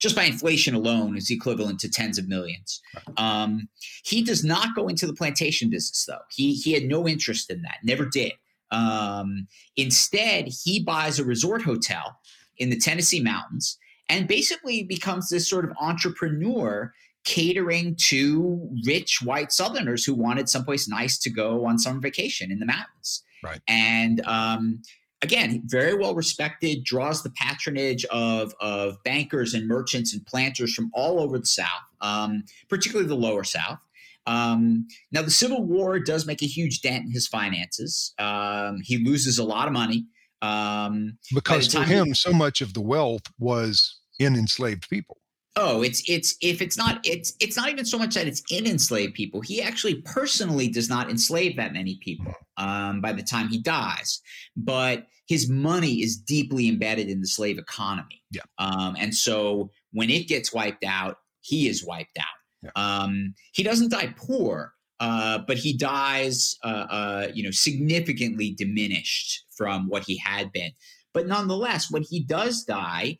just 0.00 0.16
by 0.16 0.24
inflation 0.24 0.74
alone 0.74 1.16
is 1.16 1.30
equivalent 1.30 1.78
to 1.80 1.88
tens 1.88 2.18
of 2.18 2.26
millions. 2.26 2.80
Um, 3.16 3.68
he 4.02 4.24
does 4.24 4.42
not 4.42 4.74
go 4.74 4.88
into 4.88 5.06
the 5.06 5.14
plantation 5.14 5.70
business 5.70 6.04
though. 6.04 6.24
He 6.30 6.54
he 6.54 6.72
had 6.72 6.82
no 6.82 7.06
interest 7.06 7.48
in 7.48 7.62
that, 7.62 7.76
never 7.84 8.04
did. 8.04 8.32
Um, 8.72 9.46
instead, 9.76 10.48
he 10.64 10.82
buys 10.82 11.20
a 11.20 11.24
resort 11.24 11.62
hotel 11.62 12.18
in 12.58 12.70
the 12.70 12.78
Tennessee 12.78 13.22
mountains 13.22 13.78
and 14.08 14.26
basically 14.26 14.82
becomes 14.82 15.28
this 15.28 15.48
sort 15.48 15.64
of 15.64 15.76
entrepreneur 15.80 16.92
catering 17.24 17.94
to 17.96 18.70
rich 18.86 19.20
white 19.22 19.52
Southerners 19.52 20.04
who 20.04 20.14
wanted 20.14 20.48
someplace 20.48 20.88
nice 20.88 21.18
to 21.18 21.30
go 21.30 21.66
on 21.66 21.78
summer 21.78 22.00
vacation 22.00 22.50
in 22.50 22.58
the 22.58 22.66
mountains. 22.66 23.22
Right. 23.42 23.60
And 23.68 24.24
um, 24.26 24.82
again, 25.22 25.62
very 25.66 25.94
well 25.94 26.14
respected, 26.14 26.84
draws 26.84 27.22
the 27.22 27.30
patronage 27.30 28.04
of, 28.06 28.54
of 28.60 29.02
bankers 29.04 29.54
and 29.54 29.66
merchants 29.68 30.14
and 30.14 30.24
planters 30.26 30.74
from 30.74 30.90
all 30.94 31.20
over 31.20 31.38
the 31.38 31.46
South, 31.46 31.68
um, 32.00 32.44
particularly 32.68 33.08
the 33.08 33.14
lower 33.14 33.44
South. 33.44 33.78
Um, 34.26 34.86
now, 35.12 35.22
the 35.22 35.30
Civil 35.30 35.64
War 35.64 35.98
does 35.98 36.26
make 36.26 36.42
a 36.42 36.46
huge 36.46 36.82
dent 36.82 37.04
in 37.04 37.10
his 37.10 37.26
finances. 37.26 38.14
Um, 38.18 38.80
he 38.82 38.98
loses 38.98 39.38
a 39.38 39.44
lot 39.44 39.66
of 39.66 39.72
money. 39.72 40.06
Um, 40.42 41.18
because 41.34 41.72
for 41.72 41.82
him, 41.82 42.08
he, 42.08 42.14
so 42.14 42.32
much 42.32 42.60
of 42.60 42.72
the 42.72 42.80
wealth 42.80 43.24
was 43.38 43.98
in 44.18 44.36
enslaved 44.36 44.88
people. 44.88 45.19
Oh, 45.56 45.82
it's 45.82 46.02
it's 46.08 46.36
if 46.40 46.62
it's 46.62 46.76
not 46.76 47.00
it's 47.04 47.34
it's 47.40 47.56
not 47.56 47.70
even 47.70 47.84
so 47.84 47.98
much 47.98 48.14
that 48.14 48.28
it's 48.28 48.42
in 48.50 48.66
enslaved 48.66 49.14
people. 49.14 49.40
He 49.40 49.60
actually 49.60 49.96
personally 50.02 50.68
does 50.68 50.88
not 50.88 51.10
enslave 51.10 51.56
that 51.56 51.72
many 51.72 51.98
people 52.02 52.32
um, 52.56 53.00
by 53.00 53.12
the 53.12 53.22
time 53.22 53.48
he 53.48 53.60
dies, 53.60 54.20
but 54.56 55.06
his 55.26 55.48
money 55.48 56.02
is 56.02 56.16
deeply 56.16 56.68
embedded 56.68 57.08
in 57.08 57.20
the 57.20 57.26
slave 57.26 57.58
economy. 57.58 58.22
Yeah. 58.30 58.42
Um, 58.58 58.96
and 58.98 59.14
so 59.14 59.70
when 59.92 60.10
it 60.10 60.28
gets 60.28 60.52
wiped 60.52 60.84
out, 60.84 61.18
he 61.40 61.68
is 61.68 61.84
wiped 61.84 62.18
out. 62.18 62.26
Yeah. 62.62 62.70
Um, 62.76 63.34
he 63.52 63.62
doesn't 63.62 63.90
die 63.90 64.14
poor, 64.16 64.72
uh, 65.00 65.38
but 65.46 65.56
he 65.56 65.76
dies, 65.76 66.56
uh, 66.62 66.86
uh, 66.90 67.28
you 67.32 67.42
know, 67.42 67.50
significantly 67.50 68.52
diminished 68.52 69.44
from 69.56 69.88
what 69.88 70.04
he 70.04 70.16
had 70.18 70.52
been. 70.52 70.72
But 71.12 71.26
nonetheless, 71.26 71.90
when 71.90 72.02
he 72.02 72.22
does 72.22 72.64
die, 72.64 73.18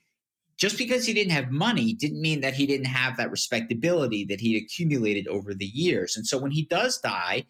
just 0.61 0.76
because 0.76 1.06
he 1.06 1.14
didn't 1.14 1.32
have 1.32 1.50
money 1.50 1.94
didn't 1.94 2.20
mean 2.20 2.42
that 2.42 2.52
he 2.52 2.66
didn't 2.66 2.86
have 2.86 3.16
that 3.16 3.30
respectability 3.30 4.24
that 4.26 4.40
he'd 4.40 4.62
accumulated 4.62 5.26
over 5.26 5.54
the 5.54 5.64
years. 5.64 6.16
And 6.16 6.26
so 6.26 6.36
when 6.36 6.50
he 6.50 6.66
does 6.66 6.98
die 6.98 7.46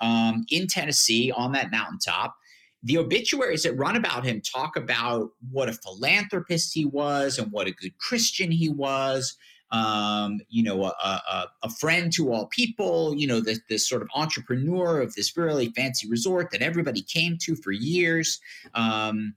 um, 0.00 0.46
in 0.50 0.66
Tennessee 0.66 1.30
on 1.30 1.52
that 1.52 1.70
mountaintop, 1.70 2.34
the 2.82 2.96
obituaries 2.96 3.62
that 3.64 3.74
run 3.74 3.96
about 3.96 4.24
him 4.24 4.40
talk 4.40 4.76
about 4.76 5.30
what 5.50 5.68
a 5.68 5.74
philanthropist 5.74 6.72
he 6.72 6.86
was 6.86 7.38
and 7.38 7.52
what 7.52 7.66
a 7.66 7.72
good 7.72 7.96
Christian 7.98 8.50
he 8.50 8.70
was. 8.70 9.36
Um, 9.70 10.40
you 10.48 10.62
know, 10.62 10.84
a, 10.84 10.92
a, 11.02 11.46
a, 11.64 11.70
friend 11.70 12.12
to 12.12 12.32
all 12.32 12.46
people, 12.46 13.16
you 13.16 13.26
know, 13.26 13.40
this, 13.40 13.58
this 13.68 13.88
sort 13.88 14.02
of 14.02 14.08
entrepreneur 14.14 15.00
of 15.00 15.14
this 15.14 15.36
really 15.36 15.70
fancy 15.70 16.08
resort 16.08 16.52
that 16.52 16.62
everybody 16.62 17.02
came 17.02 17.38
to 17.40 17.56
for 17.56 17.72
years. 17.72 18.38
Um, 18.74 19.34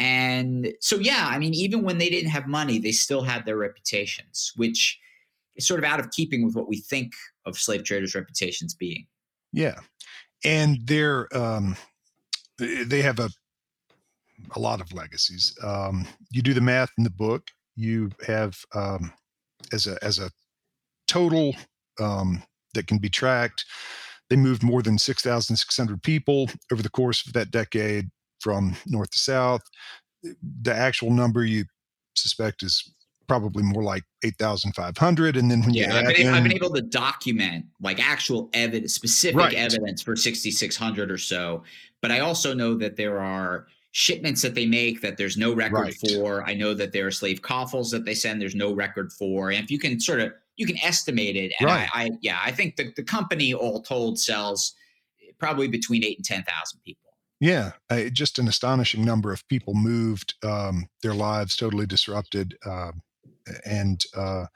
and 0.00 0.72
so, 0.80 0.96
yeah, 0.96 1.28
I 1.28 1.38
mean, 1.38 1.52
even 1.52 1.82
when 1.82 1.98
they 1.98 2.08
didn't 2.08 2.30
have 2.30 2.46
money, 2.46 2.78
they 2.78 2.90
still 2.90 3.20
had 3.20 3.44
their 3.44 3.58
reputations, 3.58 4.50
which 4.56 4.98
is 5.56 5.66
sort 5.66 5.78
of 5.78 5.84
out 5.84 6.00
of 6.00 6.10
keeping 6.10 6.42
with 6.42 6.56
what 6.56 6.68
we 6.68 6.78
think 6.78 7.12
of 7.44 7.58
slave 7.58 7.84
traders' 7.84 8.14
reputations 8.14 8.74
being. 8.74 9.06
Yeah, 9.52 9.78
and 10.42 10.78
they're 10.84 11.28
um, 11.36 11.76
they 12.58 13.02
have 13.02 13.18
a 13.18 13.28
a 14.56 14.58
lot 14.58 14.80
of 14.80 14.90
legacies. 14.94 15.54
Um, 15.62 16.06
you 16.30 16.40
do 16.40 16.54
the 16.54 16.62
math 16.62 16.90
in 16.96 17.04
the 17.04 17.10
book. 17.10 17.48
You 17.76 18.10
have 18.26 18.56
um, 18.74 19.12
as 19.70 19.86
a 19.86 20.02
as 20.02 20.18
a 20.18 20.30
total 21.08 21.54
um, 22.00 22.42
that 22.72 22.86
can 22.86 22.96
be 22.96 23.10
tracked. 23.10 23.66
They 24.30 24.36
moved 24.36 24.62
more 24.62 24.80
than 24.80 24.96
six 24.96 25.20
thousand 25.20 25.56
six 25.56 25.76
hundred 25.76 26.02
people 26.02 26.48
over 26.72 26.80
the 26.80 26.88
course 26.88 27.26
of 27.26 27.34
that 27.34 27.50
decade 27.50 28.08
from 28.40 28.76
north 28.86 29.10
to 29.10 29.18
south. 29.18 29.62
The 30.62 30.74
actual 30.74 31.10
number 31.10 31.44
you 31.44 31.64
suspect 32.14 32.62
is 32.62 32.92
probably 33.30 33.62
more 33.62 33.84
like 33.84 34.02
8,500. 34.24 35.36
And 35.36 35.48
then 35.48 35.60
when 35.62 35.72
yeah, 35.72 35.92
you 35.92 35.98
I've 36.00 36.16
been, 36.16 36.26
in, 36.26 36.34
I've 36.34 36.42
been, 36.42 36.52
able 36.52 36.74
to 36.74 36.82
document 36.82 37.64
like 37.80 38.04
actual 38.04 38.50
evidence, 38.54 38.94
specific 38.94 39.36
right. 39.36 39.54
evidence 39.54 40.02
for 40.02 40.16
6,600 40.16 41.10
or 41.12 41.16
so. 41.16 41.62
But 42.02 42.10
I 42.10 42.20
also 42.20 42.54
know 42.54 42.74
that 42.78 42.96
there 42.96 43.20
are 43.20 43.68
shipments 43.92 44.42
that 44.42 44.56
they 44.56 44.66
make 44.66 45.00
that 45.02 45.16
there's 45.16 45.36
no 45.36 45.54
record 45.54 45.78
right. 45.78 45.94
for. 45.94 46.42
I 46.44 46.54
know 46.54 46.74
that 46.74 46.92
there 46.92 47.06
are 47.06 47.12
slave 47.12 47.40
coffles 47.40 47.90
that 47.92 48.04
they 48.04 48.14
send, 48.14 48.42
there's 48.42 48.56
no 48.56 48.72
record 48.72 49.12
for. 49.12 49.50
And 49.50 49.62
if 49.62 49.70
you 49.70 49.78
can 49.78 50.00
sort 50.00 50.20
of, 50.20 50.32
you 50.56 50.66
can 50.66 50.76
estimate 50.82 51.36
it. 51.36 51.52
And 51.60 51.68
right. 51.68 51.88
I, 51.94 52.04
I, 52.04 52.10
yeah, 52.22 52.40
I 52.42 52.50
think 52.50 52.74
the, 52.74 52.92
the 52.96 53.04
company 53.04 53.54
all 53.54 53.80
told 53.80 54.18
sells 54.18 54.74
probably 55.38 55.68
between 55.68 56.04
eight 56.04 56.18
and 56.18 56.24
10,000 56.24 56.80
people. 56.84 57.09
Yeah, 57.40 57.72
uh, 57.88 58.04
just 58.12 58.38
an 58.38 58.48
astonishing 58.48 59.02
number 59.02 59.32
of 59.32 59.48
people 59.48 59.74
moved, 59.74 60.34
um, 60.44 60.88
their 61.02 61.14
lives 61.14 61.56
totally 61.56 61.86
disrupted, 61.86 62.54
uh, 62.66 62.92
and 63.64 64.02
uh, 64.14 64.46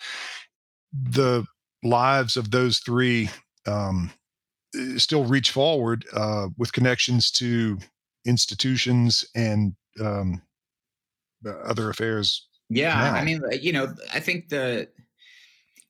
the 0.93 1.47
lives 1.82 2.37
of 2.37 2.51
those 2.51 2.80
three 2.80 3.30
um, 3.66 4.11
still 4.97 5.24
reach 5.24 5.51
forward 5.51 6.05
uh, 6.12 6.49
with 6.59 6.74
connections 6.74 7.30
to 7.30 7.78
institutions 8.26 9.24
and 9.35 9.74
um, 10.01 10.43
other 11.64 11.89
affairs. 11.89 12.47
Yeah, 12.68 12.95
now. 12.95 13.14
I 13.14 13.24
mean, 13.24 13.43
you 13.61 13.72
know, 13.72 13.95
I 14.12 14.20
think 14.20 14.49
the 14.49 14.89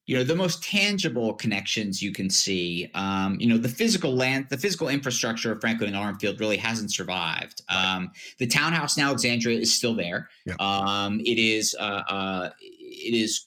you 0.07 0.17
know 0.17 0.25
the 0.25 0.37
most 0.37 0.63
tangible 0.63 1.33
connections 1.35 2.03
you 2.03 2.13
can 2.13 2.29
see 2.29 2.91
um, 2.95 3.37
you 3.41 3.47
know 3.47 3.57
the 3.57 3.69
physical 3.69 4.15
land 4.15 4.47
the 4.51 4.59
physical 4.59 4.89
infrastructure 4.89 5.53
of 5.53 5.61
franklin 5.61 5.95
and 5.95 5.97
armfield 5.97 6.39
really 6.41 6.57
hasn't 6.57 6.93
survived. 6.93 7.63
Um, 7.69 8.11
the 8.39 8.47
townhouse 8.47 8.97
in 8.97 9.03
alexandria 9.03 9.59
is 9.59 9.75
still 9.75 9.95
there. 9.95 10.29
Um, 10.61 11.21
it 11.21 11.39
is 11.39 11.75
uh, 11.79 12.03
uh, 12.09 12.51
it 12.61 13.15
is 13.15 13.47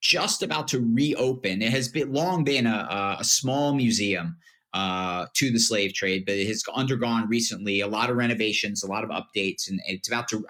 just 0.00 0.42
about 0.42 0.66
to 0.68 0.80
reopen. 0.80 1.62
It 1.62 1.70
has 1.70 1.88
been 1.88 2.12
long 2.12 2.42
been 2.42 2.66
a, 2.66 3.16
a 3.20 3.24
small 3.24 3.72
museum 3.72 4.36
uh, 4.74 5.26
to 5.34 5.50
the 5.50 5.58
slave 5.58 5.92
trade 5.92 6.24
but 6.26 6.34
it 6.34 6.46
has 6.46 6.64
undergone 6.74 7.28
recently 7.28 7.80
a 7.80 7.86
lot 7.86 8.08
of 8.08 8.16
renovations 8.16 8.82
a 8.82 8.86
lot 8.86 9.04
of 9.04 9.10
updates 9.10 9.68
and 9.68 9.78
it's 9.86 10.08
about 10.08 10.26
to 10.28 10.44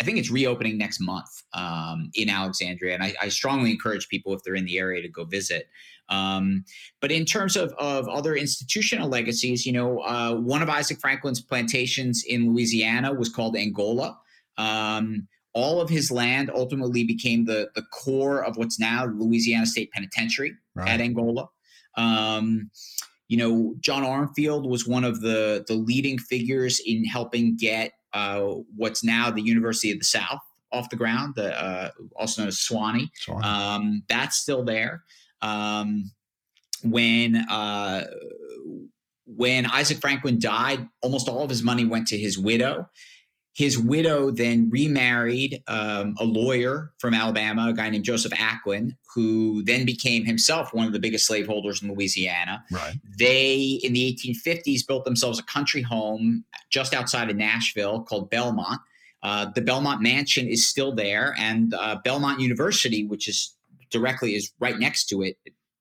I 0.00 0.04
think 0.04 0.18
it's 0.18 0.30
reopening 0.30 0.76
next 0.76 1.00
month 1.00 1.42
um, 1.54 2.10
in 2.14 2.28
Alexandria, 2.28 2.94
and 2.94 3.02
I, 3.02 3.14
I, 3.20 3.28
strongly 3.28 3.70
encourage 3.70 4.08
people 4.08 4.34
if 4.34 4.42
they're 4.42 4.54
in 4.54 4.66
the 4.66 4.78
area 4.78 5.00
to 5.00 5.08
go 5.08 5.24
visit. 5.24 5.68
Um, 6.10 6.64
but 7.00 7.10
in 7.10 7.24
terms 7.24 7.56
of, 7.56 7.72
of 7.78 8.06
other 8.08 8.36
institutional 8.36 9.08
legacies, 9.08 9.64
you 9.64 9.72
know, 9.72 10.00
uh, 10.00 10.34
one 10.34 10.62
of 10.62 10.68
Isaac 10.68 11.00
Franklin's 11.00 11.40
plantations 11.40 12.24
in 12.28 12.52
Louisiana 12.52 13.12
was 13.12 13.28
called 13.28 13.56
Angola. 13.56 14.18
Um, 14.58 15.28
all 15.54 15.80
of 15.80 15.88
his 15.88 16.10
land 16.10 16.50
ultimately 16.54 17.02
became 17.02 17.46
the 17.46 17.70
the 17.74 17.82
core 17.90 18.44
of 18.44 18.58
what's 18.58 18.78
now 18.78 19.06
Louisiana 19.06 19.64
State 19.64 19.90
Penitentiary 19.92 20.54
right. 20.74 20.88
at 20.88 21.00
Angola. 21.00 21.48
Um, 21.96 22.70
you 23.28 23.38
know, 23.38 23.74
John 23.80 24.04
Armfield 24.04 24.68
was 24.68 24.86
one 24.86 25.02
of 25.02 25.22
the 25.22 25.64
the 25.66 25.74
leading 25.74 26.18
figures 26.18 26.80
in 26.84 27.04
helping 27.04 27.56
get 27.56 27.92
what's 28.76 29.02
now 29.04 29.30
the 29.30 29.42
University 29.42 29.92
of 29.92 29.98
the 29.98 30.04
South 30.04 30.40
off 30.72 30.90
the 30.90 30.96
ground, 30.96 31.34
the, 31.36 31.60
uh, 31.60 31.90
also 32.16 32.42
known 32.42 32.48
as 32.48 32.56
Sewanee. 32.56 33.08
Um, 33.42 34.02
that's 34.08 34.36
still 34.36 34.64
there. 34.64 35.02
Um, 35.42 36.10
when 36.82 37.36
uh, 37.36 38.04
when 39.26 39.66
Isaac 39.66 39.98
Franklin 39.98 40.38
died, 40.38 40.86
almost 41.02 41.28
all 41.28 41.42
of 41.42 41.50
his 41.50 41.62
money 41.62 41.84
went 41.84 42.06
to 42.08 42.18
his 42.18 42.38
widow. 42.38 42.88
His 43.56 43.78
widow 43.78 44.30
then 44.30 44.68
remarried 44.68 45.62
um, 45.66 46.14
a 46.20 46.24
lawyer 46.24 46.92
from 46.98 47.14
Alabama, 47.14 47.68
a 47.68 47.72
guy 47.72 47.88
named 47.88 48.04
Joseph 48.04 48.32
Acklen, 48.32 48.94
who 49.14 49.62
then 49.62 49.86
became 49.86 50.26
himself 50.26 50.74
one 50.74 50.86
of 50.86 50.92
the 50.92 50.98
biggest 50.98 51.24
slaveholders 51.24 51.82
in 51.82 51.88
Louisiana. 51.88 52.62
Right. 52.70 52.96
They, 53.18 53.80
in 53.82 53.94
the 53.94 54.14
1850s, 54.14 54.86
built 54.86 55.06
themselves 55.06 55.38
a 55.38 55.42
country 55.44 55.80
home 55.80 56.44
just 56.68 56.92
outside 56.92 57.30
of 57.30 57.36
Nashville 57.36 58.02
called 58.02 58.28
Belmont. 58.28 58.78
Uh, 59.22 59.46
the 59.54 59.62
Belmont 59.62 60.02
Mansion 60.02 60.46
is 60.46 60.66
still 60.66 60.94
there, 60.94 61.34
and 61.38 61.72
uh, 61.72 61.96
Belmont 62.04 62.40
University, 62.40 63.06
which 63.06 63.26
is 63.26 63.56
directly 63.88 64.34
is 64.34 64.52
right 64.60 64.78
next 64.78 65.06
to 65.06 65.22
it. 65.22 65.38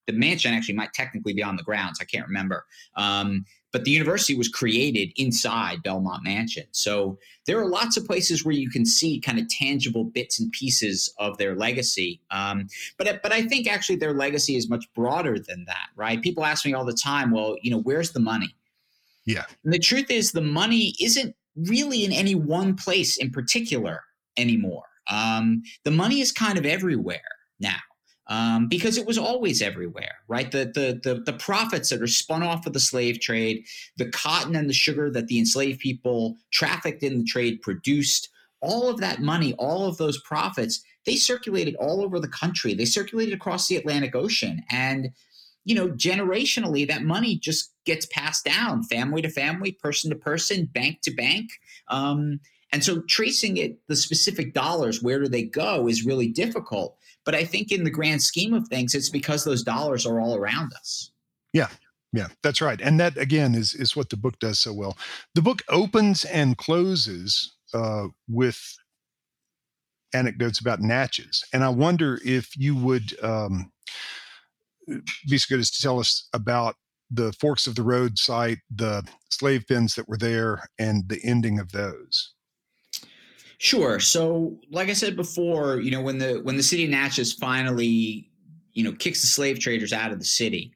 The 0.07 0.13
mansion 0.13 0.53
actually 0.53 0.75
might 0.75 0.93
technically 0.93 1.33
be 1.33 1.43
on 1.43 1.57
the 1.57 1.63
grounds. 1.63 1.99
I 1.99 2.05
can't 2.05 2.25
remember. 2.25 2.65
Um, 2.95 3.43
but 3.75 3.83
the 3.83 3.91
university 3.91 4.37
was 4.37 4.47
created 4.47 5.11
inside 5.17 5.83
Belmont 5.83 6.23
Mansion. 6.23 6.63
So 6.71 7.19
there 7.45 7.59
are 7.59 7.67
lots 7.67 7.97
of 7.97 8.05
places 8.05 8.45
where 8.45 8.55
you 8.55 8.69
can 8.69 8.85
see 8.85 9.19
kind 9.19 9.37
of 9.37 9.49
tangible 9.49 10.05
bits 10.05 10.39
and 10.39 10.49
pieces 10.53 11.13
of 11.19 11.37
their 11.37 11.55
legacy. 11.57 12.21
Um, 12.31 12.69
but 12.97 13.21
but 13.21 13.33
I 13.33 13.41
think 13.41 13.67
actually 13.67 13.97
their 13.97 14.13
legacy 14.13 14.55
is 14.55 14.69
much 14.69 14.85
broader 14.93 15.37
than 15.37 15.65
that, 15.65 15.89
right? 15.97 16.21
People 16.21 16.45
ask 16.45 16.65
me 16.65 16.73
all 16.73 16.85
the 16.85 16.93
time, 16.93 17.31
well, 17.31 17.57
you 17.61 17.69
know, 17.69 17.81
where's 17.81 18.13
the 18.13 18.21
money? 18.21 18.55
Yeah. 19.25 19.43
And 19.65 19.73
the 19.73 19.79
truth 19.79 20.09
is, 20.09 20.31
the 20.31 20.39
money 20.39 20.95
isn't 21.01 21.35
really 21.57 22.05
in 22.05 22.13
any 22.13 22.33
one 22.33 22.77
place 22.77 23.17
in 23.17 23.29
particular 23.29 24.05
anymore. 24.37 24.85
Um, 25.11 25.63
the 25.83 25.91
money 25.91 26.21
is 26.21 26.31
kind 26.31 26.57
of 26.57 26.65
everywhere 26.65 27.19
now 27.59 27.81
um, 28.27 28.67
because 28.67 28.97
it 28.97 29.05
was 29.05 29.17
always 29.17 29.61
everywhere, 29.61 30.15
right? 30.27 30.51
The, 30.51 30.65
the, 30.65 30.99
the 31.03 31.21
the 31.21 31.37
profits 31.37 31.89
that 31.89 32.01
are 32.01 32.07
spun 32.07 32.43
off 32.43 32.65
of 32.65 32.73
the 32.73 32.79
slave 32.79 33.19
trade, 33.19 33.65
the 33.97 34.09
cotton 34.09 34.55
and 34.55 34.69
the 34.69 34.73
sugar 34.73 35.11
that 35.11 35.27
the 35.27 35.39
enslaved 35.39 35.79
people 35.79 36.35
trafficked 36.51 37.03
in 37.03 37.19
the 37.19 37.23
trade 37.23 37.61
produced, 37.61 38.29
all 38.61 38.89
of 38.89 38.99
that 38.99 39.21
money, 39.21 39.53
all 39.53 39.87
of 39.87 39.97
those 39.97 40.19
profits, 40.21 40.83
they 41.05 41.15
circulated 41.15 41.75
all 41.75 42.03
over 42.03 42.19
the 42.19 42.27
country. 42.27 42.73
They 42.73 42.85
circulated 42.85 43.33
across 43.33 43.67
the 43.67 43.75
Atlantic 43.75 44.15
Ocean, 44.15 44.63
and 44.71 45.11
you 45.65 45.73
know, 45.73 45.89
generationally, 45.89 46.87
that 46.87 47.03
money 47.03 47.37
just 47.37 47.73
gets 47.85 48.05
passed 48.05 48.45
down, 48.45 48.83
family 48.83 49.21
to 49.23 49.29
family, 49.29 49.71
person 49.71 50.11
to 50.11 50.15
person, 50.15 50.65
bank 50.65 51.01
to 51.01 51.11
bank. 51.11 51.49
Um, 51.89 52.39
and 52.71 52.83
so 52.83 53.01
tracing 53.01 53.57
it, 53.57 53.77
the 53.87 53.95
specific 53.95 54.53
dollars, 54.53 55.01
where 55.01 55.19
do 55.19 55.27
they 55.27 55.43
go, 55.43 55.87
is 55.87 56.05
really 56.05 56.27
difficult. 56.27 56.97
But 57.25 57.35
I 57.35 57.43
think 57.43 57.71
in 57.71 57.83
the 57.83 57.89
grand 57.89 58.21
scheme 58.21 58.53
of 58.53 58.67
things, 58.67 58.93
it's 58.93 59.09
because 59.09 59.43
those 59.43 59.63
dollars 59.63 60.05
are 60.05 60.19
all 60.19 60.35
around 60.35 60.73
us. 60.73 61.11
Yeah. 61.53 61.69
Yeah, 62.15 62.27
that's 62.43 62.61
right. 62.61 62.79
And 62.79 62.97
that 63.01 63.17
again 63.17 63.55
is 63.55 63.73
is 63.73 63.93
what 63.93 64.09
the 64.09 64.15
book 64.15 64.39
does 64.39 64.57
so 64.57 64.71
well. 64.71 64.97
The 65.33 65.41
book 65.41 65.63
opens 65.67 66.23
and 66.23 66.57
closes 66.57 67.57
uh, 67.73 68.07
with 68.29 68.57
anecdotes 70.13 70.61
about 70.61 70.79
Natchez, 70.79 71.43
and 71.51 71.61
I 71.61 71.67
wonder 71.69 72.21
if 72.23 72.55
you 72.55 72.73
would 72.77 73.21
um, 73.21 73.69
be 74.87 75.37
so 75.37 75.47
good 75.49 75.59
as 75.59 75.71
to 75.71 75.81
tell 75.81 75.99
us 75.99 76.29
about 76.31 76.75
the 77.11 77.33
forks 77.33 77.67
of 77.67 77.75
the 77.75 77.83
road 77.83 78.17
site, 78.17 78.59
the 78.73 79.03
slave 79.29 79.65
pens 79.67 79.95
that 79.95 80.07
were 80.07 80.17
there, 80.17 80.69
and 80.79 81.09
the 81.09 81.19
ending 81.21 81.59
of 81.59 81.73
those. 81.73 82.34
Sure. 83.57 83.99
So, 83.99 84.57
like 84.69 84.89
I 84.89 84.93
said 84.93 85.15
before, 85.15 85.79
you 85.79 85.91
know, 85.91 86.01
when 86.01 86.17
the 86.17 86.41
when 86.43 86.57
the 86.57 86.63
city 86.63 86.85
of 86.85 86.89
Natchez 86.89 87.33
finally, 87.33 88.29
you 88.73 88.83
know, 88.83 88.91
kicks 88.93 89.21
the 89.21 89.27
slave 89.27 89.59
traders 89.59 89.93
out 89.93 90.11
of 90.11 90.19
the 90.19 90.25
city, 90.25 90.73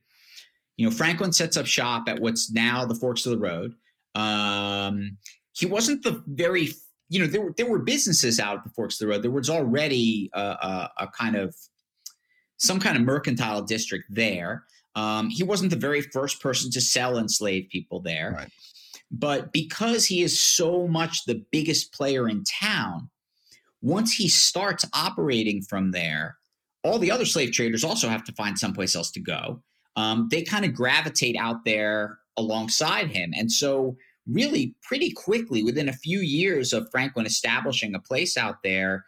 you 0.77 0.85
know, 0.85 0.91
Franklin 0.95 1.33
sets 1.33 1.57
up 1.57 1.65
shop 1.65 2.07
at 2.07 2.19
what's 2.19 2.51
now 2.51 2.85
the 2.85 2.95
Forks 2.95 3.25
of 3.25 3.31
the 3.31 3.37
Road. 3.37 3.73
Um, 4.15 5.17
he 5.51 5.65
wasn't 5.65 6.03
the 6.03 6.23
very, 6.27 6.69
you 7.09 7.19
know, 7.19 7.27
there 7.27 7.41
were 7.41 7.53
there 7.57 7.69
were 7.69 7.79
businesses 7.79 8.39
out 8.39 8.57
at 8.57 8.63
the 8.63 8.69
Forks 8.69 8.95
of 8.95 9.05
the 9.05 9.11
Road. 9.11 9.23
There 9.23 9.31
was 9.31 9.49
already 9.49 10.29
a, 10.33 10.41
a, 10.41 10.91
a 10.99 11.07
kind 11.07 11.35
of 11.35 11.53
some 12.57 12.79
kind 12.79 12.95
of 12.95 13.03
mercantile 13.03 13.61
district 13.61 14.05
there. 14.09 14.63
Um, 14.95 15.29
he 15.29 15.43
wasn't 15.43 15.69
the 15.69 15.75
very 15.75 16.01
first 16.01 16.41
person 16.41 16.71
to 16.71 16.81
sell 16.81 17.17
enslaved 17.17 17.69
people 17.69 17.99
there. 17.99 18.35
Right. 18.37 18.49
But 19.11 19.51
because 19.51 20.05
he 20.05 20.21
is 20.21 20.39
so 20.39 20.87
much 20.87 21.25
the 21.25 21.43
biggest 21.51 21.93
player 21.93 22.29
in 22.29 22.43
town, 22.43 23.09
once 23.81 24.13
he 24.13 24.27
starts 24.27 24.85
operating 24.93 25.61
from 25.61 25.91
there, 25.91 26.37
all 26.83 26.99
the 26.99 27.11
other 27.11 27.25
slave 27.25 27.51
traders 27.51 27.83
also 27.83 28.07
have 28.07 28.23
to 28.25 28.31
find 28.33 28.57
someplace 28.57 28.95
else 28.95 29.11
to 29.11 29.19
go. 29.19 29.61
Um, 29.95 30.27
they 30.31 30.43
kind 30.43 30.65
of 30.65 30.73
gravitate 30.73 31.35
out 31.37 31.65
there 31.65 32.19
alongside 32.37 33.07
him. 33.09 33.33
And 33.35 33.51
so, 33.51 33.97
really, 34.27 34.75
pretty 34.83 35.11
quickly, 35.11 35.63
within 35.63 35.89
a 35.89 35.93
few 35.93 36.19
years 36.19 36.71
of 36.71 36.89
Franklin 36.91 37.25
establishing 37.25 37.95
a 37.95 37.99
place 37.99 38.37
out 38.37 38.57
there, 38.63 39.05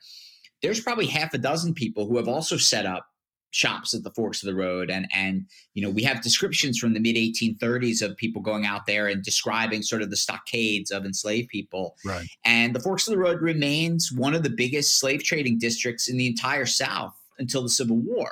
there's 0.61 0.81
probably 0.81 1.05
half 1.05 1.33
a 1.33 1.37
dozen 1.37 1.73
people 1.73 2.07
who 2.07 2.17
have 2.17 2.27
also 2.27 2.57
set 2.57 2.85
up 2.85 3.05
shops 3.51 3.93
at 3.93 4.03
the 4.03 4.11
forks 4.11 4.41
of 4.41 4.47
the 4.47 4.55
road 4.55 4.89
and 4.89 5.07
and 5.13 5.45
you 5.73 5.81
know 5.81 5.89
we 5.89 6.01
have 6.01 6.21
descriptions 6.21 6.77
from 6.79 6.93
the 6.93 6.99
mid 6.99 7.15
1830s 7.15 8.01
of 8.01 8.17
people 8.17 8.41
going 8.41 8.65
out 8.65 8.85
there 8.85 9.07
and 9.07 9.23
describing 9.23 9.83
sort 9.83 10.01
of 10.01 10.09
the 10.09 10.15
stockades 10.15 10.91
of 10.91 11.05
enslaved 11.05 11.49
people. 11.49 11.95
Right. 12.05 12.27
And 12.45 12.73
the 12.73 12.79
forks 12.79 13.07
of 13.07 13.11
the 13.11 13.19
road 13.19 13.41
remains 13.41 14.11
one 14.11 14.33
of 14.33 14.43
the 14.43 14.49
biggest 14.49 14.99
slave 14.99 15.23
trading 15.23 15.59
districts 15.59 16.09
in 16.09 16.17
the 16.17 16.27
entire 16.27 16.65
south 16.65 17.13
until 17.39 17.61
the 17.61 17.69
civil 17.69 17.97
war. 17.97 18.31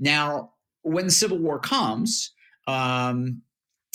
Now 0.00 0.52
when 0.82 1.06
the 1.06 1.12
civil 1.12 1.38
war 1.38 1.58
comes 1.58 2.32
um, 2.66 3.42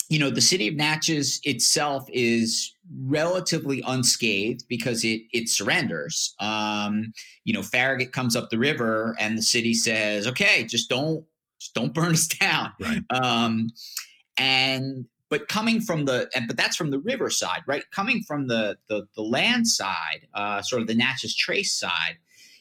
you 0.08 0.18
know, 0.18 0.30
the 0.30 0.40
city 0.40 0.68
of 0.68 0.74
Natchez 0.74 1.40
itself 1.44 2.06
is 2.12 2.74
relatively 3.04 3.82
unscathed 3.86 4.64
because 4.68 5.04
it 5.04 5.22
it 5.32 5.48
surrenders. 5.48 6.34
Um, 6.40 7.12
you 7.44 7.52
know, 7.52 7.62
Farragut 7.62 8.12
comes 8.12 8.36
up 8.36 8.50
the 8.50 8.58
river 8.58 9.16
and 9.18 9.38
the 9.38 9.42
city 9.42 9.74
says, 9.74 10.26
"Okay, 10.26 10.64
just 10.64 10.88
don't 10.88 11.24
just 11.58 11.74
don't 11.74 11.94
burn 11.94 12.12
us 12.12 12.26
down." 12.28 12.72
Right. 12.80 13.02
Um, 13.10 13.70
and 14.36 15.06
but 15.28 15.48
coming 15.48 15.80
from 15.80 16.04
the 16.04 16.28
and 16.34 16.46
but 16.46 16.56
that's 16.56 16.76
from 16.76 16.90
the 16.90 16.98
river 16.98 17.30
side, 17.30 17.62
right? 17.66 17.84
Coming 17.90 18.22
from 18.22 18.48
the 18.48 18.76
the, 18.88 19.06
the 19.16 19.22
land 19.22 19.66
side, 19.66 20.28
uh, 20.34 20.62
sort 20.62 20.82
of 20.82 20.88
the 20.88 20.94
Natchez 20.94 21.34
Trace 21.34 21.72
side, 21.72 22.18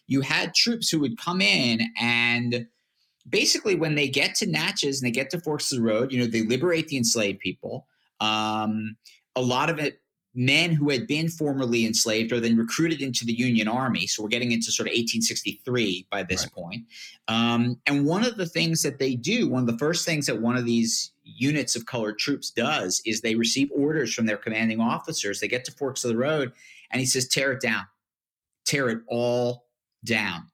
you 0.07 0.21
had 0.21 0.53
troops 0.53 0.89
who 0.89 0.99
would 0.99 1.17
come 1.17 1.41
in 1.41 1.81
and 1.99 2.67
basically 3.29 3.75
when 3.75 3.95
they 3.95 4.07
get 4.07 4.35
to 4.35 4.45
Natchez 4.45 5.01
and 5.01 5.07
they 5.07 5.11
get 5.11 5.29
to 5.31 5.39
Forks 5.39 5.71
of 5.71 5.77
the 5.77 5.83
Road, 5.83 6.11
you 6.11 6.19
know, 6.19 6.25
they 6.25 6.43
liberate 6.43 6.87
the 6.87 6.97
enslaved 6.97 7.39
people. 7.39 7.87
Um, 8.19 8.97
a 9.35 9.41
lot 9.41 9.69
of 9.69 9.79
it 9.79 10.01
men 10.33 10.71
who 10.71 10.89
had 10.89 11.07
been 11.07 11.27
formerly 11.27 11.85
enslaved 11.85 12.31
are 12.31 12.39
then 12.39 12.55
recruited 12.55 13.01
into 13.01 13.25
the 13.25 13.33
Union 13.33 13.67
Army. 13.67 14.07
So 14.07 14.23
we're 14.23 14.29
getting 14.29 14.51
into 14.51 14.71
sort 14.71 14.87
of 14.87 14.91
1863 14.91 16.07
by 16.09 16.23
this 16.23 16.43
right. 16.43 16.53
point. 16.53 16.85
Um, 17.27 17.79
and 17.85 18.05
one 18.05 18.25
of 18.25 18.37
the 18.37 18.45
things 18.45 18.81
that 18.83 18.97
they 18.97 19.15
do, 19.15 19.49
one 19.49 19.63
of 19.63 19.67
the 19.67 19.77
first 19.77 20.05
things 20.05 20.27
that 20.27 20.41
one 20.41 20.55
of 20.55 20.65
these 20.65 21.11
units 21.23 21.75
of 21.75 21.85
colored 21.85 22.17
troops 22.17 22.49
does 22.49 23.01
is 23.05 23.21
they 23.21 23.35
receive 23.35 23.69
orders 23.75 24.13
from 24.13 24.25
their 24.25 24.37
commanding 24.37 24.79
officers. 24.79 25.39
They 25.39 25.47
get 25.47 25.65
to 25.65 25.71
Forks 25.73 26.05
of 26.05 26.11
the 26.11 26.17
Road 26.17 26.53
and 26.91 26.99
he 26.99 27.05
says, 27.05 27.27
tear 27.27 27.51
it 27.51 27.61
down, 27.61 27.85
tear 28.65 28.89
it 28.89 28.99
all 29.07 29.65
down. 30.05 30.47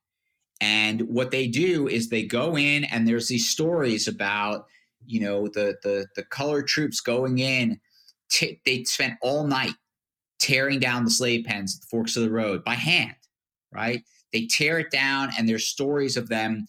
And 0.62 1.01
what 1.01 1.32
they 1.32 1.47
do 1.47 1.88
is 1.88 2.10
they 2.10 2.24
go 2.24 2.58
in 2.58 2.84
and 2.86 3.08
there's 3.08 3.28
these 3.28 3.49
stories 3.49 4.08
about, 4.08 4.66
you 5.05 5.20
know, 5.20 5.47
the 5.47 5.78
the 5.84 6.08
the 6.16 6.24
color 6.24 6.62
troops 6.62 7.01
going 7.01 7.39
in. 7.39 7.80
T- 8.30 8.60
they 8.66 8.84
spent 8.84 9.14
all 9.22 9.45
night 9.45 9.74
tearing 10.39 10.80
down 10.80 11.05
the 11.05 11.12
slave 11.12 11.45
pens 11.45 11.76
at 11.76 11.82
the 11.82 11.88
forks 11.88 12.16
of 12.16 12.24
the 12.24 12.32
road 12.32 12.64
by 12.64 12.74
hand, 12.74 13.16
right? 13.72 14.03
They 14.34 14.47
tear 14.47 14.80
it 14.80 14.91
down, 14.91 15.30
and 15.38 15.47
there's 15.47 15.68
stories 15.68 16.18
of 16.18 16.28
them 16.28 16.68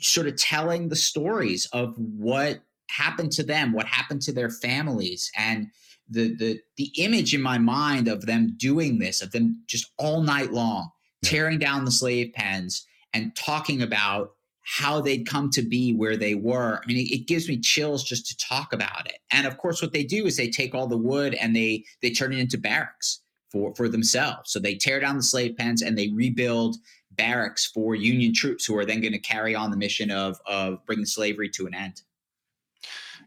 sort 0.00 0.26
of 0.26 0.36
telling 0.36 0.88
the 0.88 0.96
stories 0.96 1.66
of 1.72 1.94
what 1.98 2.60
happened 2.90 3.32
to 3.32 3.42
them, 3.42 3.72
what 3.72 3.86
happened 3.86 4.22
to 4.22 4.32
their 4.32 4.50
families, 4.50 5.30
and 5.36 5.66
the 6.08 6.34
the 6.36 6.60
the 6.76 6.92
image 6.96 7.34
in 7.34 7.42
my 7.42 7.58
mind 7.58 8.06
of 8.06 8.26
them 8.26 8.54
doing 8.56 8.98
this, 8.98 9.20
of 9.20 9.32
them 9.32 9.62
just 9.66 9.90
all 9.98 10.22
night 10.22 10.52
long 10.52 10.90
tearing 11.24 11.58
down 11.58 11.84
the 11.84 11.90
slave 11.90 12.32
pens 12.34 12.86
and 13.16 13.34
talking 13.34 13.80
about 13.80 14.32
how 14.62 15.00
they'd 15.00 15.26
come 15.26 15.48
to 15.48 15.62
be 15.62 15.94
where 15.94 16.16
they 16.16 16.34
were. 16.34 16.80
I 16.82 16.86
mean, 16.86 16.98
it, 16.98 17.10
it, 17.12 17.26
gives 17.28 17.48
me 17.48 17.58
chills 17.58 18.02
just 18.02 18.26
to 18.26 18.36
talk 18.36 18.72
about 18.72 19.06
it. 19.06 19.18
And 19.30 19.46
of 19.46 19.56
course, 19.58 19.80
what 19.80 19.92
they 19.92 20.02
do 20.04 20.26
is 20.26 20.36
they 20.36 20.50
take 20.50 20.74
all 20.74 20.86
the 20.86 20.98
wood 20.98 21.34
and 21.34 21.54
they 21.54 21.84
they 22.02 22.10
turn 22.10 22.32
it 22.32 22.40
into 22.40 22.58
barracks 22.58 23.22
for 23.50 23.74
for 23.74 23.88
themselves. 23.88 24.52
So 24.52 24.58
they 24.58 24.74
tear 24.74 25.00
down 25.00 25.16
the 25.16 25.22
slave 25.22 25.56
pens 25.56 25.82
and 25.82 25.96
they 25.96 26.08
rebuild 26.08 26.76
barracks 27.12 27.64
for 27.64 27.94
Union 27.94 28.34
troops 28.34 28.66
who 28.66 28.76
are 28.76 28.84
then 28.84 29.00
going 29.00 29.12
to 29.12 29.18
carry 29.18 29.54
on 29.54 29.70
the 29.70 29.76
mission 29.76 30.10
of 30.10 30.38
of 30.46 30.84
bringing 30.84 31.06
slavery 31.06 31.48
to 31.50 31.66
an 31.66 31.74
end. 31.74 32.02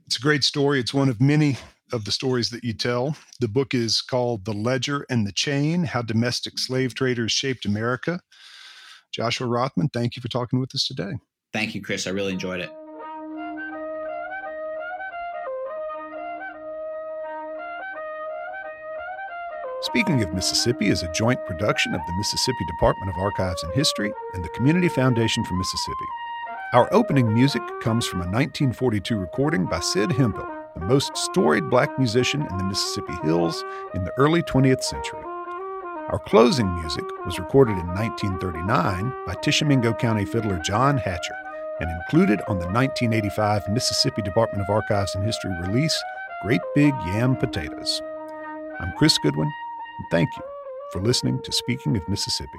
It's 0.05 0.17
a 0.17 0.21
great 0.21 0.43
story. 0.43 0.79
It's 0.79 0.93
one 0.93 1.09
of 1.09 1.21
many 1.21 1.57
of 1.93 2.05
the 2.05 2.11
stories 2.11 2.49
that 2.49 2.63
you 2.63 2.73
tell. 2.73 3.15
The 3.39 3.47
book 3.47 3.73
is 3.73 4.01
called 4.01 4.45
The 4.45 4.53
Ledger 4.53 5.05
and 5.09 5.25
the 5.25 5.31
Chain 5.31 5.85
How 5.85 6.01
Domestic 6.01 6.59
Slave 6.59 6.93
Traders 6.93 7.31
Shaped 7.31 7.65
America. 7.65 8.19
Joshua 9.11 9.47
Rothman, 9.47 9.89
thank 9.89 10.15
you 10.15 10.21
for 10.21 10.27
talking 10.27 10.59
with 10.59 10.73
us 10.75 10.87
today. 10.87 11.13
Thank 11.51 11.73
you, 11.73 11.81
Chris. 11.81 12.05
I 12.05 12.11
really 12.11 12.33
enjoyed 12.33 12.59
it. 12.59 12.69
Speaking 19.81 20.21
of 20.21 20.33
Mississippi 20.33 20.89
is 20.89 21.03
a 21.03 21.11
joint 21.13 21.43
production 21.45 21.95
of 21.95 22.01
the 22.05 22.13
Mississippi 22.17 22.65
Department 22.67 23.09
of 23.09 23.21
Archives 23.21 23.63
and 23.63 23.73
History 23.73 24.11
and 24.33 24.43
the 24.43 24.49
Community 24.49 24.89
Foundation 24.89 25.43
for 25.45 25.55
Mississippi. 25.55 26.05
Our 26.73 26.93
opening 26.93 27.33
music 27.33 27.61
comes 27.81 28.05
from 28.05 28.19
a 28.19 28.29
1942 28.29 29.17
recording 29.17 29.65
by 29.65 29.79
Sid 29.79 30.11
Hemphill, 30.11 30.47
the 30.75 30.85
most 30.85 31.15
storied 31.15 31.69
black 31.69 31.97
musician 31.97 32.45
in 32.45 32.57
the 32.57 32.63
Mississippi 32.65 33.13
Hills 33.23 33.63
in 33.95 34.03
the 34.03 34.11
early 34.17 34.43
20th 34.43 34.83
century. 34.83 35.23
Our 36.09 36.17
closing 36.17 36.73
music 36.73 37.05
was 37.23 37.37
recorded 37.37 37.77
in 37.77 37.85
1939 37.89 39.13
by 39.27 39.35
Tishomingo 39.35 39.93
County 39.93 40.25
fiddler 40.25 40.57
John 40.57 40.97
Hatcher 40.97 41.35
and 41.79 41.91
included 41.91 42.41
on 42.47 42.57
the 42.57 42.65
1985 42.65 43.69
Mississippi 43.69 44.23
Department 44.23 44.63
of 44.63 44.73
Archives 44.73 45.13
and 45.13 45.23
History 45.23 45.51
release, 45.61 45.95
Great 46.41 46.61
Big 46.73 46.95
Yam 47.05 47.35
Potatoes. 47.35 48.01
I'm 48.79 48.91
Chris 48.97 49.19
Goodwin, 49.19 49.51
and 49.99 50.07
thank 50.09 50.35
you 50.35 50.43
for 50.91 50.99
listening 50.99 51.43
to 51.43 51.51
Speaking 51.51 51.95
of 51.95 52.09
Mississippi. 52.09 52.57